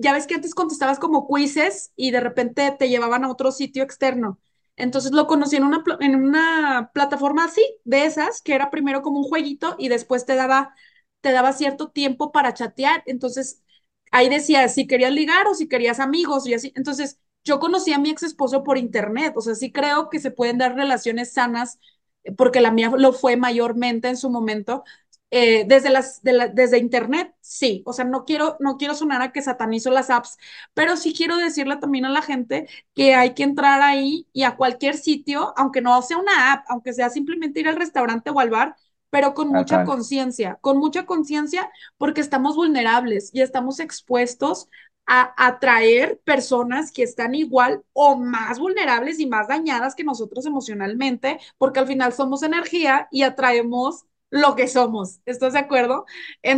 ya 0.00 0.12
ves 0.12 0.26
que 0.26 0.34
antes 0.34 0.54
contestabas 0.54 0.98
como 0.98 1.26
quizzes 1.28 1.92
y 1.96 2.10
de 2.10 2.20
repente 2.20 2.74
te 2.78 2.88
llevaban 2.88 3.24
a 3.24 3.30
otro 3.30 3.52
sitio 3.52 3.82
externo. 3.82 4.40
Entonces 4.76 5.12
lo 5.12 5.26
conocí 5.26 5.56
en 5.56 5.64
una, 5.64 5.82
en 6.00 6.14
una 6.16 6.90
plataforma 6.94 7.44
así, 7.44 7.62
de 7.84 8.04
esas, 8.06 8.40
que 8.42 8.54
era 8.54 8.70
primero 8.70 9.02
como 9.02 9.18
un 9.18 9.24
jueguito 9.24 9.76
y 9.78 9.88
después 9.88 10.24
te 10.26 10.36
daba, 10.36 10.74
te 11.20 11.32
daba 11.32 11.52
cierto 11.52 11.90
tiempo 11.90 12.32
para 12.32 12.54
chatear. 12.54 13.02
Entonces 13.06 13.62
ahí 14.10 14.28
decía 14.28 14.68
si 14.68 14.86
querías 14.86 15.12
ligar 15.12 15.46
o 15.46 15.54
si 15.54 15.68
querías 15.68 16.00
amigos 16.00 16.46
y 16.46 16.54
así. 16.54 16.72
Entonces 16.76 17.20
yo 17.44 17.58
conocí 17.60 17.92
a 17.92 17.98
mi 17.98 18.10
ex 18.10 18.22
esposo 18.22 18.64
por 18.64 18.78
internet, 18.78 19.32
o 19.36 19.40
sea, 19.40 19.54
sí 19.54 19.72
creo 19.72 20.10
que 20.10 20.20
se 20.20 20.30
pueden 20.30 20.58
dar 20.58 20.74
relaciones 20.74 21.32
sanas, 21.32 21.78
eh, 22.24 22.32
porque 22.32 22.60
la 22.60 22.70
mía 22.70 22.92
lo 22.96 23.12
fue 23.12 23.36
mayormente 23.36 24.08
en 24.08 24.16
su 24.16 24.30
momento. 24.30 24.84
Eh, 25.30 25.64
desde 25.68 25.90
las 25.90 26.22
de 26.22 26.32
la- 26.32 26.48
desde 26.48 26.78
internet, 26.78 27.34
sí, 27.40 27.82
o 27.86 27.92
sea, 27.92 28.04
no 28.04 28.24
quiero 28.24 28.56
no 28.60 28.76
quiero 28.78 28.94
sonar 28.94 29.22
a 29.22 29.32
que 29.32 29.42
satanizo 29.42 29.90
las 29.90 30.10
apps, 30.10 30.38
pero 30.74 30.96
sí 30.96 31.14
quiero 31.14 31.36
decirle 31.36 31.76
también 31.76 32.04
a 32.04 32.10
la 32.10 32.22
gente 32.22 32.68
que 32.94 33.14
hay 33.14 33.34
que 33.34 33.42
entrar 33.44 33.80
ahí 33.82 34.26
y 34.32 34.42
a 34.44 34.56
cualquier 34.56 34.96
sitio, 34.96 35.52
aunque 35.56 35.80
no 35.82 36.00
sea 36.02 36.18
una 36.18 36.52
app, 36.52 36.64
aunque 36.68 36.92
sea 36.92 37.10
simplemente 37.10 37.60
ir 37.60 37.68
al 37.68 37.76
restaurante 37.76 38.30
o 38.30 38.40
al 38.40 38.50
bar, 38.50 38.76
pero 39.10 39.34
con 39.34 39.48
mucha 39.48 39.82
conciencia, 39.82 40.58
con 40.60 40.78
mucha 40.78 41.06
conciencia 41.06 41.70
porque 41.98 42.20
estamos 42.20 42.56
vulnerables 42.56 43.30
y 43.32 43.40
estamos 43.42 43.80
expuestos 43.80 44.68
a 45.06 45.34
atraer 45.44 46.20
personas 46.24 46.92
que 46.92 47.02
están 47.02 47.34
igual 47.34 47.82
o 47.92 48.16
más 48.16 48.58
vulnerables 48.60 49.18
y 49.18 49.26
más 49.26 49.48
dañadas 49.48 49.94
que 49.96 50.04
nosotros 50.04 50.46
emocionalmente, 50.46 51.40
porque 51.58 51.80
al 51.80 51.86
final 51.88 52.12
somos 52.12 52.42
energía 52.44 53.08
y 53.10 53.22
atraemos 53.22 54.04
lo 54.30 54.56
que 54.56 54.68
somos. 54.68 55.20
¿Estás 55.26 55.52
de 55.54 55.58
acuerdo? 55.60 56.06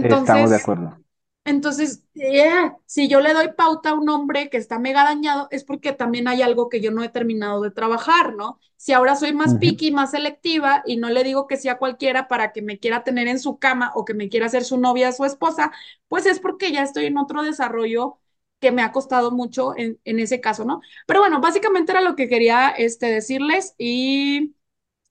Estamos 0.02 0.50
de 0.50 0.56
Entonces, 0.56 0.56
acuerdo. 0.56 0.98
entonces, 1.44 2.04
yeah, 2.14 2.76
si 2.86 3.08
yo 3.08 3.20
le 3.20 3.32
doy 3.34 3.48
pauta 3.56 3.90
a 3.90 3.94
un 3.94 4.08
hombre 4.10 4.48
que 4.50 4.58
está 4.58 4.78
mega 4.78 5.04
dañado, 5.04 5.48
es 5.50 5.64
porque 5.64 5.92
también 5.92 6.28
hay 6.28 6.42
algo 6.42 6.68
que 6.68 6.80
yo 6.80 6.92
no 6.92 7.02
he 7.02 7.08
terminado 7.08 7.62
de 7.62 7.72
trabajar, 7.72 8.34
¿no? 8.36 8.60
Si 8.76 8.92
ahora 8.92 9.16
soy 9.16 9.32
más 9.32 9.56
picky, 9.56 9.90
más 9.92 10.12
selectiva 10.12 10.82
y 10.86 10.96
no 10.98 11.10
le 11.10 11.24
digo 11.24 11.46
que 11.48 11.56
sea 11.56 11.78
cualquiera 11.78 12.28
para 12.28 12.52
que 12.52 12.62
me 12.62 12.78
quiera 12.78 13.02
tener 13.04 13.28
en 13.28 13.40
su 13.40 13.58
cama 13.58 13.90
o 13.94 14.04
que 14.04 14.14
me 14.14 14.28
quiera 14.28 14.46
hacer 14.46 14.64
su 14.64 14.78
novia 14.78 15.12
su 15.12 15.24
esposa, 15.24 15.72
pues 16.08 16.26
es 16.26 16.38
porque 16.40 16.70
ya 16.72 16.82
estoy 16.82 17.06
en 17.06 17.18
otro 17.18 17.42
desarrollo 17.42 18.18
que 18.60 18.70
me 18.72 18.82
ha 18.82 18.92
costado 18.92 19.30
mucho 19.32 19.76
en, 19.76 19.98
en 20.04 20.20
ese 20.20 20.40
caso, 20.40 20.64
¿no? 20.64 20.80
Pero 21.06 21.20
bueno, 21.20 21.40
básicamente 21.40 21.90
era 21.92 22.00
lo 22.00 22.14
que 22.16 22.28
quería 22.28 22.70
este, 22.70 23.06
decirles 23.06 23.74
y 23.78 24.54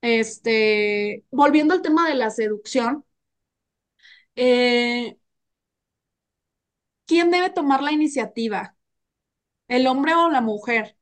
este, 0.01 1.25
volviendo 1.31 1.73
al 1.73 1.81
tema 1.81 2.07
de 2.09 2.15
la 2.15 2.29
seducción, 2.31 3.05
eh, 4.35 5.17
¿quién 7.05 7.31
debe 7.31 7.49
tomar 7.49 7.81
la 7.83 7.91
iniciativa? 7.91 8.75
el 9.67 9.87
hombre 9.87 10.13
o 10.15 10.29
la 10.29 10.41
mujer. 10.41 10.97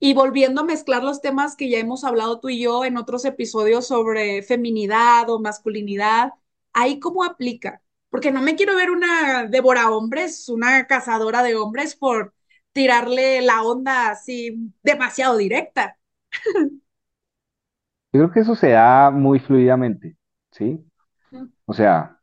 Y 0.00 0.14
volviendo 0.14 0.62
a 0.62 0.64
mezclar 0.64 1.04
los 1.04 1.20
temas 1.22 1.56
que 1.56 1.70
ya 1.70 1.78
hemos 1.78 2.04
hablado 2.04 2.40
tú 2.40 2.48
y 2.50 2.60
yo 2.62 2.84
en 2.84 2.96
otros 2.98 3.24
episodios 3.24 3.86
sobre 3.88 4.42
feminidad 4.42 5.28
o 5.30 5.40
masculinidad, 5.40 6.32
ahí 6.72 7.00
cómo 7.00 7.24
aplica. 7.24 7.82
Porque 8.10 8.32
no 8.32 8.42
me 8.42 8.56
quiero 8.56 8.76
ver 8.76 8.90
una 8.90 9.44
devora 9.46 9.90
hombres, 9.90 10.48
una 10.48 10.86
cazadora 10.86 11.42
de 11.42 11.56
hombres 11.56 11.96
por 11.96 12.34
tirarle 12.72 13.42
la 13.42 13.62
onda 13.62 14.10
así 14.10 14.72
demasiado 14.82 15.36
directa. 15.38 15.98
Yo 18.12 18.20
creo 18.20 18.32
que 18.32 18.40
eso 18.40 18.54
se 18.56 18.70
da 18.70 19.10
muy 19.10 19.38
fluidamente, 19.38 20.16
¿sí? 20.50 20.84
O 21.66 21.74
sea, 21.74 22.18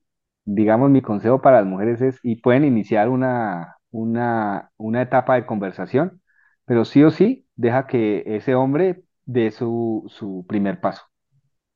digamos, 0.45 0.89
mi 0.91 1.01
consejo 1.01 1.41
para 1.41 1.59
las 1.61 1.67
mujeres 1.67 2.01
es, 2.01 2.19
y 2.23 2.37
pueden 2.41 2.65
iniciar 2.65 3.09
una, 3.09 3.77
una, 3.91 4.71
una 4.77 5.01
etapa 5.03 5.35
de 5.35 5.45
conversación, 5.47 6.21
pero 6.65 6.85
sí 6.85 7.03
o 7.03 7.11
sí, 7.11 7.47
deja 7.55 7.87
que 7.87 8.23
ese 8.27 8.55
hombre 8.55 9.03
dé 9.25 9.51
su, 9.51 10.05
su 10.09 10.45
primer 10.49 10.81
paso, 10.81 11.03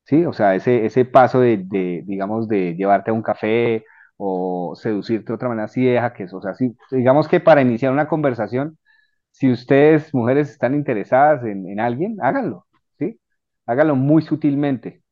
¿sí? 0.06 0.26
O 0.26 0.34
sea, 0.34 0.56
ese, 0.56 0.86
ese 0.86 1.06
paso 1.06 1.40
de, 1.42 1.58
de, 1.66 2.04
digamos, 2.06 2.48
de 2.48 2.76
llevarte 2.76 3.12
a 3.12 3.14
un 3.14 3.24
café 3.24 3.86
o 4.18 4.76
seducirte 4.76 5.28
de 5.28 5.34
otra 5.36 5.50
manera, 5.50 5.68
sí 5.68 5.86
deja 5.86 6.14
que 6.14 6.24
eso, 6.24 6.38
o 6.38 6.42
sea, 6.42 6.54
sí, 6.56 6.76
digamos 6.92 7.28
que 7.28 7.40
para 7.42 7.62
iniciar 7.62 7.92
una 7.94 8.08
conversación, 8.08 8.78
si 9.32 9.52
ustedes, 9.52 10.14
mujeres, 10.14 10.50
están 10.52 10.76
interesadas 10.76 11.44
en, 11.46 11.70
en 11.70 11.80
alguien, 11.80 12.18
háganlo, 12.22 12.68
¿sí? 13.66 13.72
Háganlo 13.72 13.96
muy 13.96 14.22
sutilmente 14.22 15.04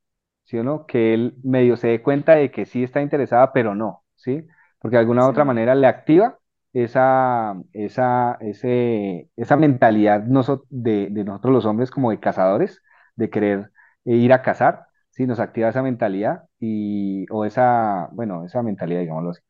¿sí 0.46 0.58
o 0.58 0.64
no? 0.64 0.86
Que 0.88 1.14
él 1.14 1.36
medio 1.44 1.78
se 1.78 1.90
dé 1.90 2.02
cuenta 2.04 2.36
de 2.36 2.52
que 2.52 2.66
sí 2.66 2.84
está 2.84 3.02
interesada, 3.02 3.54
pero 3.54 3.76
no, 3.76 4.04
¿sí? 4.16 4.48
Porque 4.80 4.98
de 4.98 5.02
alguna 5.02 5.26
u 5.26 5.30
otra 5.30 5.46
manera 5.46 5.76
le 5.76 5.88
activa 5.88 6.40
esa, 6.74 7.56
esa, 7.74 8.38
ese, 8.42 9.30
esa 9.38 9.58
mentalidad 9.58 10.22
de, 10.70 11.10
de 11.12 11.24
nosotros 11.24 11.54
los 11.54 11.66
hombres 11.66 11.92
como 11.92 12.12
de 12.12 12.20
cazadores, 12.20 12.82
de 13.16 13.30
querer 13.30 13.72
eh, 14.06 14.16
ir 14.16 14.34
a 14.34 14.42
cazar, 14.42 14.88
¿sí? 15.12 15.26
Nos 15.28 15.40
activa 15.40 15.70
esa 15.70 15.84
mentalidad 15.84 16.44
y, 16.60 17.26
o 17.32 17.46
esa, 17.46 18.10
bueno, 18.14 18.46
esa 18.46 18.64
mentalidad, 18.64 19.02
digámoslo 19.02 19.32
así. 19.32 19.42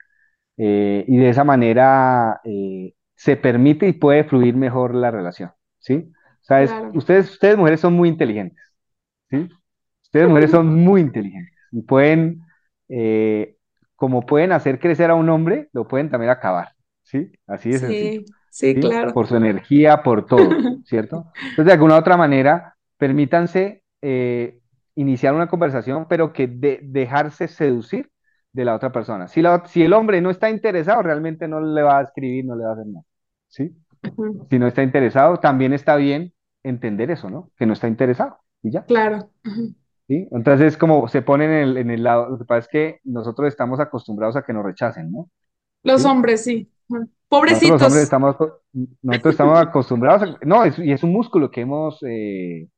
Eh, 0.58 1.06
y 1.08 1.18
de 1.18 1.30
esa 1.30 1.44
manera 1.44 2.42
eh, 2.44 2.94
se 3.16 3.38
permite 3.38 3.88
y 3.88 3.94
puede 3.94 4.24
fluir 4.26 4.56
mejor 4.56 4.96
la 4.96 5.12
relación, 5.12 5.52
¿sí? 5.80 6.12
O 6.42 6.44
sea, 6.46 6.64
es- 6.64 6.78
claro. 6.78 6.94
ustedes, 6.94 7.32
ustedes 7.32 7.58
mujeres 7.58 7.80
son 7.82 7.94
muy 7.94 8.10
inteligentes. 8.10 8.69
¿Sí? 9.30 9.50
Ustedes 10.04 10.28
mujeres 10.28 10.52
son 10.52 10.68
muy 10.76 11.02
inteligentes 11.02 11.54
y 11.72 11.82
pueden, 11.84 12.42
eh, 12.90 13.58
como 13.96 14.26
pueden 14.26 14.52
hacer 14.52 14.80
crecer 14.80 15.12
a 15.12 15.16
un 15.16 15.30
hombre, 15.30 15.70
lo 15.74 15.88
pueden 15.88 16.10
también 16.10 16.32
acabar, 16.32 16.74
¿sí? 17.04 17.32
Así 17.48 17.78
sencillo, 17.80 18.20
Sí, 18.20 18.26
sí, 18.50 18.76
¿sí? 18.76 18.80
claro. 18.80 19.14
Por 19.14 19.28
su 19.28 19.36
energía, 19.36 20.04
por 20.04 20.26
todo, 20.26 20.64
¿cierto? 20.84 21.32
Entonces, 21.50 21.66
de 21.66 21.72
alguna 21.74 21.96
u 21.96 22.00
otra 22.00 22.18
manera, 22.18 22.76
permítanse 22.98 23.84
eh, 24.02 24.60
iniciar 24.96 25.34
una 25.34 25.48
conversación, 25.48 26.08
pero 26.08 26.34
que 26.34 26.48
de- 26.48 26.80
dejarse 26.84 27.48
seducir 27.48 28.12
de 28.54 28.66
la 28.66 28.76
otra 28.76 28.92
persona. 28.92 29.28
Si, 29.28 29.42
la, 29.42 29.64
si 29.66 29.84
el 29.84 29.94
hombre 29.94 30.22
no 30.22 30.30
está 30.30 30.50
interesado, 30.50 31.02
realmente 31.04 31.48
no 31.48 31.62
le 31.62 31.82
va 31.84 32.00
a 32.00 32.04
escribir, 32.04 32.46
no 32.46 32.56
le 32.56 32.64
va 32.64 32.72
a 32.72 32.74
hacer 32.74 32.88
nada, 32.88 33.06
¿sí? 33.48 33.76
Si 34.50 34.60
no 34.60 34.68
está 34.68 34.84
interesado, 34.84 35.38
también 35.40 35.74
está 35.74 35.96
bien 35.96 36.34
entender 36.64 37.12
eso, 37.12 37.30
¿no? 37.30 37.52
Que 37.58 37.66
no 37.66 37.74
está 37.74 37.88
interesado 37.88 38.40
y 38.64 38.72
ya. 38.72 38.88
Claro. 38.88 39.30
¿sí? 40.08 40.28
Entonces, 40.32 40.78
como 40.78 41.08
se 41.08 41.22
ponen 41.22 41.52
en 41.52 41.58
el, 41.70 41.78
en 41.78 41.92
el 41.92 42.04
lado, 42.04 42.30
lo 42.30 42.38
que 42.38 42.46
pasa 42.46 42.60
es 42.60 42.68
que 42.68 43.00
nosotros 43.04 43.48
estamos 43.48 43.80
acostumbrados 43.80 44.36
a 44.36 44.44
que 44.44 44.54
nos 44.54 44.64
rechacen, 44.66 45.12
¿no? 45.12 45.30
Los 45.84 46.02
¿Sí? 46.02 46.06
hombres, 46.06 46.44
sí. 46.44 46.72
Ujú. 46.90 47.10
Nosotros 47.48 47.72
los 47.72 47.82
hombres 47.84 48.04
Pobrecitos. 48.04 48.04
estamos, 48.04 48.36
nosotros 49.02 49.34
estamos 49.34 49.60
acostumbrados 49.60 50.24
a, 50.24 50.38
no, 50.46 50.64
es, 50.64 50.78
y 50.80 50.92
es 50.92 51.04
un 51.04 51.12
músculo 51.14 51.50
que 51.52 51.62
hemos, 51.62 51.98
eh, 52.04 52.70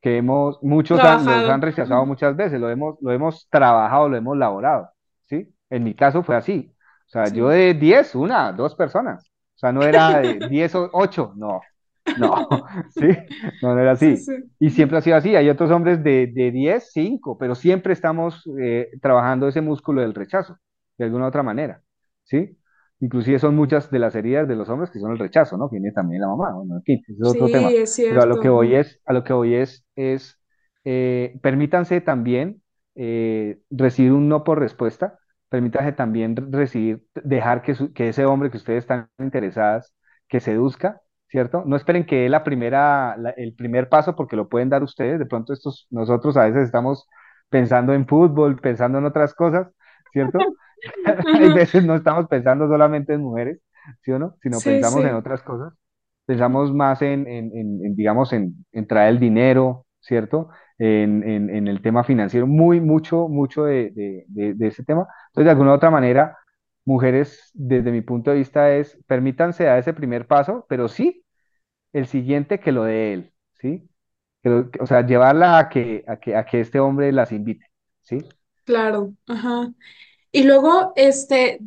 que 0.00 0.18
hemos, 0.18 0.62
muchos 0.62 1.02
han- 1.04 1.24
los 1.24 1.48
han 1.48 1.62
rechazado 1.62 2.06
muchas 2.06 2.36
veces, 2.36 2.60
lo 2.60 2.70
hemos, 2.70 2.96
lo 3.02 3.12
hemos 3.12 3.48
trabajado, 3.50 4.08
lo 4.08 4.16
hemos 4.16 4.36
laborado, 4.38 4.90
¿sí? 5.28 5.54
En 5.70 5.84
mi 5.84 5.94
caso 5.94 6.22
fue 6.22 6.36
así. 6.36 6.74
O 7.08 7.10
sea, 7.10 7.28
yo 7.28 7.48
de 7.48 7.74
10 7.74 8.14
una, 8.14 8.52
dos 8.52 8.74
personas. 8.76 9.24
O 9.56 9.58
sea, 9.60 9.72
no 9.72 9.84
era 9.84 10.20
de 10.20 10.40
10 10.48 10.74
o 10.76 10.90
8, 10.92 11.32
no, 11.36 11.60
no, 12.14 12.48
¿sí? 12.90 13.06
No, 13.60 13.74
no 13.74 13.80
era 13.80 13.92
Sí, 13.92 14.16
así. 14.16 14.16
sí. 14.16 14.32
Y 14.58 14.70
siempre 14.70 14.98
ha 14.98 15.00
sido 15.00 15.16
así. 15.16 15.34
Hay 15.36 15.48
otros 15.48 15.70
hombres 15.70 16.02
de, 16.04 16.26
de 16.32 16.50
10, 16.50 16.90
5, 16.92 17.38
pero 17.38 17.54
siempre 17.54 17.92
estamos 17.92 18.44
eh, 18.60 18.88
trabajando 19.00 19.48
ese 19.48 19.60
músculo 19.60 20.02
del 20.02 20.14
rechazo, 20.14 20.58
de 20.98 21.04
alguna 21.06 21.26
otra 21.28 21.42
manera, 21.42 21.82
¿sí? 22.24 22.56
Inclusive 23.00 23.38
son 23.38 23.56
muchas 23.56 23.90
de 23.90 23.98
las 23.98 24.14
heridas 24.14 24.46
de 24.46 24.56
los 24.56 24.68
hombres 24.68 24.90
que 24.90 24.98
son 25.00 25.12
el 25.12 25.18
rechazo, 25.18 25.56
¿no? 25.56 25.68
Viene 25.70 25.92
también 25.92 26.20
la 26.22 26.28
mamá, 26.28 26.52
bueno, 26.54 26.76
en 26.76 26.82
fin, 26.82 27.02
ese 27.08 27.12
es 27.14 27.22
otro 27.26 27.48
tema. 27.50 27.74
Es 27.74 28.06
Pero 28.06 28.22
a 28.22 28.26
lo 28.26 28.38
que 28.38 28.48
voy 28.50 28.74
es, 28.74 29.00
a 29.06 29.12
lo 29.14 29.24
que 29.24 29.32
voy 29.32 29.54
es, 29.54 29.86
es 29.96 30.38
eh, 30.84 31.38
permítanse 31.42 32.00
también 32.02 32.62
eh, 32.94 33.60
recibir 33.70 34.12
un 34.12 34.28
no 34.28 34.44
por 34.44 34.58
respuesta, 34.58 35.18
permítanse 35.48 35.92
también 35.92 36.36
recibir, 36.52 37.02
dejar 37.14 37.62
que, 37.62 37.74
su- 37.74 37.92
que 37.92 38.08
ese 38.10 38.26
hombre 38.26 38.50
que 38.50 38.56
ustedes 38.58 38.80
están 38.84 39.08
interesadas, 39.18 39.94
que 40.28 40.40
seduzca, 40.40 41.00
¿cierto? 41.30 41.62
No 41.66 41.76
esperen 41.76 42.06
que 42.06 42.28
la 42.28 42.44
primera, 42.44 43.16
la- 43.18 43.30
el 43.30 43.54
primer 43.54 43.88
paso 43.88 44.16
porque 44.16 44.36
lo 44.36 44.48
pueden 44.48 44.68
dar 44.70 44.82
ustedes, 44.82 45.18
de 45.18 45.26
pronto 45.26 45.52
estos, 45.52 45.86
nosotros 45.90 46.36
a 46.36 46.44
veces 46.46 46.64
estamos 46.66 47.08
pensando 47.48 47.92
en 47.94 48.06
fútbol, 48.06 48.60
pensando 48.60 48.98
en 48.98 49.06
otras 49.06 49.34
cosas, 49.34 49.68
¿cierto? 50.12 50.52
Hay 51.32 51.50
veces 51.50 51.84
no 51.84 51.94
estamos 51.96 52.26
pensando 52.28 52.68
solamente 52.68 53.14
en 53.14 53.22
mujeres, 53.22 53.60
¿sí 54.02 54.12
o 54.12 54.18
no? 54.18 54.36
Sino 54.42 54.62
Sí, 54.62 54.64
pensamos 54.64 55.04
en 55.04 55.14
otras 55.14 55.42
cosas. 55.42 55.72
Pensamos 56.26 56.72
más 56.72 57.02
en, 57.02 57.26
en- 57.26 57.50
en- 57.56 57.84
en, 57.86 57.96
digamos, 57.96 58.32
en, 58.32 58.64
traer 58.88 59.10
el 59.10 59.18
dinero, 59.20 59.86
¿cierto? 60.00 60.48
En, 60.78 61.22
en- 61.28 61.50
en 61.50 61.68
el 61.68 61.82
tema 61.82 62.04
financiero, 62.04 62.46
muy, 62.46 62.80
mucho, 62.80 63.28
mucho 63.28 63.64
de, 63.64 63.90
de, 63.90 64.24
de- 64.28 64.54
de 64.54 64.66
ese 64.68 64.84
tema. 64.84 65.06
Entonces, 65.28 65.44
de 65.46 65.50
alguna 65.50 65.72
u 65.72 65.74
otra 65.74 65.90
manera, 65.90 66.36
mujeres, 66.90 67.50
desde 67.54 67.92
mi 67.92 68.02
punto 68.02 68.30
de 68.30 68.38
vista, 68.38 68.74
es, 68.76 68.98
permítanse 69.06 69.64
dar 69.64 69.78
ese 69.78 69.94
primer 69.94 70.26
paso, 70.26 70.66
pero 70.68 70.88
sí, 70.88 71.24
el 71.92 72.06
siguiente 72.06 72.60
que 72.60 72.72
lo 72.72 72.84
dé 72.84 73.14
él, 73.14 73.32
¿sí? 73.54 73.88
O 74.80 74.86
sea, 74.86 75.06
llevarla 75.06 75.58
a 75.58 75.68
que, 75.68 76.04
a 76.08 76.18
que, 76.20 76.36
a 76.36 76.44
que 76.46 76.60
este 76.60 76.80
hombre 76.80 77.12
las 77.12 77.32
invite, 77.32 77.66
¿sí? 78.02 78.18
Claro. 78.64 79.14
Ajá. 79.26 79.72
Y 80.32 80.44
luego, 80.44 80.92
este, 80.96 81.60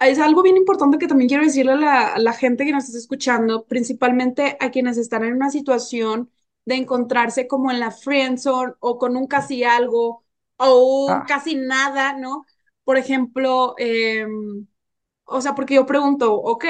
es 0.00 0.18
algo 0.20 0.42
bien 0.42 0.56
importante 0.56 0.98
que 0.98 1.08
también 1.08 1.28
quiero 1.28 1.44
decirle 1.44 1.72
a 1.72 1.76
la, 1.76 2.08
a 2.14 2.18
la 2.20 2.32
gente 2.34 2.64
que 2.66 2.72
nos 2.72 2.84
está 2.86 2.98
escuchando, 2.98 3.66
principalmente 3.66 4.56
a 4.60 4.70
quienes 4.70 4.98
están 4.98 5.24
en 5.24 5.34
una 5.34 5.50
situación. 5.50 6.30
de 6.66 6.76
encontrarse 6.76 7.48
como 7.48 7.70
en 7.72 7.80
la 7.80 7.90
friendzone 7.92 8.74
o 8.80 8.98
con 8.98 9.16
un 9.16 9.26
casi 9.28 9.64
algo 9.64 10.24
o 10.58 11.06
un 11.14 11.22
Ah, 11.22 11.24
casi 11.24 11.56
nada, 11.56 12.14
¿no? 12.18 12.46
Por 12.86 12.98
ejemplo, 12.98 13.76
em, 13.78 14.68
o 15.26 15.40
sea, 15.42 15.54
porque 15.56 15.74
yo 15.76 15.86
pregunto, 15.86 16.34
ok, 16.36 16.64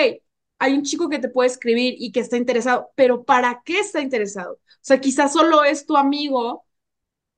hay 0.58 0.74
un 0.74 0.82
chico 0.84 1.08
que 1.10 1.18
te 1.20 1.28
puede 1.30 1.48
escribir 1.50 1.94
y 1.98 2.12
que 2.12 2.20
está 2.20 2.36
interesado, 2.38 2.90
pero 2.96 3.24
¿para 3.24 3.62
qué 3.64 3.80
está 3.80 4.00
interesado? 4.02 4.54
O 4.54 4.60
sea, 4.82 5.00
quizás 5.00 5.32
solo 5.34 5.64
es 5.64 5.86
tu 5.86 5.96
amigo. 5.96 6.66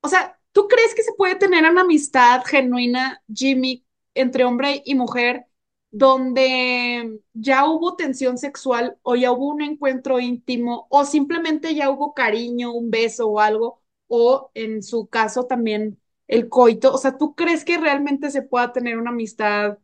O 0.01 0.09
sea, 0.09 0.39
¿tú 0.53 0.69
crees 0.69 0.95
que 0.95 1.03
se 1.03 1.13
puede 1.15 1.37
tener 1.37 1.65
una 1.71 1.83
amistad 1.83 2.43
genuina, 2.47 3.23
Jimmy, 3.33 3.85
entre 4.15 4.45
hombre 4.45 4.83
y 4.85 4.95
mujer, 4.95 5.47
donde 5.91 7.21
ya 7.33 7.67
hubo 7.69 7.97
tensión 7.97 8.39
sexual 8.39 8.99
o 9.03 9.17
ya 9.17 9.33
hubo 9.33 9.49
un 9.49 9.63
encuentro 9.63 10.21
íntimo 10.21 10.87
o 10.91 11.05
simplemente 11.05 11.75
ya 11.75 11.91
hubo 11.91 12.15
cariño, 12.15 12.73
un 12.75 12.91
beso 12.91 13.29
o 13.29 13.41
algo, 13.41 13.83
o 14.09 14.51
en 14.55 14.83
su 14.83 15.09
caso 15.09 15.47
también 15.47 16.01
el 16.29 16.49
coito? 16.49 16.93
O 16.95 16.99
sea, 16.99 17.19
¿tú 17.19 17.35
crees 17.35 17.65
que 17.65 17.79
realmente 17.79 18.31
se 18.31 18.43
pueda 18.43 18.73
tener 18.73 18.99
una 18.99 19.11
amistad? 19.11 19.79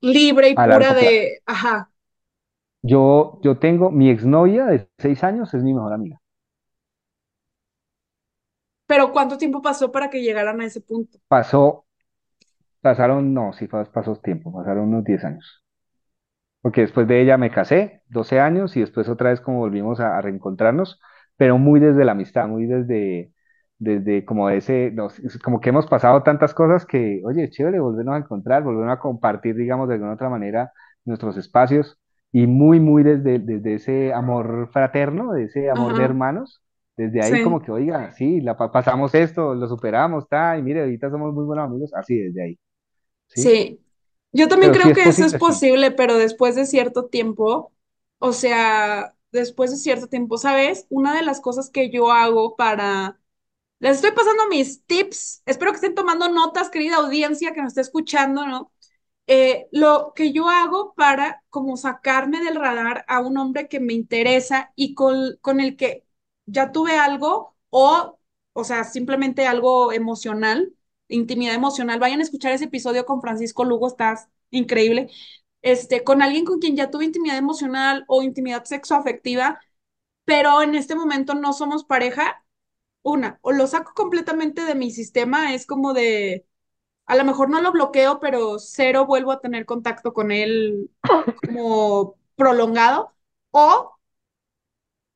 libre 0.00 0.50
y 0.50 0.56
pura 0.62 0.94
plazo. 0.94 0.94
de, 0.94 1.42
ajá, 1.46 1.90
Yo, 2.82 3.40
yo 3.42 3.58
tengo 3.58 3.90
mi 3.90 4.08
exnovia 4.10 4.66
de 4.66 4.88
seis 4.98 5.24
años, 5.24 5.52
es 5.54 5.64
mi 5.64 5.74
mejor 5.74 5.92
amiga. 5.92 6.20
pero 8.86 9.12
¿cuánto 9.12 9.38
tiempo 9.38 9.62
pasó 9.62 9.90
para 9.92 10.10
que 10.10 10.22
llegaran 10.22 10.60
a 10.60 10.66
ese 10.66 10.80
punto? 10.80 11.18
Pasó, 11.28 11.84
pasaron, 12.82 13.34
no, 13.34 13.52
sí, 13.54 13.68
pas- 13.68 13.90
pasó 13.92 14.16
tiempo, 14.16 14.52
pasaron 14.52 14.88
unos 14.90 15.04
10 15.04 15.24
años. 15.24 15.64
Porque 16.62 16.82
después 16.82 17.08
de 17.08 17.22
ella 17.22 17.38
me 17.38 17.50
casé, 17.52 18.02
12 18.08 18.40
años, 18.40 18.76
y 18.76 18.80
después 18.82 19.08
otra 19.10 19.30
vez 19.30 19.40
como 19.42 19.58
volvimos 19.60 20.00
a, 20.00 20.18
a 20.18 20.22
reencontrarnos, 20.22 21.00
pero 21.36 21.58
muy 21.58 21.80
desde 21.80 22.04
la 22.06 22.12
amistad, 22.14 22.48
muy 22.48 22.66
desde, 22.66 23.33
desde 23.84 24.24
como 24.24 24.50
ese, 24.50 24.90
nos- 24.92 25.20
como 25.44 25.60
que 25.60 25.70
hemos 25.70 25.86
pasado 25.86 26.22
tantas 26.22 26.54
cosas 26.54 26.86
que, 26.86 27.22
oye, 27.24 27.50
chévere, 27.50 27.80
volvernos 27.80 28.14
a 28.16 28.18
encontrar, 28.18 28.62
volvernos 28.64 28.96
a 28.96 29.00
compartir, 29.00 29.54
digamos, 29.56 29.88
de 29.88 29.94
alguna 29.94 30.14
otra 30.14 30.30
manera 30.30 30.72
nuestros 31.04 31.36
espacios, 31.36 31.98
y 32.32 32.46
muy, 32.46 32.80
muy 32.80 33.04
desde, 33.04 33.38
desde 33.38 33.74
ese 33.74 34.12
amor 34.14 34.68
fraterno, 34.72 35.32
de 35.32 35.44
ese 35.44 35.70
amor 35.70 35.94
de 35.96 36.02
Ajá, 36.02 36.04
hermanos, 36.04 36.62
desde 36.96 37.22
ahí 37.22 37.40
como 37.40 37.60
sí. 37.60 37.62
que, 37.62 37.70
oiga, 37.72 38.12
sí, 38.12 38.40
la, 38.40 38.56
pa- 38.56 38.72
pasamos 38.72 39.14
esto, 39.14 39.54
lo 39.54 39.68
superamos, 39.68 40.24
está, 40.24 40.58
y 40.58 40.62
mire, 40.62 40.80
ahorita 40.82 41.10
somos 41.10 41.32
muy 41.34 41.44
buenos 41.44 41.66
amigos, 41.66 41.92
así 41.94 42.16
desde 42.18 42.42
ahí, 42.44 42.58
¿sí? 43.28 43.54
Sí, 43.54 43.80
yo 44.32 44.48
también 44.48 44.70
Pero 44.70 44.78
sí 44.78 44.88
creo 44.88 44.92
es 44.92 45.02
que 45.02 45.08
eso 45.08 45.24
es 45.26 45.34
sí. 45.34 45.36
posible, 45.36 45.90
pero 45.90 46.16
después 46.18 46.54
de 46.54 46.66
cierto 46.66 47.06
tiempo, 47.06 47.72
o 48.18 48.32
sea, 48.32 49.16
después 49.32 49.70
de 49.72 49.76
cierto 49.78 50.06
tiempo, 50.08 50.38
¿sabes? 50.38 50.86
Una 50.90 51.14
de 51.16 51.22
las 51.22 51.40
cosas 51.40 51.70
que 51.70 51.90
yo 51.90 52.10
hago 52.12 52.56
para... 52.56 53.20
Les 53.84 53.96
estoy 53.96 54.12
pasando 54.12 54.48
mis 54.48 54.86
tips, 54.86 55.42
espero 55.44 55.70
que 55.70 55.76
estén 55.76 55.94
tomando 55.94 56.28
notas, 56.30 56.70
querida 56.70 56.96
audiencia 56.96 57.52
que 57.52 57.60
nos 57.60 57.72
esté 57.72 57.82
escuchando, 57.82 58.46
¿no? 58.46 58.72
Eh, 59.26 59.68
lo 59.72 60.12
que 60.14 60.32
yo 60.32 60.48
hago 60.48 60.94
para 60.94 61.42
como 61.50 61.76
sacarme 61.76 62.42
del 62.42 62.56
radar 62.56 63.04
a 63.08 63.20
un 63.20 63.36
hombre 63.38 63.68
que 63.68 63.80
me 63.80 63.92
interesa 63.94 64.72
y 64.74 64.94
con, 64.94 65.38
el 65.60 65.76
que 65.76 66.06
ya 66.46 66.72
tuve 66.72 66.96
algo 66.96 67.56
o, 67.70 68.18
o 68.54 68.64
sea, 68.64 68.84
simplemente 68.84 69.46
algo 69.46 69.92
emocional, 69.92 70.72
intimidad 71.08 71.54
emocional. 71.54 72.00
Vayan 72.00 72.20
a 72.20 72.22
escuchar 72.24 72.52
ese 72.52 72.64
episodio 72.66 73.04
con 73.06 73.20
Francisco 73.20 73.64
Lugo, 73.64 73.88
está 73.88 74.30
increíble. 74.50 75.10
Este, 75.62 76.04
con 76.04 76.22
alguien 76.22 76.46
con 76.46 76.58
quien 76.58 76.76
ya 76.76 76.90
tuve 76.90 77.04
intimidad 77.06 77.36
emocional 77.38 78.04
o 78.08 78.22
intimidad 78.22 78.64
sexoafectiva, 78.64 79.60
pero 80.24 80.62
en 80.62 80.74
este 80.74 80.94
momento 80.94 81.34
no 81.34 81.52
somos 81.52 81.84
pareja, 81.84 82.43
una, 83.04 83.38
o 83.42 83.52
lo 83.52 83.68
saco 83.68 83.92
completamente 83.94 84.64
de 84.64 84.76
mi 84.76 84.90
sistema, 84.92 85.54
es 85.54 85.66
como 85.66 85.94
de 85.94 86.46
a 87.06 87.16
lo 87.16 87.24
mejor 87.24 87.50
no 87.50 87.60
lo 87.62 87.72
bloqueo, 87.72 88.20
pero 88.20 88.58
cero 88.58 89.06
vuelvo 89.06 89.32
a 89.32 89.40
tener 89.40 89.66
contacto 89.66 90.12
con 90.14 90.32
él 90.32 90.90
como 91.46 92.16
prolongado. 92.36 93.12
O 93.52 93.96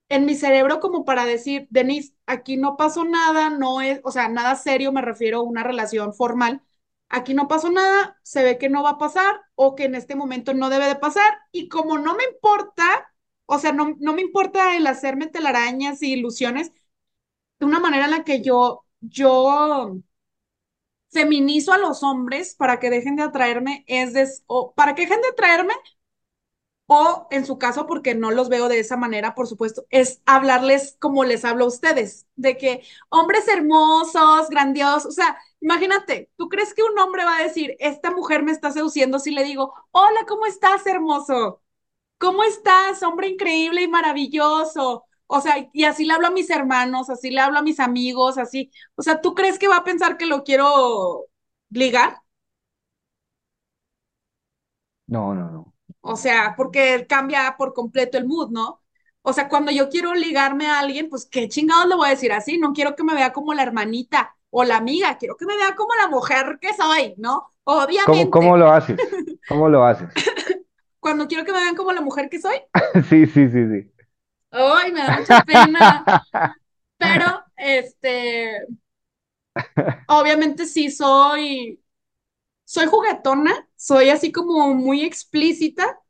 en 0.09 0.24
mi 0.26 0.34
cerebro 0.34 0.80
como 0.80 1.05
para 1.05 1.26
decir, 1.26 1.66
Denise, 1.70 2.14
aquí 2.26 2.57
no 2.57 2.76
pasó 2.76 3.05
nada, 3.05 3.51
no 3.51 3.80
es, 3.82 4.01
o 4.05 4.11
sea, 4.11 4.28
nada 4.28 4.57
serio, 4.57 4.93
me 4.93 5.03
refiero 5.03 5.41
a 5.41 5.43
una 5.43 5.62
relación 5.64 6.14
formal. 6.14 6.62
Aquí 7.11 7.34
no 7.34 7.49
pasó 7.49 7.70
nada, 7.70 8.18
se 8.22 8.43
ve 8.43 8.59
que 8.59 8.68
no 8.68 8.82
va 8.82 8.91
a 8.91 8.99
pasar 8.99 9.41
o 9.55 9.74
que 9.74 9.84
en 9.84 9.95
este 9.95 10.14
momento 10.16 10.55
no 10.55 10.70
debe 10.70 10.86
de 10.86 10.97
pasar. 10.97 11.39
Y 11.53 11.68
como 11.68 11.99
no 11.99 12.14
me 12.14 12.24
importa, 12.24 13.12
o 13.47 13.59
sea, 13.59 13.72
no, 13.72 13.97
no 14.01 14.12
me 14.14 14.22
importa 14.22 14.76
el 14.76 14.86
hacerme 14.86 15.26
telarañas 15.26 16.03
y 16.03 16.12
ilusiones, 16.14 16.72
de 17.59 17.66
una 17.66 17.80
manera 17.80 18.06
en 18.06 18.11
la 18.12 18.24
que 18.24 18.42
yo, 18.42 18.84
yo 19.00 19.98
feminizo 21.11 21.72
a 21.72 21.78
los 21.78 22.02
hombres 22.02 22.54
para 22.54 22.78
que 22.80 22.88
dejen 22.90 23.16
de 23.16 23.22
atraerme, 23.22 23.84
es 23.86 24.12
de, 24.14 24.26
o 24.46 24.72
para 24.74 24.94
que 24.94 25.02
dejen 25.02 25.20
de 25.22 25.28
atraerme, 25.28 25.74
o 26.86 27.26
en 27.30 27.44
su 27.46 27.59
caso, 27.59 27.86
porque 27.86 28.14
no 28.14 28.30
los 28.30 28.48
veo 28.48 28.68
de 28.68 28.78
esa 28.80 28.96
manera, 28.96 29.34
por 29.34 29.46
supuesto, 29.46 29.84
es 29.90 30.22
hablarles 30.26 30.96
como 31.00 31.24
les 31.24 31.44
hablo 31.44 31.64
a 31.64 31.68
ustedes, 31.68 32.26
de 32.36 32.56
que 32.56 32.82
hombres 33.11 33.46
hermosos, 33.48 34.48
grandiosos, 34.48 35.06
o 35.06 35.11
sea, 35.12 35.38
imagínate, 35.61 36.30
¿tú 36.36 36.48
crees 36.48 36.72
que 36.74 36.82
un 36.82 36.98
hombre 36.98 37.24
va 37.24 37.36
a 37.38 37.42
decir, 37.42 37.76
esta 37.78 38.11
mujer 38.11 38.42
me 38.42 38.52
está 38.52 38.70
seduciendo 38.72 39.18
si 39.18 39.32
le 39.32 39.44
digo, 39.44 39.74
hola, 39.90 40.24
¿cómo 40.26 40.46
estás, 40.46 40.86
hermoso? 40.86 41.62
¿Cómo 42.18 42.44
estás, 42.44 43.02
hombre 43.04 43.28
increíble 43.28 43.82
y 43.82 43.88
maravilloso? 43.88 45.07
O 45.29 45.41
sea, 45.43 45.68
y 45.72 45.85
así 45.85 46.07
le 46.07 46.14
hablo 46.14 46.29
a 46.29 46.31
mis 46.33 46.51
hermanos, 46.51 47.11
así 47.11 47.31
le 47.31 47.41
hablo 47.41 47.59
a 47.59 47.62
mis 47.62 47.81
amigos, 47.81 48.39
así. 48.39 48.70
O 48.97 49.03
sea, 49.03 49.20
¿tú 49.20 49.35
crees 49.35 49.59
que 49.59 49.68
va 49.68 49.79
a 49.79 49.85
pensar 49.85 50.16
que 50.18 50.26
lo 50.26 50.45
quiero 50.45 51.26
ligar? 51.70 52.18
No, 55.07 55.35
no, 55.35 55.51
no. 55.51 55.74
O 56.01 56.16
sea, 56.16 56.55
porque 56.57 57.07
cambia 57.09 57.55
por 57.59 57.74
completo 57.74 58.18
el 58.18 58.26
mood, 58.26 58.51
¿no? 58.51 58.83
O 59.22 59.33
sea, 59.33 59.49
cuando 59.49 59.70
yo 59.72 59.89
quiero 59.91 60.14
ligarme 60.14 60.66
a 60.68 60.79
alguien, 60.81 61.09
pues 61.11 61.26
qué 61.26 61.49
chingados 61.49 61.87
le 61.89 61.97
voy 61.97 62.07
a 62.09 62.11
decir 62.11 62.33
así. 62.33 62.59
No 62.59 62.72
quiero 62.72 62.95
que 62.97 63.05
me 63.05 63.14
vea 63.14 63.33
como 63.33 63.53
la 63.55 63.62
hermanita 63.62 64.35
o 64.51 64.64
la 64.64 64.76
amiga, 64.79 65.18
quiero 65.18 65.37
que 65.37 65.45
me 65.47 65.57
vea 65.57 65.74
como 65.76 65.95
la 65.97 66.09
mujer 66.09 66.59
que 66.61 66.74
soy, 66.74 67.14
¿no? 67.18 67.49
¿Cómo, 68.03 68.31
cómo 68.31 68.57
Obviamente, 68.57 68.57
lo 68.57 68.72
haces? 68.72 69.01
¿Cómo 69.47 69.68
lo 69.68 69.85
haces? 69.85 70.09
cuando 71.01 71.26
quiero 71.29 71.45
que 71.45 71.53
me 71.53 71.59
vean 71.59 71.76
como 71.76 71.93
la 71.93 72.01
mujer 72.01 72.29
que 72.29 72.41
soy, 72.41 72.57
Sí, 73.09 73.26
sí, 73.26 73.49
sí, 73.49 73.66
sí. 73.68 73.91
Ay, 74.51 74.92
me 74.92 75.01
da 75.03 75.11
mucha 75.12 75.44
pena, 75.44 76.11
pero 76.99 77.26
este, 77.57 78.66
obviamente 80.07 80.66
sí 80.66 80.90
soy, 80.90 81.82
soy 82.64 82.86
juguetona, 82.88 83.68
soy 83.76 84.11
así 84.11 84.32
como 84.32 84.74
muy 84.74 85.05
explícita. 85.05 86.01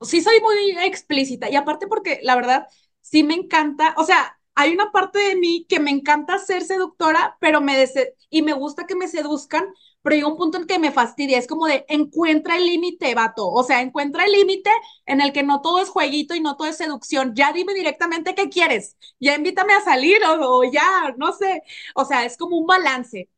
Sí 0.00 0.20
soy 0.22 0.40
muy 0.40 0.78
explícita 0.86 1.50
y 1.50 1.56
aparte 1.56 1.88
porque 1.88 2.20
la 2.22 2.36
verdad 2.36 2.66
sí 3.00 3.24
me 3.24 3.34
encanta, 3.34 3.94
o 3.96 4.04
sea, 4.04 4.38
hay 4.54 4.72
una 4.72 4.92
parte 4.92 5.18
de 5.18 5.34
mí 5.36 5.66
que 5.68 5.80
me 5.80 5.90
encanta 5.90 6.38
ser 6.38 6.62
seductora, 6.64 7.36
pero 7.40 7.60
me 7.60 7.76
dese- 7.76 8.14
y 8.30 8.42
me 8.42 8.52
gusta 8.52 8.86
que 8.86 8.94
me 8.94 9.08
seduzcan, 9.08 9.66
pero 10.08 10.16
llega 10.16 10.28
un 10.28 10.36
punto 10.38 10.58
en 10.58 10.66
que 10.66 10.78
me 10.78 10.92
fastidia, 10.92 11.38
es 11.38 11.46
como 11.46 11.66
de 11.66 11.84
encuentra 11.88 12.56
el 12.56 12.66
límite, 12.66 13.14
vato, 13.14 13.48
o 13.50 13.62
sea, 13.62 13.82
encuentra 13.82 14.24
el 14.24 14.32
límite 14.32 14.70
en 15.06 15.20
el 15.20 15.32
que 15.32 15.42
no 15.42 15.60
todo 15.60 15.80
es 15.80 15.88
jueguito 15.90 16.34
y 16.34 16.40
no 16.40 16.56
todo 16.56 16.68
es 16.68 16.76
seducción, 16.78 17.34
ya 17.34 17.52
dime 17.52 17.74
directamente 17.74 18.34
qué 18.34 18.48
quieres, 18.48 18.96
ya 19.20 19.34
invítame 19.36 19.74
a 19.74 19.80
salir 19.82 20.18
o, 20.26 20.64
ya, 20.72 21.14
no 21.18 21.32
sé, 21.32 21.62
o 21.94 22.04
sea, 22.04 22.24
es 22.24 22.36
como 22.38 22.56
un 22.58 22.66
balance. 22.66 23.28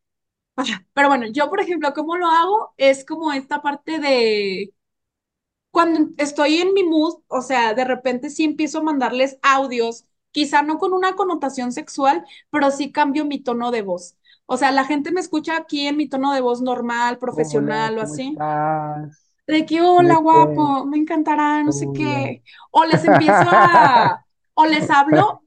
Pero 0.94 1.08
bueno, 1.08 1.26
yo 1.32 1.48
por 1.50 1.60
ejemplo, 1.60 1.92
¿cómo 1.94 2.16
lo 2.16 2.26
hago? 2.28 2.74
Es 2.76 3.04
como 3.04 3.32
esta 3.32 3.62
parte 3.62 3.98
de 3.98 4.72
cuando 5.70 6.10
estoy 6.18 6.58
en 6.58 6.74
mi 6.74 6.84
mood, 6.84 7.22
o 7.28 7.42
sea, 7.42 7.74
de 7.74 7.84
repente 7.84 8.30
sí 8.30 8.44
empiezo 8.44 8.78
a 8.78 8.82
mandarles 8.82 9.38
audios, 9.42 10.04
quizá 10.32 10.62
no 10.62 10.78
con 10.78 10.92
una 10.92 11.14
connotación 11.16 11.72
sexual, 11.72 12.24
pero 12.50 12.70
sí 12.70 12.92
cambio 12.92 13.24
mi 13.24 13.40
tono 13.42 13.70
de 13.70 13.82
voz. 13.82 14.16
O 14.52 14.56
sea, 14.58 14.70
la 14.72 14.84
gente 14.84 15.12
me 15.12 15.20
escucha 15.20 15.56
aquí 15.56 15.86
en 15.86 15.96
mi 15.96 16.08
tono 16.08 16.32
de 16.34 16.40
voz 16.42 16.60
normal, 16.62 17.18
Hola, 17.30 17.48
profesional 17.48 17.96
o 17.98 18.00
¿cómo 18.00 18.14
así, 18.14 18.42
estás? 18.42 19.32
de 19.46 19.66
que, 19.66 19.82
¿Cómo 19.94 20.10
hola, 20.10 20.16
estás? 20.16 20.18
guapo, 20.18 20.86
me 20.86 20.98
encantará, 20.98 21.62
no 21.64 21.72
sé 21.72 21.90
qué. 21.92 22.42
O 22.70 22.84
les 22.84 23.04
empiezo 23.04 23.48
a, 23.50 24.24
o 24.54 24.66
les 24.66 24.90
hablo 24.90 25.44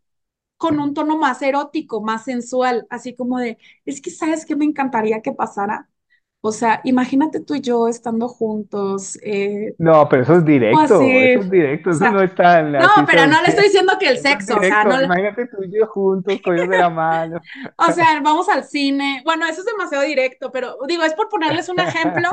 con 0.58 0.80
un 0.80 0.94
tono 0.96 1.18
más 1.18 1.42
erótico, 1.44 2.02
más 2.02 2.26
sensual, 2.26 2.88
así 2.92 3.16
como 3.16 3.40
de, 3.40 3.58
es 3.86 4.02
que 4.02 4.12
sabes 4.12 4.46
qué 4.46 4.56
me 4.58 4.66
encantaría 4.66 5.22
que 5.22 5.34
pasara. 5.34 5.90
O 6.46 6.52
sea, 6.52 6.82
imagínate 6.84 7.40
tú 7.42 7.56
y 7.56 7.62
yo 7.62 7.88
estando 7.88 8.28
juntos, 8.30 9.18
eh, 9.24 9.78
No, 9.78 10.08
pero 10.10 10.24
eso 10.24 10.36
es 10.38 10.46
directo, 10.46 10.94
así, 10.94 11.10
eso 11.26 11.40
es 11.40 11.50
directo, 11.50 11.90
o 11.92 11.94
eso 11.94 12.08
no 12.10 12.22
sea, 12.22 12.22
es 12.22 12.34
tan 12.36 12.72
no, 12.78 12.88
pero 13.08 13.28
no 13.28 13.42
le 13.42 13.50
estoy 13.50 13.66
diciendo 13.66 13.94
que 14.00 14.10
el 14.10 14.20
sexo, 14.20 14.60
o 14.60 14.64
sea, 14.64 14.86
no, 14.86 14.98
directo. 14.98 15.02
le- 15.02 15.08
Imagínate 15.08 15.48
tú 15.48 15.64
y 15.64 15.72
yo 15.78 15.88
juntos, 15.88 16.40
cogidos 16.44 16.70
de 16.70 16.78
la 16.78 16.90
mano. 16.90 17.40
o 17.78 17.92
sea, 17.92 18.20
vamos 18.22 18.50
al 18.50 18.64
cine. 18.66 19.22
Bueno, 19.26 19.46
eso 19.48 19.62
es 19.62 19.66
demasiado 19.66 20.04
directo, 20.04 20.52
pero 20.52 20.78
digo, 20.88 21.04
es 21.04 21.14
por 21.14 21.30
ponerles 21.30 21.70
un 21.70 21.80
ejemplo 21.80 22.30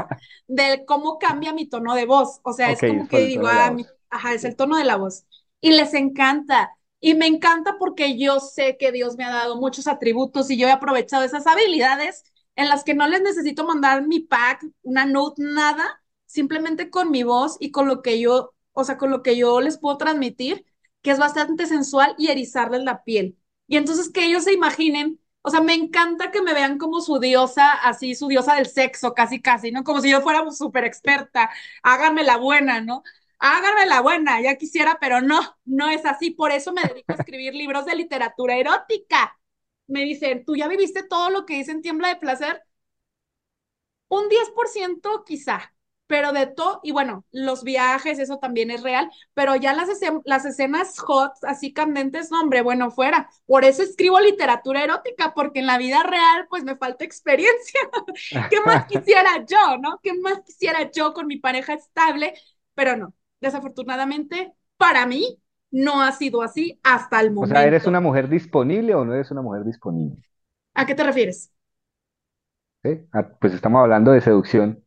de 0.47 0.85
cómo 0.87 1.19
cambia 1.19 1.53
mi 1.53 1.69
tono 1.69 1.95
de 1.95 2.07
voz. 2.07 2.41
O 2.45 2.53
sea, 2.53 2.71
Ok, 2.71 2.83
es 2.83 2.85
como 2.85 3.09
que 3.09 3.21
digo, 3.21 3.47
ah, 3.49 3.71
mi- 3.71 3.87
ajá, 4.11 4.35
es 4.35 4.45
el 4.45 4.57
tono 4.57 4.77
de 4.77 4.85
la 4.85 4.97
voz. 4.97 5.25
Y 5.61 5.73
les 5.73 5.95
encanta. 5.95 6.77
Y 7.01 7.15
me 7.15 7.27
encanta 7.27 7.77
porque 7.79 8.19
yo 8.19 8.41
sé 8.41 8.77
que 8.79 8.93
Dios 8.93 9.17
me 9.17 9.25
ha 9.25 9.31
dado 9.31 9.57
muchos 9.57 9.87
atributos 9.87 10.51
y 10.51 10.59
yo 10.59 10.69
he 10.69 10.73
aprovechado 10.73 11.25
esas 11.25 11.47
habilidades 11.47 12.25
en 12.61 12.69
las 12.69 12.85
que 12.85 12.95
no 12.95 13.09
les 13.09 13.23
necesito 13.23 13.65
mandar 13.65 14.07
mi 14.07 14.21
pack, 14.21 14.67
una 14.83 15.07
note, 15.07 15.43
nada, 15.43 16.03
simplemente 16.27 16.91
con 16.91 17.11
mi 17.11 17.23
voz 17.23 17.57
y 17.61 17.71
con 17.71 17.89
lo 17.89 18.03
que 18.03 18.21
yo, 18.21 18.55
o 18.73 18.85
sea, 18.85 18.99
con 18.99 19.11
lo 19.11 19.23
que 19.23 19.37
yo 19.37 19.61
les 19.61 19.79
puedo 19.79 19.97
transmitir, 19.97 20.67
que 21.03 21.11
es 21.11 21.19
bastante 21.19 21.67
sensual 21.67 22.15
y 22.19 22.29
erizarles 22.29 22.83
la 22.85 23.03
piel. 23.03 23.39
Y 23.67 23.77
entonces 23.77 24.11
que 24.11 24.27
ellos 24.27 24.45
se 24.45 24.53
imaginen, 24.53 25.21
o 25.43 25.51
sea, 25.51 25.63
me 25.63 25.75
encanta 25.75 26.31
que 26.31 26.43
me 26.43 26.53
vean 26.53 26.77
como 26.79 27.01
su 27.01 27.19
diosa, 27.19 27.73
así, 27.73 28.15
su 28.15 28.29
diosa 28.29 28.57
del 28.57 28.67
sexo, 28.67 29.15
casi, 29.15 29.41
casi, 29.41 29.73
¿no? 29.73 29.83
Como 29.85 30.01
si 30.03 30.11
yo 30.11 30.21
fuera 30.21 30.49
súper 30.51 30.85
experta, 30.85 31.51
háganme 31.83 32.25
la 32.25 32.37
buena, 32.37 32.81
¿no? 32.83 33.03
háganme 33.39 33.87
la 33.87 34.03
buena, 34.03 34.41
ya 34.43 34.57
quisiera, 34.57 34.99
pero 35.01 35.23
no, 35.23 35.41
no 35.65 35.89
es 35.89 36.05
así. 36.05 36.31
Por 36.31 36.53
eso 36.53 36.73
me 36.73 36.83
dedico 36.83 37.13
a 37.13 37.15
escribir 37.15 37.55
libros 37.55 37.87
de 37.87 37.97
literatura 37.97 38.57
erótica. 38.57 39.40
Me 39.91 40.05
dicen, 40.05 40.45
¿tú 40.47 40.57
ya 40.57 40.69
viviste 40.69 41.03
todo 41.03 41.31
lo 41.31 41.45
que 41.47 41.55
dicen 41.57 41.83
Tiembla 41.83 42.09
de 42.09 42.17
Placer? 42.17 42.63
Un 44.09 44.29
10% 44.29 45.25
quizá, 45.25 45.73
pero 46.09 46.33
de 46.33 46.47
todo, 46.49 46.81
y 46.83 46.91
bueno, 46.91 47.25
los 47.31 47.63
viajes, 47.63 48.19
eso 48.19 48.39
también 48.39 48.71
es 48.73 48.83
real, 48.83 49.09
pero 49.35 49.55
ya 49.55 49.73
las, 49.73 49.89
las 50.25 50.45
escenas 50.45 50.99
hot, 50.99 51.33
así 51.43 51.73
candentes, 51.73 52.31
no, 52.33 52.41
hombre, 52.41 52.63
bueno, 52.63 52.91
fuera. 52.91 53.31
Por 53.47 53.65
eso 53.65 53.83
escribo 53.85 54.19
literatura 54.21 54.83
erótica, 54.83 55.33
porque 55.35 55.61
en 55.61 55.67
la 55.67 55.79
vida 55.79 56.03
real, 56.03 56.47
pues 56.51 56.65
me 56.65 56.77
falta 56.77 57.05
experiencia. 57.05 57.81
¿Qué 58.51 58.61
más 58.67 58.87
quisiera 58.89 59.45
yo, 59.47 59.79
no? 59.79 60.01
¿Qué 60.03 60.13
más 60.15 60.41
quisiera 60.45 60.91
yo 60.91 61.15
con 61.15 61.27
mi 61.29 61.37
pareja 61.39 61.75
estable? 61.75 62.35
Pero 62.75 62.97
no, 62.97 63.15
Desafortunadamente, 63.41 64.53
para 64.77 65.07
mí, 65.07 65.41
no 65.71 66.03
ha 66.03 66.13
sido 66.13 66.43
así 66.43 66.81
hasta 66.83 67.21
el 67.21 67.31
momento. 67.33 67.55
O 67.55 67.57
sea, 67.57 67.67
¿eres 67.67 67.87
una 67.87 68.01
mujer 68.01 68.29
disponible 68.29 68.95
o 68.95 69.05
no 69.05 69.15
eres 69.15 69.31
una 69.31 69.43
mujer 69.43 69.65
disponible? 69.65 70.23
¿A 70.75 70.87
qué 70.87 70.95
te 70.95 71.05
refieres? 71.05 71.53
Ah, 73.13 73.29
pues 73.41 73.53
estamos 73.55 73.81
hablando 73.83 74.11
de 74.13 74.21
seducción, 74.21 74.83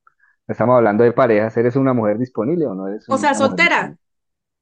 estamos 0.47 0.75
hablando 0.77 1.03
de 1.03 1.11
parejas. 1.11 1.55
¿Eres 1.57 1.75
una 1.75 1.93
mujer 1.93 2.17
disponible 2.17 2.65
o 2.65 2.73
no 2.73 2.87
eres 2.87 3.07
O 3.09 3.17
sea, 3.17 3.33
soltera. 3.33 3.95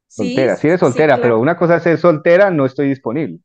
Soltera, 0.07 0.55
sí, 0.57 0.67
eres 0.67 0.79
soltera, 0.81 1.21
pero 1.21 1.39
una 1.39 1.55
cosa 1.57 1.77
es 1.77 1.83
ser 1.83 1.97
soltera, 1.97 2.51
no 2.51 2.65
estoy 2.65 2.89
disponible. 2.89 3.39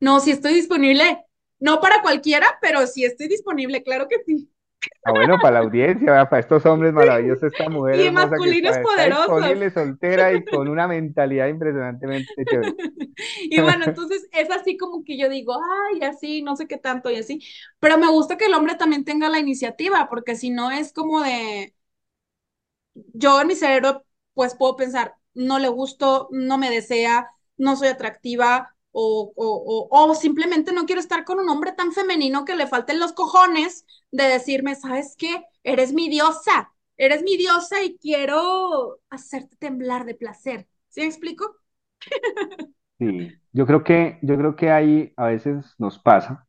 No, 0.00 0.20
sí 0.20 0.30
estoy 0.30 0.54
disponible. 0.54 1.24
No 1.58 1.80
para 1.80 2.02
cualquiera, 2.02 2.58
pero 2.60 2.86
sí 2.86 3.04
estoy 3.04 3.28
disponible, 3.28 3.82
claro 3.82 4.08
que 4.08 4.16
sí. 4.24 4.50
Ah, 5.04 5.12
bueno, 5.12 5.38
para 5.40 5.54
la 5.54 5.58
audiencia, 5.60 6.28
para 6.28 6.40
estos 6.40 6.66
hombres 6.66 6.92
maravillosos, 6.92 7.44
esta 7.44 7.68
mujer. 7.70 8.00
Y 8.00 8.10
masculinos 8.10 8.78
poderosos. 8.78 9.36
Disponible, 9.38 9.70
soltera 9.70 10.32
y 10.32 10.44
con 10.46 10.68
una 10.68 10.88
mentalidad 10.88 11.46
impresionantemente 11.48 12.44
chévere. 12.44 12.74
Y 13.40 13.60
bueno, 13.60 13.84
entonces 13.86 14.28
es 14.32 14.50
así 14.50 14.76
como 14.76 15.02
que 15.04 15.16
yo 15.18 15.28
digo, 15.30 15.54
ay, 15.92 16.02
así, 16.02 16.42
no 16.42 16.56
sé 16.56 16.66
qué 16.66 16.76
tanto 16.78 17.10
y 17.10 17.16
así. 17.16 17.40
Pero 17.78 17.96
me 17.98 18.08
gusta 18.10 18.36
que 18.36 18.46
el 18.46 18.54
hombre 18.54 18.74
también 18.74 19.04
tenga 19.04 19.28
la 19.30 19.38
iniciativa, 19.38 20.08
porque 20.10 20.36
si 20.36 20.50
no 20.50 20.70
es 20.70 20.92
como 20.92 21.22
de. 21.22 21.74
Yo 22.94 23.40
en 23.40 23.48
mi 23.48 23.54
cerebro, 23.54 24.04
pues 24.34 24.54
puedo 24.54 24.76
pensar, 24.76 25.14
no 25.34 25.58
le 25.58 25.68
gusto, 25.68 26.28
no 26.30 26.58
me 26.58 26.70
desea, 26.70 27.30
no 27.56 27.76
soy 27.76 27.88
atractiva, 27.88 28.75
o, 28.98 29.32
o, 29.36 29.88
o, 29.90 30.14
simplemente 30.14 30.72
no 30.72 30.86
quiero 30.86 31.00
estar 31.02 31.24
con 31.24 31.38
un 31.38 31.50
hombre 31.50 31.72
tan 31.72 31.92
femenino 31.92 32.46
que 32.46 32.56
le 32.56 32.66
falten 32.66 32.98
los 32.98 33.12
cojones 33.12 33.84
de 34.10 34.24
decirme, 34.24 34.74
¿sabes 34.74 35.16
qué? 35.18 35.44
Eres 35.64 35.92
mi 35.92 36.08
diosa, 36.08 36.72
eres 36.96 37.22
mi 37.22 37.36
diosa 37.36 37.82
y 37.82 37.98
quiero 37.98 39.00
hacerte 39.10 39.56
temblar 39.56 40.06
de 40.06 40.14
placer. 40.14 40.66
¿Sí 40.88 41.02
me 41.02 41.08
explico? 41.08 41.56
Sí, 42.98 43.38
yo 43.52 43.66
creo 43.66 43.84
que, 43.84 44.18
yo 44.22 44.36
creo 44.38 44.56
que 44.56 44.70
ahí 44.70 45.12
a 45.16 45.26
veces 45.26 45.74
nos 45.78 45.98
pasa 45.98 46.46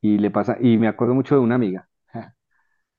y 0.00 0.18
le 0.18 0.30
pasa, 0.30 0.58
y 0.60 0.78
me 0.78 0.88
acuerdo 0.88 1.14
mucho 1.14 1.36
de 1.36 1.42
una 1.42 1.56
amiga 1.56 1.88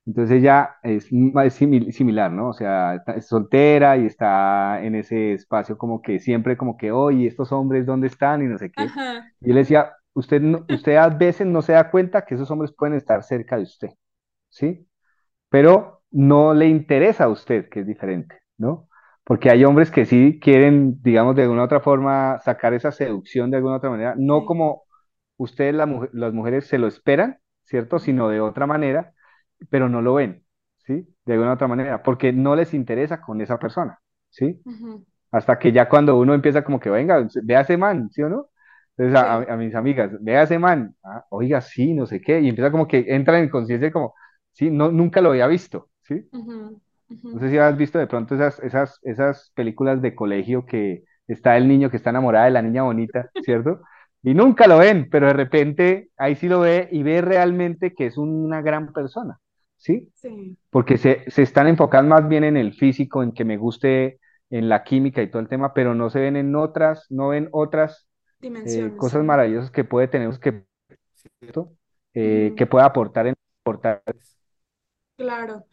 entonces 0.07 0.37
ella 0.37 0.77
es, 0.83 1.09
es 1.11 1.53
similar, 1.53 2.31
¿no? 2.31 2.49
O 2.49 2.53
sea, 2.53 3.03
es 3.17 3.27
soltera 3.27 3.97
y 3.97 4.05
está 4.05 4.81
en 4.81 4.95
ese 4.95 5.33
espacio 5.33 5.77
como 5.77 6.01
que 6.01 6.19
siempre 6.19 6.55
como 6.55 6.77
que, 6.77 6.93
oye, 6.93 7.27
estos 7.27 7.51
hombres, 7.51 7.85
¿dónde 7.85 8.07
están? 8.07 8.41
Y 8.41 8.45
no 8.45 8.57
sé 8.57 8.71
qué. 8.71 8.87
Y 9.41 9.49
él 9.49 9.57
decía, 9.57 9.91
usted, 10.13 10.41
usted 10.69 10.95
a 10.95 11.09
veces 11.09 11.45
no 11.45 11.61
se 11.61 11.73
da 11.73 11.91
cuenta 11.91 12.23
que 12.23 12.35
esos 12.35 12.49
hombres 12.51 12.71
pueden 12.71 12.95
estar 12.95 13.21
cerca 13.21 13.57
de 13.57 13.63
usted, 13.63 13.89
¿sí? 14.49 14.87
Pero 15.49 16.03
no 16.11 16.53
le 16.53 16.67
interesa 16.69 17.25
a 17.25 17.29
usted, 17.29 17.67
que 17.69 17.81
es 17.81 17.87
diferente, 17.87 18.39
¿no? 18.57 18.87
Porque 19.25 19.49
hay 19.49 19.65
hombres 19.65 19.91
que 19.91 20.05
sí 20.05 20.39
quieren, 20.41 21.01
digamos, 21.03 21.35
de 21.35 21.43
alguna 21.43 21.63
otra 21.63 21.81
forma 21.81 22.39
sacar 22.39 22.73
esa 22.73 22.93
seducción 22.93 23.51
de 23.51 23.57
alguna 23.57 23.75
otra 23.75 23.89
manera, 23.89 24.15
no 24.17 24.45
como 24.45 24.83
ustedes 25.35 25.75
las 25.75 26.33
mujeres 26.33 26.67
se 26.67 26.77
lo 26.77 26.87
esperan, 26.87 27.39
¿cierto? 27.65 27.99
Sino 27.99 28.29
de 28.29 28.39
otra 28.39 28.67
manera 28.67 29.13
pero 29.69 29.89
no 29.89 30.01
lo 30.01 30.15
ven, 30.15 30.43
¿sí? 30.85 31.07
De 31.25 31.33
alguna 31.33 31.53
otra 31.53 31.67
manera, 31.67 32.03
porque 32.03 32.31
no 32.33 32.55
les 32.55 32.73
interesa 32.73 33.21
con 33.21 33.41
esa 33.41 33.59
persona, 33.59 33.99
¿sí? 34.29 34.61
Hasta 35.31 35.59
que 35.59 35.71
ya 35.71 35.89
cuando 35.89 36.17
uno 36.17 36.33
empieza 36.33 36.63
como 36.63 36.79
que, 36.79 36.89
venga, 36.89 37.27
ve 37.43 37.55
a 37.55 37.61
ese 37.61 37.77
man, 37.77 38.09
¿sí 38.11 38.21
o 38.21 38.29
no? 38.29 38.49
Entonces 38.97 39.47
a, 39.49 39.55
mis 39.57 39.75
amigas, 39.75 40.11
ve 40.21 40.37
a 40.37 40.43
ese 40.43 40.57
man, 40.57 40.95
ah, 41.03 41.25
oiga, 41.29 41.61
sí, 41.61 41.93
no 41.93 42.07
sé 42.07 42.19
qué, 42.19 42.39
y 42.41 42.49
empieza 42.49 42.71
como 42.71 42.87
que 42.87 43.05
entra 43.09 43.39
en 43.39 43.49
conciencia 43.49 43.91
como, 43.91 44.15
sí, 44.53 44.71
no, 44.71 44.91
nunca 44.91 45.21
lo 45.21 45.29
había 45.29 45.47
visto, 45.47 45.89
¿sí? 46.01 46.27
No 47.09 47.39
sé 47.39 47.49
si 47.49 47.57
has 47.57 47.77
visto 47.77 47.99
de 47.99 48.07
pronto 48.07 48.35
esas, 48.35 48.59
esas, 48.59 48.99
esas 49.03 49.51
películas 49.55 50.01
de 50.01 50.15
colegio 50.15 50.65
que 50.65 51.03
está 51.27 51.57
el 51.57 51.67
niño 51.67 51.89
que 51.89 51.97
está 51.97 52.09
enamorado 52.09 52.45
de 52.45 52.51
la 52.51 52.61
niña 52.61 52.83
bonita, 52.83 53.29
¿cierto? 53.43 53.81
Y 54.23 54.33
nunca 54.33 54.67
lo 54.67 54.79
ven, 54.79 55.09
pero 55.09 55.27
de 55.27 55.33
repente 55.33 56.09
ahí 56.17 56.35
sí 56.35 56.49
lo 56.49 56.61
ve 56.61 56.89
y 56.91 57.03
ve 57.03 57.21
realmente 57.21 57.93
que 57.93 58.07
es 58.07 58.17
una 58.17 58.61
gran 58.61 58.91
persona. 58.91 59.39
¿Sí? 59.77 60.11
Porque 60.69 60.97
se, 60.97 61.23
están 61.27 61.67
enfocando 61.67 62.15
más 62.15 62.27
bien 62.27 62.43
en 62.43 62.57
el 62.57 62.73
físico, 62.73 63.23
en 63.23 63.31
que 63.31 63.45
me 63.45 63.57
guste, 63.57 64.19
en 64.49 64.69
la 64.69 64.83
química 64.83 65.21
y 65.21 65.29
todo 65.29 65.41
el 65.41 65.47
tema, 65.47 65.73
pero 65.73 65.93
no 65.93 66.09
se 66.09 66.19
ven 66.19 66.35
en 66.35 66.55
otras, 66.55 67.05
no 67.09 67.29
ven 67.29 67.49
otras 67.51 68.07
eh, 68.41 68.93
cosas 68.97 69.23
maravillosas 69.23 69.71
que 69.71 69.83
puede 69.83 70.07
tener, 70.07 70.37
que, 70.39 70.63
eh, 72.13 72.53
que 72.55 72.65
pueda 72.65 72.85
aportar 72.85 73.27
en 73.27 73.35
aportar. 73.61 74.01
Claro. 75.17 75.65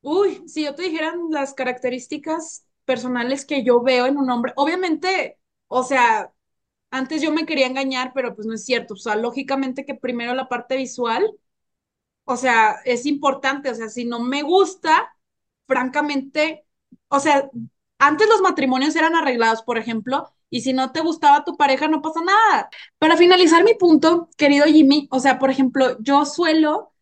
Uy, 0.00 0.48
si 0.48 0.64
yo 0.64 0.74
te 0.74 0.82
dijera 0.82 1.14
las 1.30 1.54
características 1.54 2.66
personales 2.84 3.44
que 3.44 3.62
yo 3.62 3.82
veo 3.82 4.06
en 4.06 4.16
un 4.16 4.30
hombre, 4.30 4.52
obviamente, 4.56 5.38
o 5.66 5.82
sea, 5.82 6.32
antes 6.90 7.20
yo 7.20 7.32
me 7.32 7.44
quería 7.44 7.66
engañar, 7.66 8.12
pero 8.14 8.34
pues 8.34 8.46
no 8.46 8.54
es 8.54 8.64
cierto. 8.64 8.94
O 8.94 8.96
sea, 8.96 9.16
lógicamente 9.16 9.84
que 9.84 9.94
primero 9.94 10.34
la 10.34 10.48
parte 10.48 10.76
visual, 10.76 11.30
o 12.30 12.36
sea, 12.36 12.76
es 12.84 13.06
importante, 13.06 13.70
o 13.70 13.74
sea, 13.74 13.88
si 13.88 14.04
no 14.04 14.20
me 14.20 14.42
gusta, 14.42 15.16
francamente, 15.66 16.66
o 17.08 17.20
sea, 17.20 17.50
antes 17.98 18.28
los 18.28 18.42
matrimonios 18.42 18.94
eran 18.96 19.16
arreglados, 19.16 19.62
por 19.62 19.78
ejemplo, 19.78 20.30
y 20.50 20.60
si 20.60 20.74
no 20.74 20.92
te 20.92 21.00
gustaba 21.00 21.44
tu 21.44 21.56
pareja, 21.56 21.88
no 21.88 22.02
pasa 22.02 22.20
nada. 22.22 22.68
Para 22.98 23.16
finalizar 23.16 23.64
mi 23.64 23.74
punto, 23.74 24.28
querido 24.36 24.66
Jimmy, 24.66 25.08
o 25.10 25.20
sea, 25.20 25.38
por 25.38 25.50
ejemplo, 25.50 25.96
yo 26.00 26.26
suelo, 26.26 26.92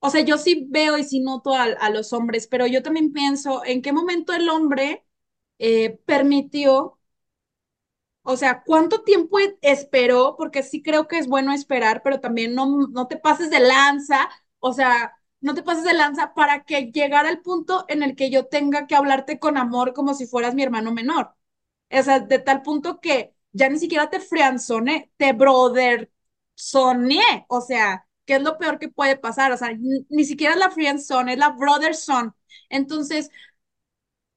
o 0.00 0.10
sea, 0.10 0.20
yo 0.20 0.36
sí 0.38 0.66
veo 0.68 0.98
y 0.98 1.04
sí 1.04 1.20
noto 1.20 1.54
a, 1.54 1.88
los 1.90 2.12
hombres, 2.12 2.46
pero 2.46 2.66
yo 2.66 2.82
también 2.82 3.12
pienso 3.12 3.64
en 3.64 3.80
qué 3.82 3.92
momento 3.92 4.34
el 4.34 4.50
hombre 4.50 5.06
eh, 5.58 5.98
permitió, 6.06 6.98
o 8.22 8.36
sea, 8.36 8.62
cuánto 8.64 9.02
tiempo 9.02 9.38
esperó, 9.62 10.36
porque 10.36 10.62
sí 10.62 10.82
creo 10.82 11.08
que 11.08 11.18
es 11.18 11.26
bueno 11.28 11.52
esperar, 11.52 12.02
pero 12.04 12.20
también 12.20 12.54
no, 12.54 12.88
no 12.88 13.06
te 13.06 13.16
pases 13.16 13.50
de 13.50 13.60
lanza 13.60 14.28
o 14.66 14.72
sea, 14.72 15.14
no 15.40 15.54
te 15.54 15.62
pases 15.62 15.84
de 15.84 15.92
lanza 15.94 16.32
para 16.34 16.64
que 16.64 16.90
llegara 16.92 17.28
al 17.28 17.42
punto 17.42 17.84
en 17.88 18.02
el 18.02 18.16
que 18.16 18.30
yo 18.30 18.46
tenga 18.46 18.86
que 18.86 18.94
hablarte 18.96 19.38
con 19.38 19.58
amor 19.58 19.92
como 19.92 20.14
si 20.14 20.26
fueras 20.26 20.54
mi 20.54 20.62
hermano 20.62 20.90
menor. 20.92 21.34
O 21.90 22.02
sea, 22.02 22.20
de 22.20 22.38
tal 22.38 22.62
punto 22.62 22.98
que 23.00 23.34
ya 23.52 23.68
ni 23.68 23.78
siquiera 23.78 24.08
te 24.10 24.20
frianzoné, 24.20 25.12
te 25.18 25.32
brother 25.34 26.10
soné. 26.54 27.20
O 27.48 27.60
sea, 27.60 28.06
¿qué 28.24 28.36
es 28.36 28.42
lo 28.42 28.56
peor 28.58 28.78
que 28.78 28.88
puede 28.88 29.16
pasar? 29.18 29.52
O 29.52 29.56
sea, 29.58 29.72
ni, 30.08 30.24
siquiera 30.24 30.54
es 30.54 30.60
la 30.60 30.70
frianzone, 30.70 31.34
es 31.34 31.38
la 31.38 31.50
brother 31.50 31.94
son. 31.94 32.34
Entonces, 32.70 33.30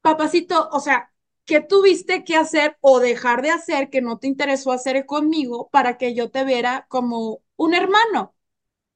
papacito, 0.02 0.70
o 0.72 0.80
sea, 0.80 1.12
¿qué 1.46 1.62
tuviste 1.62 2.24
que 2.24 2.36
hacer 2.36 2.78
o 2.82 3.00
dejar 3.00 3.42
de 3.42 3.52
hacer 3.52 3.90
que 3.90 4.02
no 4.02 4.18
te 4.20 4.28
interesó 4.28 4.72
hacer 4.72 5.06
conmigo 5.06 5.70
para 5.72 5.98
que 5.98 6.14
yo 6.16 6.32
te 6.32 6.44
viera 6.46 6.86
como 6.90 7.42
un 7.56 7.74
hermano? 7.74 8.36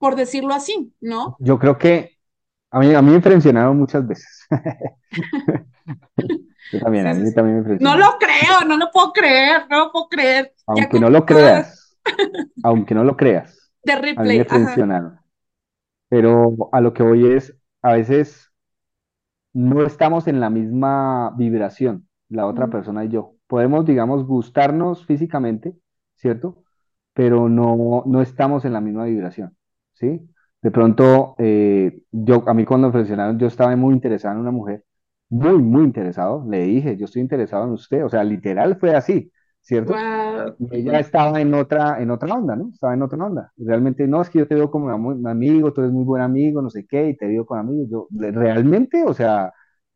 Por 0.01 0.15
decirlo 0.15 0.53
así, 0.53 0.93
¿no? 0.99 1.37
Yo 1.39 1.59
creo 1.59 1.77
que 1.77 2.17
a 2.71 2.79
mí, 2.79 2.91
a 2.93 3.01
mí 3.03 3.11
me 3.11 3.19
presionaron 3.19 3.77
muchas 3.77 4.05
veces. 4.07 4.47
Yo 6.71 6.79
también, 6.79 7.05
a 7.05 7.13
mí 7.13 7.31
también 7.33 7.57
me 7.57 7.63
presionaron. 7.63 7.99
No 7.99 8.07
lo 8.07 8.17
creo, 8.17 8.67
no 8.67 8.77
lo 8.77 8.89
puedo 8.91 9.13
creer, 9.13 9.67
no 9.69 9.77
lo 9.77 9.91
puedo 9.91 10.09
creer. 10.09 10.53
Aunque 10.65 10.99
no 10.99 11.11
lo 11.11 11.23
creas, 11.23 11.99
aunque 12.63 12.95
no 12.95 13.03
lo 13.03 13.15
creas. 13.15 13.71
De 13.83 13.95
replay. 13.95 14.15
A 14.17 14.23
mí 14.23 14.37
me 14.39 14.45
presionaron. 14.45 15.19
Pero 16.09 16.55
a 16.71 16.81
lo 16.81 16.93
que 16.93 17.03
voy 17.03 17.33
es, 17.33 17.55
a 17.83 17.93
veces 17.93 18.51
no 19.53 19.85
estamos 19.85 20.27
en 20.27 20.39
la 20.39 20.49
misma 20.49 21.31
vibración, 21.37 22.07
la 22.27 22.47
otra 22.47 22.69
persona 22.69 23.05
y 23.05 23.09
yo. 23.09 23.35
Podemos, 23.45 23.85
digamos, 23.85 24.25
gustarnos 24.25 25.05
físicamente, 25.05 25.75
¿cierto? 26.15 26.63
Pero 27.13 27.49
no, 27.49 28.01
no 28.07 28.21
estamos 28.23 28.65
en 28.65 28.73
la 28.73 28.81
misma 28.81 29.05
vibración, 29.05 29.55
¿sí? 30.01 30.21
De 30.63 30.71
pronto, 30.71 31.35
eh, 31.39 32.01
yo, 32.11 32.43
a 32.49 32.55
mí 32.55 32.65
cuando 32.65 32.87
me 32.89 32.91
ofrecieron, 32.91 33.39
yo 33.39 33.47
estaba 33.47 33.75
muy 33.77 33.95
interesado 33.95 34.35
en 34.35 34.41
una 34.41 34.51
mujer, 34.51 34.85
muy, 35.29 35.59
muy 35.59 35.85
interesado, 35.85 36.45
le 36.49 36.63
dije, 36.63 36.97
yo 36.97 37.05
estoy 37.07 37.23
interesado 37.23 37.65
en 37.65 37.71
usted, 37.73 38.05
o 38.05 38.09
sea, 38.09 38.23
literal 38.25 38.77
fue 38.79 38.95
así, 38.95 39.31
¿cierto? 39.61 39.93
Wow. 39.93 40.57
Ella 40.71 40.99
estaba 40.99 41.41
en 41.41 41.53
otra, 41.53 42.01
en 42.01 42.11
otra 42.11 42.33
onda, 42.35 42.55
¿no? 42.55 42.69
Estaba 42.73 42.93
en 42.93 43.01
otra 43.03 43.25
onda. 43.25 43.51
Realmente, 43.57 44.07
no, 44.07 44.21
es 44.21 44.29
que 44.29 44.39
yo 44.39 44.47
te 44.47 44.55
veo 44.55 44.71
como 44.71 44.87
un 44.95 45.27
amigo, 45.27 45.73
tú 45.73 45.81
eres 45.81 45.93
muy 45.93 46.03
buen 46.05 46.21
amigo, 46.21 46.61
no 46.61 46.69
sé 46.69 46.85
qué, 46.87 47.09
y 47.09 47.17
te 47.17 47.27
veo 47.27 47.45
con 47.45 47.59
amigos. 47.59 47.89
Yo, 47.89 48.07
realmente, 48.11 49.03
o 49.05 49.13
sea, 49.13 49.51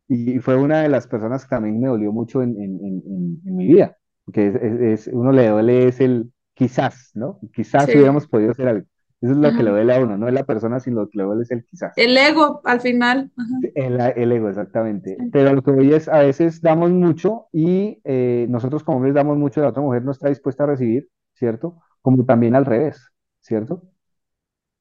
y 0.07 0.39
fue 0.39 0.55
una 0.57 0.81
de 0.81 0.89
las 0.89 1.07
personas 1.07 1.43
que 1.43 1.49
también 1.49 1.79
me 1.79 1.87
dolió 1.87 2.11
mucho 2.11 2.41
en, 2.41 2.51
en, 2.61 2.79
en, 2.85 3.41
en 3.45 3.55
mi 3.55 3.67
vida, 3.67 3.97
porque 4.25 4.47
es, 4.47 4.55
es, 4.55 5.07
es, 5.07 5.13
uno 5.13 5.31
le 5.31 5.47
duele 5.49 5.87
es 5.87 5.99
el 6.01 6.31
quizás, 6.53 7.11
¿no? 7.15 7.39
Quizás 7.53 7.85
Sí. 7.85 7.93
hubiéramos 7.95 8.27
podido 8.27 8.51
hacer 8.51 8.67
algo. 8.67 8.87
Eso 9.21 9.33
es 9.33 9.37
lo 9.39 9.53
que 9.53 9.63
le 9.63 9.71
duele 9.71 9.93
a 9.95 9.99
uno, 9.99 10.17
no 10.17 10.27
es 10.27 10.33
la 10.33 10.43
persona, 10.45 10.79
sino 10.79 11.01
lo 11.01 11.09
que 11.09 11.17
le 11.17 11.23
duele 11.23 11.43
es 11.43 11.51
el 11.51 11.65
quizás. 11.65 11.95
El 11.95 12.17
ego 12.17 12.61
al 12.63 12.81
final. 12.81 13.31
El, 13.73 13.99
el 13.99 14.31
ego, 14.31 14.49
exactamente. 14.49 15.17
Pero 15.31 15.53
lo 15.53 15.61
que 15.63 15.71
voy 15.71 15.93
es, 15.93 16.07
a 16.07 16.19
veces 16.19 16.61
damos 16.61 16.91
mucho 16.91 17.47
y 17.51 17.99
eh, 18.03 18.45
nosotros 18.49 18.83
como 18.83 18.97
hombres 18.97 19.15
damos 19.15 19.37
mucho 19.37 19.59
y 19.59 19.63
la 19.63 19.69
otra 19.69 19.81
mujer 19.81 20.03
no 20.03 20.11
está 20.11 20.29
dispuesta 20.29 20.63
a 20.63 20.67
recibir, 20.67 21.09
¿cierto? 21.33 21.81
Como 22.01 22.25
también 22.25 22.55
al 22.55 22.65
revés, 22.65 23.11
¿cierto? 23.41 23.81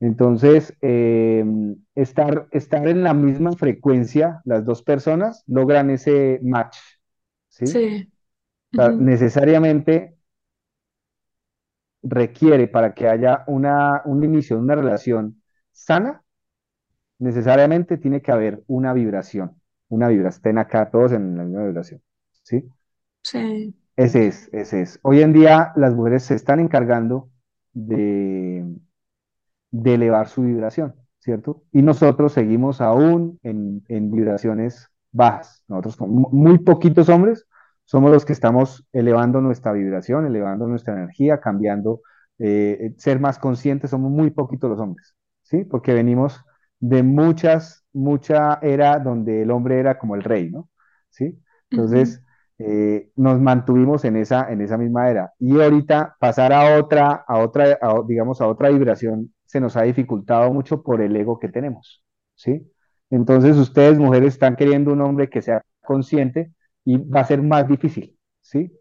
Entonces, 0.00 0.74
eh, 0.82 1.44
estar, 1.94 2.48
estar 2.52 2.88
en 2.88 3.02
la 3.04 3.14
misma 3.14 3.52
frecuencia, 3.52 4.42
las 4.44 4.64
dos 4.64 4.82
personas 4.82 5.44
logran 5.46 5.90
ese 5.90 6.40
match, 6.42 6.76
¿sí? 7.48 7.64
Sí. 7.64 8.08
O 8.72 8.82
sea, 8.82 8.90
Ujú. 8.90 8.98
necesariamente 8.98 10.13
requiere 12.04 12.68
para 12.68 12.94
que 12.94 13.08
haya 13.08 13.44
una, 13.46 14.02
un 14.04 14.22
inicio 14.22 14.56
de 14.56 14.62
una 14.62 14.76
relación 14.76 15.42
sana, 15.72 16.22
necesariamente 17.18 17.96
tiene 17.98 18.22
que 18.22 18.32
haber 18.32 18.62
una 18.66 18.92
vibración, 18.92 19.60
una 19.88 20.08
vibración, 20.08 20.38
estén 20.38 20.58
acá 20.58 20.90
todos 20.90 21.12
en 21.12 21.36
la 21.36 21.44
misma 21.44 21.64
vibración, 21.64 22.02
¿sí? 22.42 22.68
Sí. 23.22 23.74
Ese 23.96 24.26
es, 24.26 24.50
ese 24.52 24.82
es. 24.82 24.98
Hoy 25.02 25.22
en 25.22 25.32
día 25.32 25.72
las 25.76 25.94
mujeres 25.94 26.24
se 26.24 26.34
están 26.34 26.60
encargando 26.60 27.30
de, 27.72 28.64
de 29.70 29.94
elevar 29.94 30.28
su 30.28 30.42
vibración, 30.42 30.94
¿cierto? 31.20 31.62
Y 31.72 31.82
nosotros 31.82 32.32
seguimos 32.32 32.80
aún 32.80 33.38
en, 33.42 33.84
en 33.88 34.10
vibraciones 34.10 34.90
bajas. 35.12 35.64
Nosotros, 35.68 35.96
como 35.96 36.28
muy 36.30 36.58
poquitos 36.58 37.08
hombres, 37.08 37.46
somos 37.84 38.10
los 38.10 38.24
que 38.24 38.32
estamos 38.32 38.86
elevando 38.92 39.40
nuestra 39.40 39.72
vibración, 39.72 40.26
elevando 40.26 40.66
nuestra 40.66 40.94
energía, 40.94 41.40
cambiando, 41.40 42.00
eh, 42.38 42.94
ser 42.96 43.20
más 43.20 43.38
conscientes, 43.38 43.90
somos 43.90 44.10
muy 44.10 44.30
poquitos 44.30 44.70
los 44.70 44.80
hombres, 44.80 45.14
¿sí? 45.42 45.64
Porque 45.64 45.94
venimos 45.94 46.44
de 46.80 47.02
muchas, 47.02 47.84
mucha 47.92 48.58
era 48.62 48.98
donde 48.98 49.42
el 49.42 49.50
hombre 49.50 49.78
era 49.78 49.98
como 49.98 50.14
el 50.14 50.22
rey, 50.22 50.50
¿no? 50.50 50.68
¿Sí? 51.10 51.38
Entonces, 51.70 52.22
eh, 52.58 53.10
nos 53.16 53.40
mantuvimos 53.40 54.04
en 54.04 54.16
esa, 54.16 54.50
en 54.50 54.60
esa 54.60 54.76
misma 54.78 55.10
era. 55.10 55.32
Y 55.38 55.60
ahorita 55.60 56.16
pasar 56.20 56.52
a 56.52 56.78
otra, 56.78 57.24
a 57.26 57.38
otra, 57.38 57.78
a, 57.80 58.02
digamos, 58.06 58.40
a 58.40 58.46
otra 58.46 58.68
vibración 58.70 59.32
se 59.44 59.60
nos 59.60 59.76
ha 59.76 59.82
dificultado 59.82 60.52
mucho 60.52 60.82
por 60.82 61.00
el 61.00 61.16
ego 61.16 61.38
que 61.38 61.48
tenemos, 61.48 62.02
¿sí? 62.34 62.70
Entonces 63.10 63.56
ustedes, 63.56 63.98
mujeres, 63.98 64.34
están 64.34 64.56
queriendo 64.56 64.92
un 64.92 65.00
hombre 65.02 65.28
que 65.30 65.42
sea 65.42 65.62
consciente 65.82 66.52
y 66.84 66.98
va 66.98 67.20
a 67.20 67.24
ser 67.24 67.42
más 67.42 67.68
difícil, 67.68 68.16
¿sí? 68.42 68.72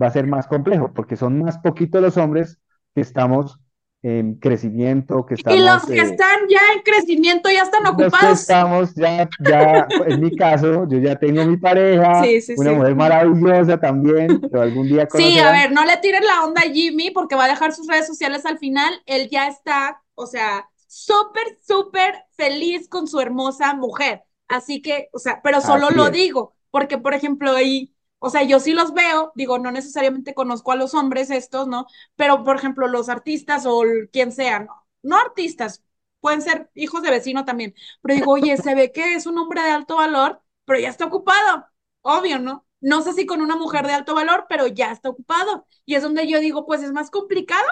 Va 0.00 0.08
a 0.08 0.10
ser 0.10 0.26
más 0.26 0.46
complejo 0.46 0.92
porque 0.94 1.16
son 1.16 1.40
más 1.40 1.58
poquitos 1.58 2.02
los 2.02 2.16
hombres 2.16 2.60
que 2.94 3.00
estamos 3.02 3.60
en 4.02 4.36
crecimiento, 4.36 5.26
que 5.26 5.34
Y 5.48 5.58
los 5.60 5.82
estamos 5.82 5.88
que 5.88 6.00
eh, 6.00 6.02
están 6.02 6.46
ya 6.48 6.60
en 6.74 6.82
crecimiento 6.82 7.50
ya 7.50 7.62
están 7.62 7.86
los 7.98 8.18
que 8.18 8.26
ocupados. 8.26 8.40
estamos 8.40 8.94
ya, 8.94 9.28
ya, 9.38 9.86
en 10.06 10.20
mi 10.20 10.34
caso, 10.34 10.86
yo 10.88 10.98
ya 10.98 11.16
tengo 11.16 11.44
mi 11.44 11.56
pareja, 11.56 12.28
Sí, 12.28 12.40
sí, 12.40 12.56
una 12.56 12.72
sí. 12.72 12.74
mujer 12.74 12.94
maravillosa 12.96 13.78
también, 13.78 14.48
que 14.50 14.58
algún 14.58 14.88
día 14.88 15.08
Sí, 15.08 15.38
a 15.38 15.50
conocerán. 15.50 15.52
ver, 15.52 15.72
no 15.72 15.84
le 15.84 15.96
tiren 15.98 16.24
la 16.24 16.44
onda 16.44 16.62
a 16.62 16.70
Jimmy 16.72 17.10
porque 17.10 17.36
va 17.36 17.44
a 17.44 17.48
dejar 17.48 17.72
sus 17.72 17.86
redes 17.86 18.06
sociales 18.06 18.44
al 18.44 18.58
final. 18.58 19.02
Él 19.06 19.28
ya 19.30 19.46
está, 19.48 20.02
o 20.14 20.26
sea, 20.26 20.68
súper, 20.86 21.44
súper 21.66 22.24
feliz 22.36 22.88
con 22.88 23.06
su 23.06 23.20
hermosa 23.20 23.74
mujer. 23.74 24.24
Así 24.48 24.82
que, 24.82 25.08
o 25.12 25.18
sea, 25.18 25.40
pero 25.42 25.60
solo 25.60 25.90
Así 25.90 25.92
lo 25.92 26.10
es, 26.10 26.10
digo, 26.10 26.55
porque, 26.76 26.98
por 26.98 27.14
ejemplo, 27.14 27.52
ahí, 27.56 27.94
o 28.18 28.28
sea, 28.30 28.42
yo 28.42 28.60
sí 28.60 28.72
los 28.74 28.92
veo, 28.94 29.32
digo, 29.34 29.58
no 29.58 29.70
necesariamente 29.72 30.34
conozco 30.34 30.72
a 30.72 30.76
los 30.76 30.92
hombres 30.94 31.30
estos, 31.30 31.66
¿no? 31.68 31.86
Pero, 32.16 32.44
por 32.44 32.56
ejemplo, 32.56 32.86
los 32.88 33.08
artistas 33.08 33.64
o 33.66 33.82
quien 34.12 34.30
sea, 34.32 34.60
¿no? 34.60 34.86
No 35.02 35.16
artistas, 35.16 35.82
pueden 36.20 36.42
ser 36.42 36.70
hijos 36.74 37.02
de 37.02 37.10
vecino 37.10 37.44
también. 37.46 37.74
Pero 38.02 38.14
digo, 38.16 38.32
oye, 38.32 38.56
se 38.58 38.74
ve 38.74 38.92
que 38.92 39.14
es 39.14 39.26
un 39.26 39.38
hombre 39.38 39.62
de 39.62 39.70
alto 39.70 39.96
valor, 39.96 40.42
pero 40.66 40.78
ya 40.80 40.88
está 40.90 41.06
ocupado. 41.06 41.66
Obvio, 42.02 42.38
¿no? 42.38 42.66
No 42.80 43.00
sé 43.02 43.12
si 43.14 43.24
con 43.26 43.40
una 43.40 43.56
mujer 43.56 43.86
de 43.86 43.94
alto 43.94 44.14
valor, 44.14 44.46
pero 44.48 44.66
ya 44.66 44.92
está 44.92 45.08
ocupado. 45.10 45.66
Y 45.86 45.94
es 45.94 46.02
donde 46.02 46.26
yo 46.28 46.40
digo, 46.40 46.66
pues 46.66 46.82
es 46.82 46.92
más 46.92 47.10
complicado 47.10 47.66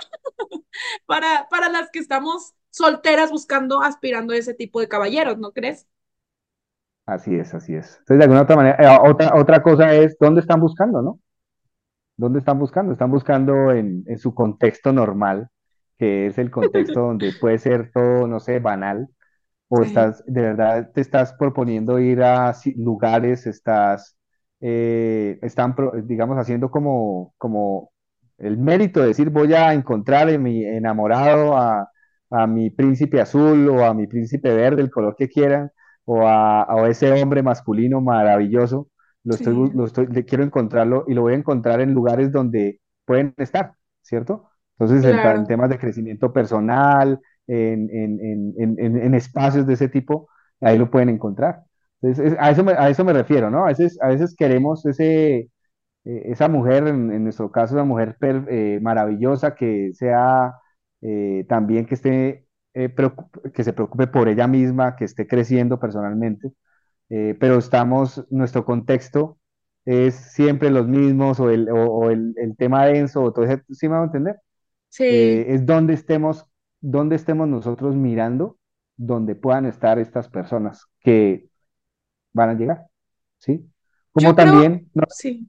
para, 1.06 1.48
para 1.48 1.68
las 1.68 1.90
que 1.90 1.98
estamos 1.98 2.54
solteras 2.70 3.30
buscando, 3.30 3.82
aspirando 3.82 4.34
a 4.34 4.36
ese 4.38 4.54
tipo 4.54 4.80
de 4.80 4.88
caballeros, 4.88 5.38
¿no 5.38 5.52
crees? 5.52 5.86
Así 7.06 7.34
es, 7.36 7.54
así 7.54 7.74
es. 7.74 7.98
Entonces, 8.00 8.18
de 8.18 8.24
alguna 8.24 8.42
otra 8.42 8.56
manera, 8.56 8.76
eh, 8.78 8.98
otra, 9.02 9.34
otra 9.34 9.62
cosa 9.62 9.92
es, 9.94 10.16
¿dónde 10.18 10.40
están 10.40 10.60
buscando, 10.60 11.02
no? 11.02 11.20
¿Dónde 12.16 12.38
están 12.38 12.58
buscando? 12.58 12.92
Están 12.92 13.10
buscando 13.10 13.72
en, 13.72 14.04
en 14.06 14.18
su 14.18 14.34
contexto 14.34 14.92
normal, 14.92 15.48
que 15.98 16.26
es 16.26 16.38
el 16.38 16.50
contexto 16.50 17.00
donde 17.08 17.32
puede 17.40 17.58
ser 17.58 17.90
todo, 17.92 18.26
no 18.26 18.40
sé, 18.40 18.60
banal, 18.60 19.08
o 19.68 19.82
estás, 19.82 20.24
de 20.26 20.42
verdad, 20.42 20.90
te 20.94 21.00
estás 21.00 21.34
proponiendo 21.34 21.98
ir 21.98 22.22
a 22.22 22.54
lugares, 22.76 23.46
estás, 23.46 24.16
eh, 24.60 25.38
están, 25.42 25.74
digamos, 26.04 26.38
haciendo 26.38 26.70
como, 26.70 27.34
como 27.38 27.90
el 28.38 28.58
mérito 28.58 29.00
de 29.00 29.08
decir, 29.08 29.30
voy 29.30 29.54
a 29.54 29.72
encontrar 29.74 30.30
en 30.30 30.42
mi 30.42 30.64
enamorado 30.64 31.56
a, 31.56 31.88
a 32.30 32.46
mi 32.46 32.70
príncipe 32.70 33.20
azul 33.20 33.68
o 33.70 33.84
a 33.84 33.94
mi 33.94 34.06
príncipe 34.06 34.54
verde, 34.54 34.82
el 34.82 34.90
color 34.90 35.16
que 35.16 35.28
quieran, 35.28 35.70
o 36.04 36.26
a, 36.26 36.62
a 36.64 36.88
ese 36.88 37.10
hombre 37.12 37.42
masculino 37.42 38.00
maravilloso, 38.00 38.88
lo 39.24 39.34
estoy, 39.34 39.54
sí, 39.54 39.72
lo 39.74 39.86
estoy, 39.86 40.06
le 40.08 40.24
quiero 40.24 40.44
encontrarlo 40.44 41.04
y 41.08 41.14
lo 41.14 41.22
voy 41.22 41.32
a 41.34 41.36
encontrar 41.36 41.80
en 41.80 41.94
lugares 41.94 42.30
donde 42.32 42.80
pueden 43.06 43.34
estar, 43.38 43.74
¿cierto? 44.02 44.48
Entonces, 44.78 45.04
en, 45.06 45.46
temas 45.46 45.70
de 45.70 45.78
crecimiento 45.78 46.32
personal, 46.32 47.20
en, 47.46 47.88
en, 47.90 48.20
en, 48.20 48.54
en, 48.58 48.76
en- 48.78 48.96
en 49.02 49.14
espacios 49.14 49.66
de 49.66 49.74
ese 49.74 49.88
tipo, 49.88 50.28
ahí 50.60 50.78
lo 50.78 50.90
pueden 50.90 51.08
encontrar. 51.08 51.62
Entonces, 52.02 52.32
es- 52.32 52.38
a 52.40 52.50
eso 52.50 52.64
me, 52.64 52.72
a 52.72 52.88
eso 52.90 53.04
me 53.04 53.12
refiero, 53.12 53.50
¿no? 53.50 53.64
A 53.64 53.68
veces, 53.68 53.98
a 54.02 54.08
veces 54.08 54.34
queremos 54.36 54.84
ese, 54.86 55.50
eh, 56.04 56.22
esa 56.26 56.48
mujer, 56.48 56.86
en, 56.88 57.12
en 57.12 57.24
nuestro 57.24 57.50
caso, 57.50 57.74
una 57.74 57.84
mujer 57.84 58.16
per- 58.18 58.46
eh, 58.50 58.78
maravillosa 58.82 59.54
que 59.54 59.90
sea 59.94 60.54
eh, 61.02 61.44
también 61.48 61.86
que 61.86 61.94
esté, 61.94 62.43
eh, 62.74 62.94
que 63.54 63.64
se 63.64 63.72
preocupe 63.72 64.06
por 64.08 64.28
ella 64.28 64.46
misma, 64.48 64.96
que 64.96 65.04
esté 65.04 65.26
creciendo 65.26 65.80
personalmente, 65.80 66.52
eh, 67.10 67.36
pero 67.40 67.58
estamos, 67.58 68.26
nuestro 68.30 68.64
contexto 68.64 69.38
es 69.86 70.14
siempre 70.16 70.70
los 70.70 70.88
mismos 70.88 71.40
o 71.40 71.50
el, 71.50 71.70
o, 71.70 71.86
o 71.86 72.10
el, 72.10 72.34
el 72.38 72.56
tema 72.56 72.86
denso 72.86 73.22
o 73.22 73.32
todo 73.32 73.44
eso, 73.46 73.62
¿sí 73.72 73.88
me 73.88 73.96
va 73.96 74.02
a 74.02 74.06
entender? 74.06 74.36
Sí, 74.88 75.04
eh, 75.08 75.46
es 75.48 75.66
donde 75.66 75.94
estemos, 75.94 76.46
donde 76.80 77.16
estemos 77.16 77.48
nosotros 77.48 77.96
mirando, 77.96 78.58
donde 78.96 79.34
puedan 79.34 79.66
estar 79.66 79.98
estas 79.98 80.28
personas 80.28 80.86
que 81.00 81.48
van 82.32 82.50
a 82.50 82.54
llegar, 82.54 82.86
¿sí? 83.38 83.70
Como 84.12 84.34
yo 84.34 84.36
creo, 84.36 84.52
también, 84.54 84.90
no, 84.94 85.04
sí, 85.10 85.48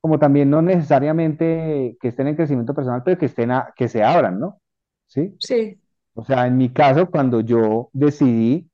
como 0.00 0.18
también 0.18 0.50
no 0.50 0.62
necesariamente 0.62 1.96
que 2.00 2.08
estén 2.08 2.28
en 2.28 2.36
crecimiento 2.36 2.74
personal, 2.74 3.02
pero 3.04 3.18
que 3.18 3.26
estén, 3.26 3.50
a- 3.50 3.72
que 3.76 3.88
se 3.88 4.02
abran, 4.04 4.38
¿no? 4.38 4.60
¿Sí? 5.06 5.38
sí. 5.38 5.80
O 6.16 6.24
sea, 6.24 6.46
en 6.48 6.58
mi 6.58 6.72
caso, 6.72 7.10
cuando 7.10 7.40
yo 7.42 7.90
decidí 7.94 8.70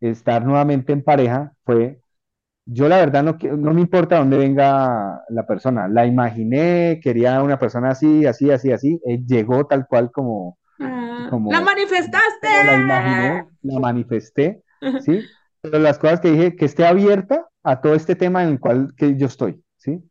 estar 0.00 0.44
nuevamente 0.46 0.92
en 0.94 1.02
pareja, 1.04 1.52
fue, 1.64 2.00
yo 2.66 2.88
la 2.88 2.98
verdad 2.98 3.22
no, 3.24 3.38
no 3.58 3.74
me 3.74 3.80
importa 3.82 4.18
dónde 4.18 4.38
venga 4.38 5.22
la 5.28 5.46
persona, 5.46 5.88
la 5.88 6.06
imaginé, 6.06 7.00
quería 7.02 7.42
una 7.42 7.58
persona 7.58 7.90
así, 7.90 8.26
así, 8.26 8.50
así, 8.50 8.72
así, 8.72 9.00
eh, 9.06 9.22
llegó 9.26 9.66
tal 9.66 9.86
cual 9.88 10.10
como 10.12 10.58
Ah, 10.78 11.24
la 11.24 11.30
como, 11.30 11.50
como, 11.50 11.64
manifestaste. 11.64 12.48
como 12.48 12.64
la 12.64 12.74
imaginé, 12.76 13.46
la 13.62 13.80
manifesté, 13.80 14.62
¿sí? 14.98 15.30
Pero 15.62 15.78
las 15.78 15.98
cosas 15.98 16.20
que 16.20 16.30
dije, 16.32 16.56
que 16.56 16.66
esté 16.66 16.86
abierta 16.86 17.46
a 17.62 17.80
todo 17.80 17.94
este 17.94 18.16
tema 18.16 18.42
en 18.44 18.50
el 18.50 18.60
cual 18.60 18.94
que 18.96 19.16
yo 19.16 19.26
estoy, 19.26 19.62
¿sí? 19.76 20.02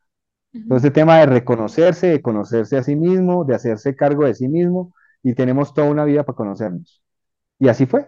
Todo 0.67 0.77
este 0.77 0.91
tema 0.91 1.19
de 1.19 1.27
reconocerse, 1.27 2.07
de 2.07 2.21
conocerse 2.21 2.77
a 2.77 2.83
sí 2.83 2.95
mismo, 2.95 3.45
de 3.45 3.55
hacerse 3.55 3.95
cargo 3.95 4.25
de 4.25 4.35
sí 4.35 4.47
mismo, 4.47 4.93
y 5.25 5.33
tenemos 5.33 5.73
toda 5.73 5.89
una 5.89 6.05
vida 6.05 6.23
para 6.23 6.35
conocernos. 6.35 7.01
Y 7.57 7.67
así 7.67 7.87
fue, 7.87 8.07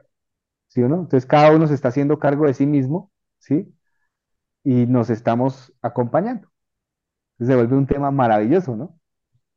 ¿sí 0.68 0.84
o 0.84 0.88
no? 0.88 0.98
Entonces 0.98 1.26
cada 1.26 1.52
uno 1.52 1.66
se 1.66 1.74
está 1.74 1.88
haciendo 1.88 2.20
cargo 2.20 2.46
de 2.46 2.54
sí 2.54 2.68
mismo, 2.68 3.12
¿sí? 3.40 3.74
Y 4.64 4.86
nos 4.86 5.10
estamos 5.10 5.74
acompañando. 5.82 6.48
Se 7.40 7.56
vuelve 7.56 7.76
un 7.76 7.88
tema 7.88 8.12
maravilloso, 8.12 8.76
¿no? 8.76 9.00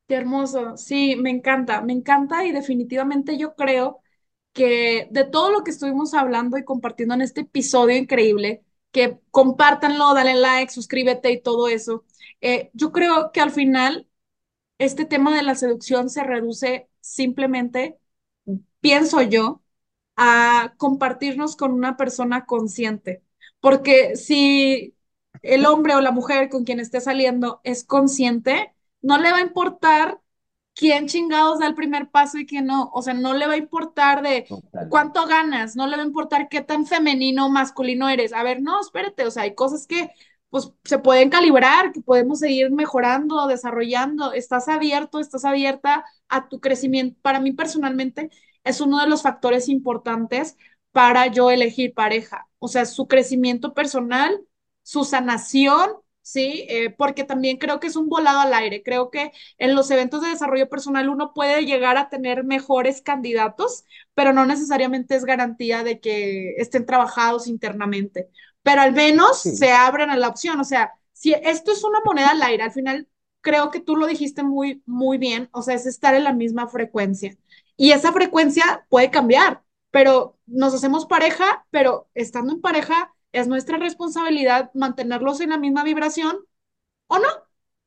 Qué 0.08 0.14
hermoso. 0.14 0.78
Sí, 0.78 1.16
me 1.16 1.28
encanta, 1.28 1.82
me 1.82 1.92
encanta 1.92 2.46
y 2.46 2.52
definitivamente 2.52 3.36
yo 3.36 3.54
creo 3.54 4.00
que 4.54 5.08
de 5.10 5.24
todo 5.24 5.50
lo 5.50 5.62
que 5.62 5.70
estuvimos 5.72 6.14
hablando 6.14 6.56
y 6.56 6.64
compartiendo 6.64 7.14
en 7.14 7.20
este 7.20 7.42
episodio 7.42 7.94
increíble, 7.98 8.64
que 8.90 9.18
compártanlo, 9.30 10.14
dale 10.14 10.32
like, 10.32 10.72
suscríbete 10.72 11.30
y 11.30 11.42
todo 11.42 11.68
eso, 11.68 12.06
eh, 12.40 12.70
yo 12.72 12.90
creo 12.90 13.32
que 13.32 13.42
al 13.42 13.50
final 13.50 14.08
este 14.78 15.04
tema 15.04 15.36
de 15.36 15.42
la 15.42 15.54
seducción 15.56 16.08
se 16.08 16.24
reduce 16.24 16.89
simplemente, 17.00 17.98
pienso 18.80 19.22
yo, 19.22 19.62
a 20.16 20.74
compartirnos 20.78 21.56
con 21.56 21.72
una 21.72 21.96
persona 21.96 22.46
consciente. 22.46 23.22
Porque 23.60 24.16
si 24.16 24.94
el 25.42 25.66
hombre 25.66 25.94
o 25.94 26.00
la 26.00 26.12
mujer 26.12 26.48
con 26.50 26.64
quien 26.64 26.80
esté 26.80 27.00
saliendo 27.00 27.60
es 27.64 27.84
consciente, 27.84 28.74
no 29.02 29.18
le 29.18 29.32
va 29.32 29.38
a 29.38 29.42
importar 29.42 30.20
quién 30.74 31.08
chingados 31.08 31.58
da 31.58 31.66
el 31.66 31.74
primer 31.74 32.10
paso 32.10 32.38
y 32.38 32.46
quién 32.46 32.66
no. 32.66 32.90
O 32.92 33.02
sea, 33.02 33.14
no 33.14 33.34
le 33.34 33.46
va 33.46 33.54
a 33.54 33.58
importar 33.58 34.22
de 34.22 34.46
cuánto 34.88 35.26
ganas, 35.26 35.76
no 35.76 35.86
le 35.86 35.96
va 35.96 36.02
a 36.02 36.06
importar 36.06 36.48
qué 36.48 36.60
tan 36.62 36.86
femenino 36.86 37.46
o 37.46 37.50
masculino 37.50 38.08
eres. 38.08 38.32
A 38.32 38.42
ver, 38.42 38.62
no, 38.62 38.80
espérate, 38.80 39.24
o 39.26 39.30
sea, 39.30 39.44
hay 39.44 39.54
cosas 39.54 39.86
que 39.86 40.10
pues 40.50 40.72
se 40.84 40.98
pueden 40.98 41.30
calibrar, 41.30 41.92
que 41.92 42.00
podemos 42.00 42.40
seguir 42.40 42.70
mejorando, 42.72 43.46
desarrollando. 43.46 44.32
Estás 44.32 44.68
abierto, 44.68 45.20
estás 45.20 45.44
abierta 45.44 46.04
a 46.28 46.48
tu 46.48 46.60
crecimiento. 46.60 47.18
Para 47.22 47.40
mí 47.40 47.52
personalmente 47.52 48.30
es 48.64 48.80
uno 48.80 49.00
de 49.00 49.06
los 49.08 49.22
factores 49.22 49.68
importantes 49.68 50.56
para 50.92 51.26
yo 51.28 51.50
elegir 51.50 51.94
pareja. 51.94 52.48
O 52.58 52.68
sea, 52.68 52.84
su 52.86 53.06
crecimiento 53.08 53.74
personal, 53.74 54.40
su 54.82 55.04
sanación, 55.04 55.90
¿sí? 56.22 56.66
Eh, 56.68 56.90
porque 56.90 57.24
también 57.24 57.56
creo 57.58 57.80
que 57.80 57.86
es 57.86 57.96
un 57.96 58.08
volado 58.08 58.40
al 58.40 58.52
aire. 58.54 58.82
Creo 58.82 59.10
que 59.10 59.32
en 59.58 59.74
los 59.74 59.90
eventos 59.90 60.22
de 60.22 60.28
desarrollo 60.30 60.68
personal 60.68 61.08
uno 61.08 61.32
puede 61.34 61.64
llegar 61.64 61.96
a 61.96 62.08
tener 62.08 62.44
mejores 62.44 63.02
candidatos, 63.02 63.84
pero 64.14 64.32
no 64.32 64.46
necesariamente 64.46 65.14
es 65.16 65.24
garantía 65.24 65.82
de 65.84 66.00
que 66.00 66.54
estén 66.56 66.86
trabajados 66.86 67.46
internamente. 67.46 68.28
Pero 68.62 68.82
al 68.82 68.92
menos 68.92 69.40
Sí, 69.42 69.56
se 69.56 69.72
abren 69.72 70.10
a 70.10 70.16
la 70.16 70.28
opción. 70.28 70.60
O 70.60 70.64
sea, 70.64 70.92
si 71.12 71.32
esto 71.32 71.72
es 71.72 71.84
una 71.84 72.00
moneda 72.04 72.30
al 72.30 72.42
aire, 72.42 72.62
al 72.62 72.72
final 72.72 73.08
creo 73.40 73.70
que 73.70 73.80
tú 73.80 73.96
lo 73.96 74.06
dijiste 74.06 74.42
muy, 74.42 74.82
muy 74.86 75.18
bien. 75.18 75.48
O 75.52 75.62
sea, 75.62 75.74
es 75.74 75.86
estar 75.86 76.14
en 76.14 76.24
la 76.24 76.32
misma 76.32 76.68
frecuencia. 76.68 77.36
Y 77.76 77.92
esa 77.92 78.12
frecuencia 78.12 78.86
puede 78.90 79.10
cambiar, 79.10 79.62
pero 79.90 80.38
nos 80.46 80.74
hacemos 80.74 81.06
pareja, 81.06 81.66
pero 81.70 82.08
estando 82.14 82.52
en 82.52 82.60
pareja 82.60 83.14
es 83.32 83.48
nuestra 83.48 83.78
responsabilidad 83.78 84.70
mantenerlos 84.74 85.40
en 85.40 85.50
la 85.50 85.58
misma 85.58 85.84
vibración 85.84 86.36
o 87.08 87.18
no. 87.18 87.28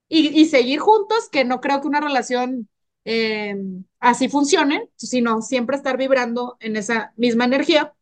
Y, 0.10 0.30
y 0.42 0.46
seguir 0.48 0.80
juntos, 0.80 1.30
que 1.30 1.46
no 1.46 1.62
creo 1.62 1.82
que 1.82 1.88
una 1.88 2.02
relación 2.02 2.70
eh, 3.06 3.56
así 4.00 4.30
funcione, 4.30 4.90
sino 4.96 5.42
siempre 5.42 5.78
estar 5.78 5.98
vibrando 5.98 6.58
en 6.60 6.76
esa 6.78 7.14
misma 7.18 7.46
energía 7.46 7.96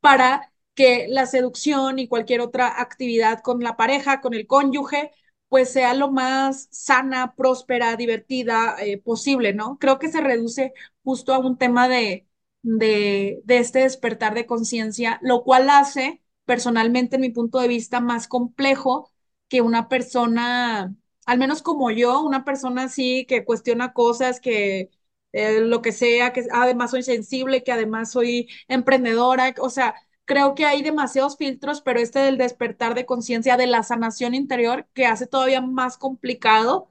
para 0.00 0.51
que 0.74 1.06
la 1.08 1.26
seducción 1.26 1.98
y 1.98 2.08
cualquier 2.08 2.40
otra 2.40 2.80
actividad 2.80 3.40
con 3.42 3.60
la 3.60 3.76
pareja, 3.76 4.20
con 4.20 4.34
el 4.34 4.46
cónyuge, 4.46 5.12
pues 5.48 5.70
sea 5.72 5.94
lo 5.94 6.10
más 6.10 6.68
sana, 6.70 7.34
próspera, 7.36 7.96
divertida 7.96 8.76
eh, 8.80 8.98
posible, 8.98 9.52
¿no? 9.52 9.78
Creo 9.78 9.98
que 9.98 10.08
se 10.10 10.20
reduce 10.22 10.72
justo 11.04 11.34
a 11.34 11.38
un 11.38 11.58
tema 11.58 11.88
de, 11.88 12.26
de, 12.62 13.40
de 13.44 13.58
este 13.58 13.80
despertar 13.80 14.34
de 14.34 14.46
conciencia, 14.46 15.18
lo 15.22 15.42
cual 15.44 15.68
hace, 15.70 16.22
personalmente, 16.46 17.16
en 17.16 17.22
mi 17.22 17.30
punto 17.30 17.58
de 17.60 17.68
vista, 17.68 18.00
más 18.00 18.28
complejo 18.28 19.10
que 19.48 19.60
una 19.60 19.88
persona, 19.88 20.94
al 21.26 21.38
menos 21.38 21.62
como 21.62 21.90
yo, 21.90 22.22
una 22.22 22.44
persona 22.44 22.84
así 22.84 23.26
que 23.26 23.44
cuestiona 23.44 23.92
cosas, 23.92 24.40
que 24.40 24.90
eh, 25.32 25.60
lo 25.60 25.82
que 25.82 25.92
sea, 25.92 26.32
que 26.32 26.44
además 26.52 26.90
soy 26.90 27.02
sensible, 27.02 27.62
que 27.64 27.72
además 27.72 28.10
soy 28.12 28.48
emprendedora, 28.68 29.54
o 29.60 29.70
sea, 29.70 29.94
creo 30.32 30.54
que 30.54 30.64
hay 30.66 30.82
demasiados 30.82 31.36
filtros, 31.36 31.82
pero 31.82 32.00
este 32.00 32.20
del 32.20 32.38
despertar 32.38 32.94
de 32.94 33.06
conciencia, 33.06 33.56
de 33.58 33.66
la 33.66 33.82
sanación 33.82 34.34
interior, 34.34 34.86
que 34.94 35.06
hace 35.06 35.26
todavía 35.26 35.60
más 35.60 35.98
complicado 35.98 36.90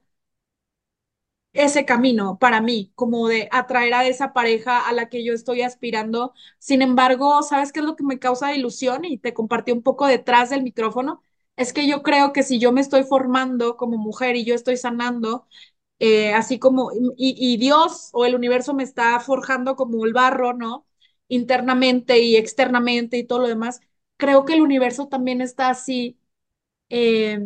ese 1.52 1.84
camino 1.84 2.38
para 2.38 2.60
mí, 2.62 2.92
como 2.94 3.28
de 3.28 3.48
atraer 3.52 3.92
a 3.94 4.06
esa 4.06 4.32
pareja 4.32 4.88
a 4.88 4.92
la 4.92 5.08
que 5.10 5.22
yo 5.24 5.34
estoy 5.34 5.60
aspirando. 5.62 6.32
Sin 6.58 6.80
embargo, 6.82 7.42
¿sabes 7.42 7.72
qué 7.72 7.80
es 7.80 7.86
lo 7.86 7.94
que 7.96 8.04
me 8.04 8.18
causa 8.18 8.54
ilusión? 8.54 9.04
Y 9.04 9.18
te 9.18 9.34
compartí 9.34 9.70
un 9.72 9.82
poco 9.82 10.06
detrás 10.06 10.48
del 10.50 10.62
micrófono. 10.62 11.22
Es 11.56 11.72
que 11.74 11.86
yo 11.86 12.02
creo 12.02 12.32
que 12.32 12.42
si 12.42 12.58
yo 12.58 12.72
me 12.72 12.80
estoy 12.80 13.04
formando 13.04 13.76
como 13.76 13.98
mujer 13.98 14.36
y 14.36 14.44
yo 14.46 14.54
estoy 14.54 14.76
sanando, 14.78 15.46
eh, 16.00 16.34
así 16.34 16.58
como, 16.58 16.90
y, 17.16 17.36
y 17.38 17.56
Dios 17.58 18.10
o 18.12 18.26
el 18.26 18.34
universo 18.34 18.74
me 18.74 18.84
está 18.84 19.20
forjando 19.20 19.76
como 19.76 20.06
el 20.06 20.12
barro, 20.14 20.54
¿no? 20.54 20.86
Internamente 21.32 22.20
y 22.20 22.36
externamente 22.36 23.16
y 23.18 23.24
todo 23.24 23.40
lo 23.40 23.48
demás, 23.48 23.80
creo 24.18 24.44
que 24.44 24.54
el 24.54 24.60
universo 24.62 25.08
también 25.08 25.40
está 25.40 25.70
así, 25.70 26.18
eh, 26.90 27.40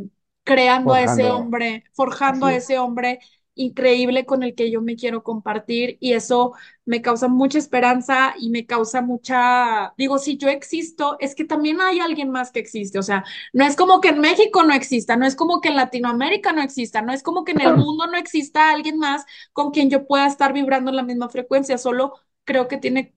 creando 0.44 0.94
a 0.94 1.02
ese 1.02 1.30
forjando, 1.30 1.30
hombre, 1.30 1.84
forjando 1.92 2.46
así 2.46 2.46
a 2.46 2.54
es. 2.54 2.56
ese 2.56 2.78
hombre 2.78 3.20
increíble 3.58 4.26
con 4.26 4.42
el 4.42 4.54
que 4.54 4.70
yo 4.70 4.82
me 4.82 4.96
quiero 4.96 5.22
compartir 5.22 5.96
y 6.00 6.12
eso 6.12 6.52
me 6.84 7.00
causa 7.02 7.26
mucha 7.28 7.58
esperanza 7.58 8.34
y 8.38 8.50
me 8.50 8.66
causa 8.66 9.00
mucha, 9.02 9.94
digo, 9.96 10.18
si 10.18 10.36
yo 10.36 10.48
existo, 10.48 11.16
es 11.20 11.34
que 11.34 11.44
también 11.46 11.80
hay 11.80 12.00
alguien 12.00 12.30
más 12.30 12.50
que 12.52 12.60
existe, 12.60 12.98
o 12.98 13.02
sea, 13.02 13.24
no 13.54 13.64
es 13.64 13.74
como 13.76 14.00
que 14.02 14.08
en 14.10 14.20
México 14.20 14.62
no 14.62 14.74
exista, 14.74 15.16
no 15.16 15.26
es 15.26 15.36
como 15.36 15.60
que 15.62 15.70
en 15.70 15.76
Latinoamérica 15.76 16.52
no 16.52 16.62
exista, 16.62 17.00
no 17.02 17.12
es 17.14 17.22
como 17.22 17.44
que 17.44 17.52
en 17.52 17.62
el 17.62 17.74
mundo 17.74 18.06
no 18.06 18.18
exista 18.18 18.70
alguien 18.70 18.98
más 18.98 19.24
con 19.54 19.70
quien 19.70 19.88
yo 19.90 20.06
pueda 20.06 20.26
estar 20.26 20.52
vibrando 20.52 20.90
en 20.90 20.96
la 20.96 21.02
misma 21.02 21.28
frecuencia, 21.30 21.78
solo 21.78 22.12
creo 22.44 22.68
que 22.68 22.76
tiene 22.78 23.14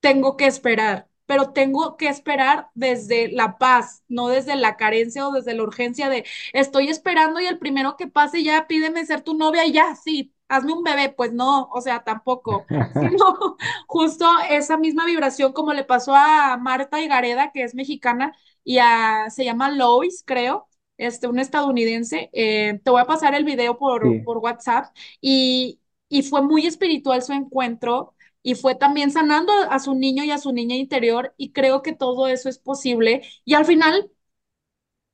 tengo 0.00 0.36
que 0.36 0.46
esperar, 0.46 1.08
pero 1.26 1.52
tengo 1.52 1.96
que 1.96 2.08
esperar 2.08 2.68
desde 2.74 3.30
la 3.32 3.58
paz, 3.58 4.02
no 4.08 4.28
desde 4.28 4.56
la 4.56 4.76
carencia 4.76 5.26
o 5.28 5.32
desde 5.32 5.54
la 5.54 5.62
urgencia 5.62 6.08
de 6.08 6.24
estoy 6.52 6.88
esperando 6.88 7.40
y 7.40 7.46
el 7.46 7.58
primero 7.58 7.96
que 7.96 8.06
pase 8.06 8.42
ya 8.42 8.66
pídeme 8.66 9.04
ser 9.06 9.22
tu 9.22 9.34
novia 9.36 9.66
y 9.66 9.72
ya, 9.72 9.94
sí, 9.96 10.34
hazme 10.48 10.72
un 10.72 10.82
bebé, 10.82 11.10
pues 11.10 11.32
no, 11.32 11.68
o 11.72 11.80
sea, 11.80 12.04
tampoco, 12.04 12.64
sino 12.94 13.56
justo 13.86 14.26
esa 14.50 14.76
misma 14.78 15.04
vibración 15.06 15.52
como 15.52 15.72
le 15.72 15.84
pasó 15.84 16.14
a 16.14 16.56
Marta 16.56 17.00
Higareda, 17.00 17.52
que 17.52 17.62
es 17.62 17.74
mexicana, 17.74 18.34
y 18.64 18.78
a, 18.78 19.30
se 19.30 19.44
llama 19.44 19.70
Lois, 19.70 20.22
creo. 20.26 20.66
Este, 20.96 21.28
un 21.28 21.38
estadounidense, 21.38 22.28
eh, 22.32 22.80
te 22.82 22.90
voy 22.90 23.00
a 23.00 23.04
pasar 23.04 23.34
el 23.34 23.44
video 23.44 23.78
por, 23.78 24.02
Sí, 24.02 24.20
por 24.24 24.38
WhatsApp. 24.38 24.86
Y, 25.20 25.80
y 26.08 26.22
fue 26.24 26.42
muy 26.42 26.66
espiritual 26.66 27.22
su 27.22 27.32
encuentro 27.32 28.14
y 28.48 28.54
fue 28.54 28.74
también 28.74 29.10
sanando 29.10 29.52
a 29.70 29.78
su 29.78 29.94
niño 29.94 30.24
y 30.24 30.30
a 30.30 30.38
su 30.38 30.52
niña 30.52 30.74
interior 30.76 31.34
y 31.36 31.52
creo 31.52 31.82
que 31.82 31.92
todo 31.94 32.28
eso 32.28 32.48
es 32.48 32.58
posible 32.58 33.22
y 33.44 33.54
al 33.54 33.66
final 33.66 34.10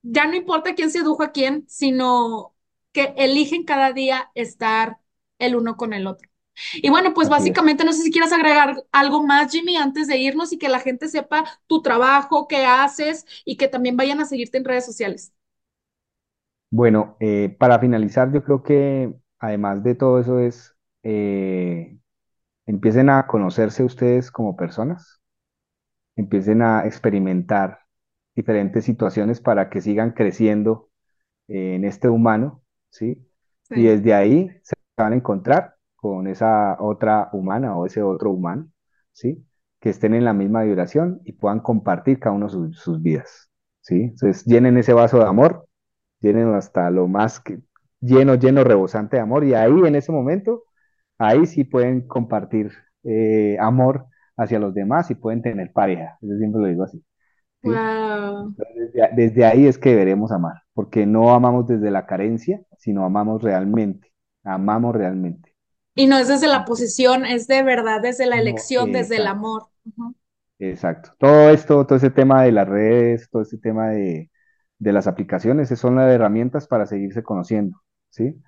ya 0.02 0.26
no 0.26 0.34
importa 0.36 0.74
quién 0.74 0.90
sedujo 0.90 1.22
a 1.22 1.32
quién, 1.32 1.64
sino 1.68 2.54
que 2.92 3.14
eligen 3.16 3.64
cada 3.64 3.92
día 3.92 4.30
estar 4.34 4.98
el 5.38 5.56
uno 5.56 5.76
con 5.76 5.92
el 5.92 6.06
otro. 6.06 6.28
Y 6.74 6.88
bueno, 6.90 7.14
pues 7.14 7.28
así 7.28 7.48
es. 7.48 7.58
básicamente 7.58 7.84
no 7.84 7.92
sé 7.92 8.02
si 8.02 8.12
quieras 8.12 8.32
agregar 8.32 8.84
algo 8.92 9.24
más, 9.24 9.50
Jimmy, 9.52 9.76
antes 9.76 10.06
de 10.06 10.18
irnos 10.18 10.52
y 10.52 10.58
que 10.58 10.68
la 10.68 10.78
gente 10.80 11.08
sepa 11.08 11.44
tu 11.66 11.82
trabajo, 11.82 12.46
qué 12.48 12.64
haces 12.64 13.26
y 13.44 13.56
que 13.56 13.66
también 13.68 13.96
vayan 13.96 14.20
a 14.20 14.24
seguirte 14.26 14.58
en 14.58 14.64
redes 14.64 14.86
sociales. 14.86 15.32
Bueno, 16.70 17.16
eh, 17.20 17.54
para 17.58 17.78
finalizar, 17.78 18.32
yo 18.32 18.42
creo 18.42 18.62
que 18.62 19.14
además 19.38 19.82
de 19.84 19.94
todo 19.94 20.18
eso 20.20 20.40
es, 20.40 20.74
eh, 21.04 21.98
empiecen 22.66 23.10
a 23.10 23.26
conocerse 23.26 23.84
ustedes 23.84 24.30
como 24.30 24.56
personas, 24.56 25.20
empiecen 26.16 26.62
a 26.62 26.86
experimentar 26.86 27.80
diferentes 28.34 28.84
situaciones 28.84 29.40
para 29.40 29.70
que 29.70 29.80
sigan 29.80 30.12
creciendo 30.12 30.90
eh, 31.48 31.74
en 31.76 31.84
este 31.84 32.08
humano, 32.08 32.62
¿sí? 32.90 33.26
Y 33.70 33.84
desde 33.84 34.14
ahí 34.14 34.50
se 34.62 34.74
van 34.96 35.12
a 35.12 35.16
encontrar 35.16 35.76
con 35.96 36.26
esa 36.26 36.76
otra 36.80 37.30
humana 37.32 37.76
o 37.76 37.86
ese 37.86 38.02
otro 38.02 38.30
humano, 38.30 38.68
¿sí? 39.12 39.44
Que 39.80 39.90
estén 39.90 40.14
en 40.14 40.24
la 40.24 40.32
misma 40.32 40.62
vibración 40.62 41.20
y 41.24 41.32
puedan 41.32 41.60
compartir 41.60 42.18
cada 42.18 42.34
uno 42.36 42.48
sus, 42.48 42.78
sus 42.78 43.00
vidas, 43.02 43.50
¿sí? 43.80 44.02
Entonces 44.02 44.44
llenen 44.44 44.76
ese 44.78 44.92
vaso 44.92 45.18
de 45.18 45.26
amor, 45.26 45.66
llenen 46.20 46.54
hasta 46.54 46.90
lo 46.90 47.08
más 47.08 47.40
que, 47.40 47.60
lleno, 48.00 48.34
lleno, 48.34 48.64
rebosante 48.64 49.16
de 49.16 49.22
amor 49.22 49.44
y 49.44 49.54
ahí 49.54 49.72
en 49.84 49.96
ese 49.96 50.12
momento, 50.12 50.64
ahí 51.18 51.46
sí 51.46 51.64
pueden 51.64 52.06
compartir 52.06 52.72
eh, 53.04 53.56
amor 53.60 54.06
hacia 54.36 54.58
los 54.58 54.74
demás 54.74 55.10
y 55.10 55.14
pueden 55.14 55.42
tener 55.42 55.72
pareja, 55.72 56.18
yo 56.20 56.36
siempre 56.38 56.60
lo 56.62 56.68
digo 56.68 56.84
así. 56.84 57.04
¿sí? 57.62 57.70
Wow. 57.70 58.54
Entonces, 58.58 58.92
desde, 58.94 59.10
desde 59.16 59.44
ahí 59.46 59.66
es 59.66 59.78
que 59.78 59.90
deberemos 59.90 60.32
amar, 60.32 60.62
porque 60.74 61.06
no 61.06 61.34
amamos 61.34 61.66
desde 61.68 61.90
la 61.90 62.06
carencia, 62.06 62.62
sino 62.78 63.04
amamos 63.04 63.42
realmente, 63.42 64.12
amamos 64.44 64.94
realmente. 64.96 65.54
Y 65.96 66.06
no 66.06 66.18
es 66.18 66.28
desde 66.28 66.46
la 66.46 66.64
posición, 66.64 67.26
es 67.26 67.48
de 67.48 67.64
verdad 67.64 68.00
desde 68.00 68.26
la 68.26 68.38
No, 68.38 68.38
elección, 68.38 68.92
desde 68.92 69.16
el 69.16 69.26
amor. 69.26 69.68
Exacto. 70.58 71.12
Todo 71.18 71.50
esto, 71.50 71.86
todo 71.86 71.96
ese 71.98 72.10
tema 72.10 72.42
de 72.42 72.52
las 72.52 72.68
redes, 72.68 73.28
todo 73.30 73.42
ese 73.42 73.58
tema 73.58 73.88
de, 73.90 74.30
de 74.78 74.92
las 74.92 75.06
aplicaciones, 75.06 75.68
son 75.78 75.96
las 75.96 76.10
herramientas 76.12 76.66
para 76.68 76.86
seguirse 76.86 77.22
conociendo, 77.22 77.80
¿sí? 78.10 78.40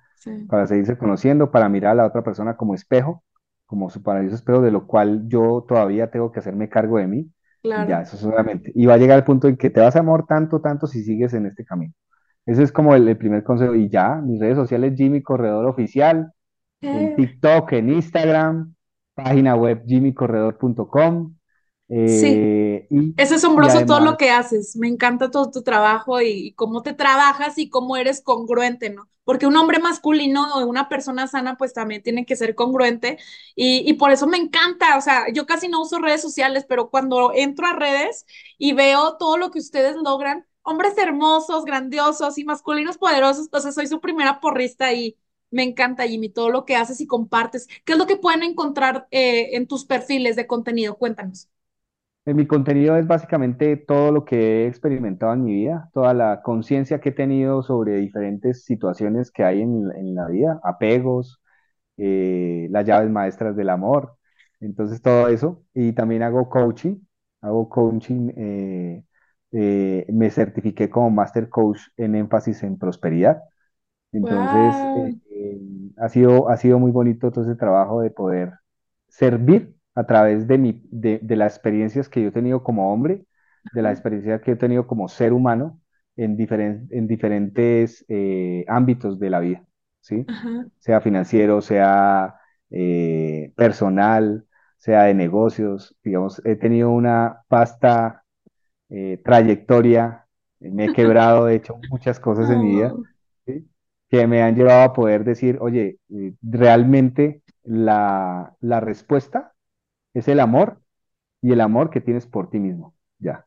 Para 0.47 0.67
seguirse 0.67 0.97
conociendo, 0.97 1.51
para 1.51 1.69
mirar 1.69 1.91
a 1.91 1.95
la 1.95 2.05
otra 2.05 2.23
persona 2.23 2.57
como 2.57 2.73
espejo, 2.73 3.23
como 3.65 3.89
su 3.89 4.01
paraíso 4.01 4.35
espejo, 4.35 4.61
de 4.61 4.71
lo 4.71 4.87
cual 4.87 5.27
yo 5.27 5.65
todavía 5.67 6.09
tengo 6.09 6.31
que 6.31 6.39
hacerme 6.39 6.69
cargo 6.69 6.97
de 6.97 7.07
mí. 7.07 7.31
Y 7.63 7.69
ya, 7.69 8.01
eso 8.01 8.17
solamente. 8.17 8.71
Y 8.75 8.85
va 8.85 8.93
a 8.93 8.97
llegar 8.97 9.17
el 9.17 9.25
punto 9.25 9.47
en 9.47 9.57
que 9.57 9.69
te 9.69 9.81
vas 9.81 9.95
a 9.95 9.99
amar 9.99 10.25
tanto, 10.25 10.61
tanto 10.61 10.87
si 10.87 11.03
sigues 11.03 11.33
en 11.33 11.45
este 11.45 11.65
camino. 11.65 11.93
Ese 12.45 12.63
es 12.63 12.71
como 12.71 12.95
el, 12.95 13.17
primer 13.17 13.43
consejo. 13.43 13.75
Y 13.75 13.89
ya, 13.89 14.15
mis 14.15 14.39
redes 14.39 14.55
sociales, 14.55 14.93
Jimmy 14.95 15.21
Corredor 15.21 15.65
Oficial, 15.65 16.31
en 16.79 17.15
TikTok, 17.15 17.73
en 17.73 17.89
Instagram, 17.89 18.73
página 19.13 19.55
web 19.55 19.83
jimmycorredor.com. 19.85 21.36
Eh, 21.89 22.85
sí, 22.89 23.13
es 23.15 23.31
asombroso 23.31 23.85
todo 23.85 24.01
lo 24.01 24.17
que 24.17 24.29
haces. 24.29 24.75
Me 24.75 24.87
encanta 24.87 25.31
todo 25.31 25.51
tu 25.51 25.63
trabajo 25.63 26.21
y, 26.21 26.53
cómo 26.53 26.81
te 26.81 26.93
trabajas 26.93 27.57
y 27.57 27.69
cómo 27.69 27.97
eres 27.97 28.21
congruente, 28.21 28.89
¿no? 28.89 29.09
Porque 29.23 29.47
un 29.47 29.57
hombre 29.57 29.79
masculino 29.79 30.55
o 30.55 30.65
una 30.65 30.89
persona 30.89 31.27
sana, 31.27 31.57
pues 31.57 31.73
también 31.73 32.01
tiene 32.01 32.25
que 32.25 32.35
ser 32.35 32.55
congruente 32.55 33.17
y, 33.55 33.89
y 33.89 33.93
por 33.93 34.11
eso 34.11 34.27
me 34.27 34.37
encanta. 34.37 34.97
O 34.97 35.01
sea, 35.01 35.31
yo 35.33 35.45
casi 35.45 35.67
no 35.67 35.81
uso 35.81 35.99
redes 35.99 36.21
sociales, 36.21 36.65
pero 36.67 36.89
cuando 36.89 37.31
entro 37.33 37.67
a 37.67 37.73
redes 37.73 38.25
y 38.57 38.73
veo 38.73 39.17
todo 39.17 39.37
lo 39.37 39.51
que 39.51 39.59
ustedes 39.59 39.95
logran, 39.97 40.45
hombres 40.63 40.97
hermosos, 40.97 41.65
grandiosos 41.65 42.37
y 42.37 42.43
masculinos 42.43 42.97
poderosos, 42.97 43.45
entonces 43.45 43.75
soy 43.75 43.87
su 43.87 44.01
primera 44.01 44.39
porrista 44.41 44.93
y 44.93 45.17
me 45.49 45.63
encanta, 45.63 46.07
Jimmy, 46.07 46.29
todo 46.29 46.49
lo 46.49 46.65
que 46.65 46.75
haces 46.75 46.99
y 47.01 47.07
compartes. 47.07 47.67
¿Qué 47.85 47.93
es 47.93 47.97
lo 47.97 48.07
que 48.07 48.17
pueden 48.17 48.43
encontrar 48.43 49.07
eh, 49.11 49.55
en 49.55 49.67
tus 49.67 49.85
perfiles 49.85 50.35
de 50.35 50.47
contenido? 50.47 50.97
Cuéntanos. 50.97 51.49
En 52.27 52.35
mi 52.35 52.45
contenido 52.45 52.97
es 52.97 53.07
básicamente 53.07 53.77
todo 53.77 54.11
lo 54.11 54.25
que 54.25 54.65
he 54.65 54.67
experimentado 54.67 55.31
en 55.33 55.45
mi 55.45 55.53
vida, 55.53 55.89
toda 55.93 56.13
la 56.13 56.41
conciencia 56.41 56.99
que 56.99 57.09
he 57.09 57.11
tenido 57.13 57.63
sobre 57.63 57.95
diferentes 57.95 58.65
situaciones 58.65 59.31
que 59.31 59.45
hay 59.45 59.61
en, 59.61 60.13
la 60.13 60.27
vida, 60.27 60.59
apegos, 60.61 61.41
eh, 61.95 62.67
las 62.69 62.85
llaves 62.85 63.09
maestras 63.09 63.55
del 63.55 63.69
amor, 63.69 64.17
entonces 64.59 65.01
todo 65.01 65.29
eso. 65.29 65.63
Y 65.73 65.93
también 65.93 66.21
hago 66.21 66.49
coaching, 66.49 66.97
hago 67.39 67.69
coaching, 67.69 68.31
eh, 68.35 69.05
eh, 69.53 70.05
me 70.11 70.29
certifiqué 70.29 70.89
como 70.89 71.09
Master 71.11 71.47
Coach 71.47 71.79
en 71.95 72.15
énfasis 72.15 72.61
en 72.63 72.77
prosperidad. 72.77 73.41
Entonces, 74.11 75.15
ha 75.97 76.09
sido, 76.09 76.49
ha 76.49 76.57
sido 76.57 76.77
muy 76.77 76.91
bonito 76.91 77.31
todo 77.31 77.45
ese 77.45 77.55
trabajo 77.55 78.01
de 78.01 78.11
poder 78.11 78.51
servir 79.07 79.76
a 79.97 80.05
través 80.05 80.47
de, 80.47 80.59
mi, 80.59 80.79
de, 80.91 81.35
las 81.35 81.55
experiencias 81.55 82.07
que 82.07 82.21
yo 82.21 82.27
he 82.27 82.31
tenido 82.31 82.61
como 82.61 82.93
hombre, 82.93 83.25
de 83.73 83.81
la 83.81 83.89
experiencia 83.91 84.39
que 84.41 84.51
he 84.51 84.55
tenido 84.55 84.85
como 84.85 85.07
ser 85.07 85.33
humano 85.33 85.81
en, 86.15 86.37
en 86.91 87.07
diferentes 87.07 88.05
eh, 88.07 88.63
ámbitos 88.67 89.19
de 89.19 89.29
la 89.31 89.39
vida, 89.39 89.63
¿sí? 90.01 90.23
Sea 90.77 91.01
financiero, 91.01 91.61
sea 91.61 92.35
eh, 92.69 93.51
personal, 93.55 94.45
sea 94.77 95.05
de 95.05 95.15
negocios, 95.15 95.95
digamos, 96.03 96.43
he 96.45 96.55
tenido 96.55 96.91
una 96.91 97.41
vasta 97.49 98.23
eh, 98.89 99.19
trayectoria, 99.25 100.27
me 100.59 100.85
he 100.85 100.93
quebrado, 100.93 101.45
de 101.45 101.55
hecho, 101.55 101.79
muchas 101.89 102.19
cosas 102.27 102.51
en 102.51 102.61
mi 102.61 102.75
vida, 102.75 102.93
que 104.09 104.27
me 104.27 104.43
han 104.43 104.55
llevado 104.55 104.83
a 104.83 104.93
poder 104.93 105.23
decir, 105.23 105.57
oye, 105.59 105.97
realmente 106.43 107.41
la, 107.63 108.55
la 108.61 108.79
respuesta 108.79 109.55
es 110.17 110.27
el 110.27 110.39
amor 110.39 110.81
y 111.41 111.51
el 111.51 111.61
amor 111.61 111.89
que 111.91 112.01
tienes 112.01 112.25
por 112.25 112.49
ti 112.49 112.59
mismo. 112.59 112.95
Ya. 113.19 113.45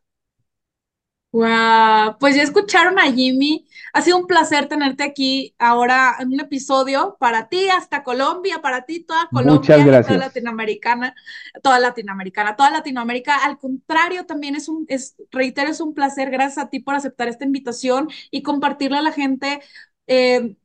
Wow, 1.33 2.17
pues 2.19 2.35
ya 2.35 2.43
escucharon 2.43 2.99
a 2.99 3.13
Jimmy. 3.13 3.67
Ha 3.93 4.03
sido 4.03 4.19
un 4.19 4.27
placer 4.27 4.67
tenerte 4.67 5.05
aquí 5.05 5.55
ahora 5.59 6.17
en 6.19 6.33
un 6.33 6.41
episodio 6.41 7.17
para 7.21 7.49
ti 7.49 7.69
hasta 7.69 8.03
Colombia, 8.03 8.61
para 8.61 8.85
ti 8.85 9.01
toda 9.01 9.29
Colombia, 9.33 9.77
toda 10.03 10.17
Latinoamericana, 10.17 11.15
toda 11.63 11.79
Latinoamericana, 11.79 12.57
toda 12.57 12.71
Latinoamérica. 12.71 13.45
Al 13.45 13.59
contrario, 13.59 14.27
también 14.27 14.57
es 14.57 14.69
un, 14.69 14.87
es, 14.89 15.17
reitero, 15.31 15.71
es 15.71 15.81
un 15.81 15.95
placer. 15.95 16.31
Gracias 16.31 16.59
a 16.59 16.69
ti 16.69 16.81
por 16.81 16.97
aceptar 16.97 17.29
esta 17.29 17.45
invitación 17.45 18.09
y 18.33 18.43
compartirle 18.43 18.99
a 18.99 19.03
la 19.03 19.13
gente, 19.13 19.61
eh, 20.09 20.57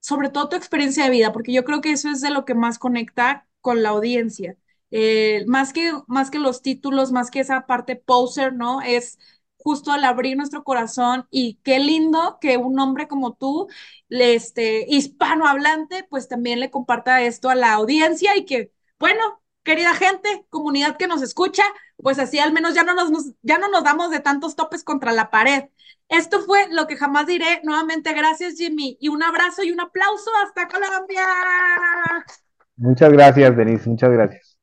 sobre 0.00 0.30
todo 0.30 0.48
tu 0.48 0.56
experiencia 0.56 1.04
de 1.04 1.10
vida, 1.10 1.32
porque 1.32 1.52
yo 1.52 1.64
creo 1.64 1.82
que 1.82 1.92
eso 1.92 2.08
es 2.08 2.22
de 2.22 2.30
lo 2.30 2.46
que 2.46 2.54
más 2.54 2.78
conecta 2.78 3.46
con 3.60 3.82
la 3.82 3.90
audiencia. 3.90 4.56
Eh, 4.96 5.44
más, 5.48 5.72
que, 5.72 5.92
más 6.06 6.30
que 6.30 6.38
los 6.38 6.62
títulos, 6.62 7.10
más 7.10 7.30
que 7.32 7.40
esa 7.40 7.66
parte 7.66 7.96
poser, 7.96 8.52
¿no? 8.54 8.80
Es 8.80 9.18
justo 9.56 9.90
al 9.90 10.04
abrir 10.04 10.36
nuestro 10.36 10.62
corazón 10.62 11.26
y 11.32 11.58
qué 11.64 11.80
lindo 11.80 12.38
que 12.40 12.58
un 12.58 12.78
hombre 12.78 13.08
como 13.08 13.34
tú, 13.34 13.66
este, 14.08 14.86
hispanohablante, 14.88 16.04
pues 16.08 16.28
también 16.28 16.60
le 16.60 16.70
comparta 16.70 17.22
esto 17.22 17.50
a 17.50 17.56
la 17.56 17.72
audiencia 17.72 18.36
y 18.36 18.44
que, 18.44 18.72
bueno, 19.00 19.42
querida 19.64 19.94
gente, 19.94 20.46
comunidad 20.48 20.96
que 20.96 21.08
nos 21.08 21.22
escucha, 21.22 21.64
pues 21.96 22.20
así 22.20 22.38
al 22.38 22.52
menos 22.52 22.74
ya 22.74 22.84
no 22.84 22.94
nos, 22.94 23.32
ya 23.42 23.58
no 23.58 23.68
nos 23.68 23.82
damos 23.82 24.10
de 24.12 24.20
tantos 24.20 24.54
topes 24.54 24.84
contra 24.84 25.10
la 25.12 25.28
pared. 25.30 25.64
Esto 26.08 26.40
fue 26.42 26.68
lo 26.70 26.86
que 26.86 26.96
jamás 26.96 27.26
diré. 27.26 27.60
Nuevamente, 27.64 28.12
gracias 28.12 28.54
Jimmy 28.58 28.96
y 29.00 29.08
un 29.08 29.24
abrazo 29.24 29.64
y 29.64 29.72
un 29.72 29.80
aplauso 29.80 30.30
hasta 30.44 30.68
Colombia. 30.68 31.26
Muchas 32.76 33.12
gracias, 33.12 33.56
Denise, 33.56 33.88
muchas 33.88 34.10
gracias. 34.12 34.53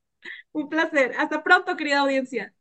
Un 0.53 0.69
placer. 0.69 1.13
Hasta 1.17 1.43
pronto, 1.43 1.75
querida 1.77 1.99
audiencia. 1.99 2.53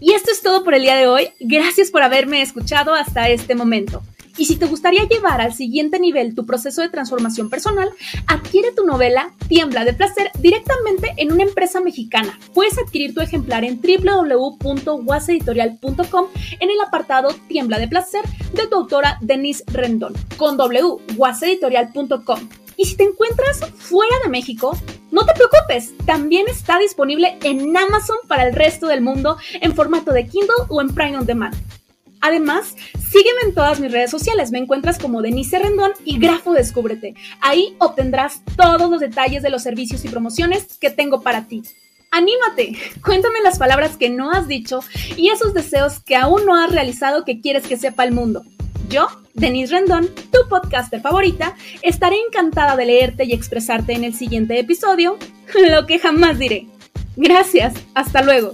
Y 0.00 0.14
esto 0.14 0.32
es 0.32 0.42
todo 0.42 0.64
por 0.64 0.74
el 0.74 0.82
día 0.82 0.96
de 0.96 1.06
hoy. 1.06 1.28
Gracias 1.38 1.92
por 1.92 2.02
haberme 2.02 2.42
escuchado 2.42 2.92
hasta 2.92 3.28
este 3.28 3.54
momento. 3.54 4.02
Y 4.36 4.46
si 4.46 4.56
te 4.56 4.66
gustaría 4.66 5.06
llevar 5.06 5.40
al 5.40 5.54
siguiente 5.54 6.00
nivel 6.00 6.34
tu 6.34 6.44
proceso 6.46 6.82
de 6.82 6.88
transformación 6.88 7.48
personal, 7.50 7.90
adquiere 8.26 8.72
tu 8.72 8.84
novela 8.84 9.32
Tiembla 9.46 9.84
de 9.84 9.92
Placer 9.92 10.32
directamente 10.40 11.14
en 11.18 11.30
una 11.32 11.44
empresa 11.44 11.80
mexicana. 11.80 12.40
Puedes 12.54 12.76
adquirir 12.78 13.14
tu 13.14 13.20
ejemplar 13.20 13.62
en 13.64 13.80
www.waseditorial.com 13.80 16.26
en 16.58 16.70
el 16.70 16.80
apartado 16.80 17.28
Tiembla 17.46 17.78
de 17.78 17.86
Placer 17.88 18.22
de 18.54 18.66
tu 18.66 18.76
autora 18.76 19.18
Denise 19.20 19.62
Rendón 19.66 20.14
con 20.36 20.56
www.waseditorial.com. 20.56 22.61
Y 22.76 22.86
si 22.86 22.96
te 22.96 23.04
encuentras 23.04 23.60
fuera 23.76 24.14
de 24.24 24.30
México, 24.30 24.76
no 25.10 25.24
te 25.26 25.34
preocupes, 25.34 25.94
también 26.06 26.48
está 26.48 26.78
disponible 26.78 27.38
en 27.42 27.76
Amazon 27.76 28.16
para 28.28 28.46
el 28.46 28.54
resto 28.54 28.86
del 28.86 29.02
mundo 29.02 29.36
en 29.60 29.74
formato 29.74 30.12
de 30.12 30.26
Kindle 30.26 30.66
o 30.68 30.80
en 30.80 30.94
Prime 30.94 31.18
on 31.18 31.26
Demand. 31.26 31.54
Además, 32.22 32.76
sígueme 33.10 33.40
en 33.44 33.54
todas 33.54 33.80
mis 33.80 33.90
redes 33.90 34.10
sociales, 34.10 34.52
me 34.52 34.58
encuentras 34.58 34.98
como 34.98 35.22
Denise 35.22 35.58
Rendón 35.58 35.92
y 36.04 36.20
Grafo 36.20 36.52
Descúbrete. 36.52 37.14
Ahí 37.40 37.74
obtendrás 37.78 38.42
todos 38.56 38.88
los 38.88 39.00
detalles 39.00 39.42
de 39.42 39.50
los 39.50 39.64
servicios 39.64 40.04
y 40.04 40.08
promociones 40.08 40.78
que 40.78 40.90
tengo 40.90 41.20
para 41.22 41.48
ti. 41.48 41.62
Anímate, 42.12 42.76
cuéntame 43.02 43.40
las 43.42 43.58
palabras 43.58 43.96
que 43.96 44.08
no 44.08 44.30
has 44.30 44.46
dicho 44.46 44.80
y 45.16 45.30
esos 45.30 45.52
deseos 45.52 45.98
que 45.98 46.14
aún 46.14 46.46
no 46.46 46.54
has 46.54 46.70
realizado 46.70 47.24
que 47.24 47.40
quieres 47.40 47.66
que 47.66 47.76
sepa 47.76 48.04
el 48.04 48.12
mundo. 48.12 48.44
Yo, 48.92 49.08
Denise 49.32 49.72
Rendón, 49.72 50.06
tu 50.30 50.46
podcaster 50.50 51.00
favorita, 51.00 51.56
estaré 51.80 52.16
encantada 52.28 52.76
de 52.76 52.84
leerte 52.84 53.24
y 53.24 53.32
expresarte 53.32 53.94
en 53.94 54.04
el 54.04 54.12
siguiente 54.12 54.58
episodio, 54.58 55.16
lo 55.70 55.86
que 55.86 55.98
jamás 55.98 56.38
diré. 56.38 56.66
Gracias, 57.16 57.72
hasta 57.94 58.20
luego. 58.20 58.52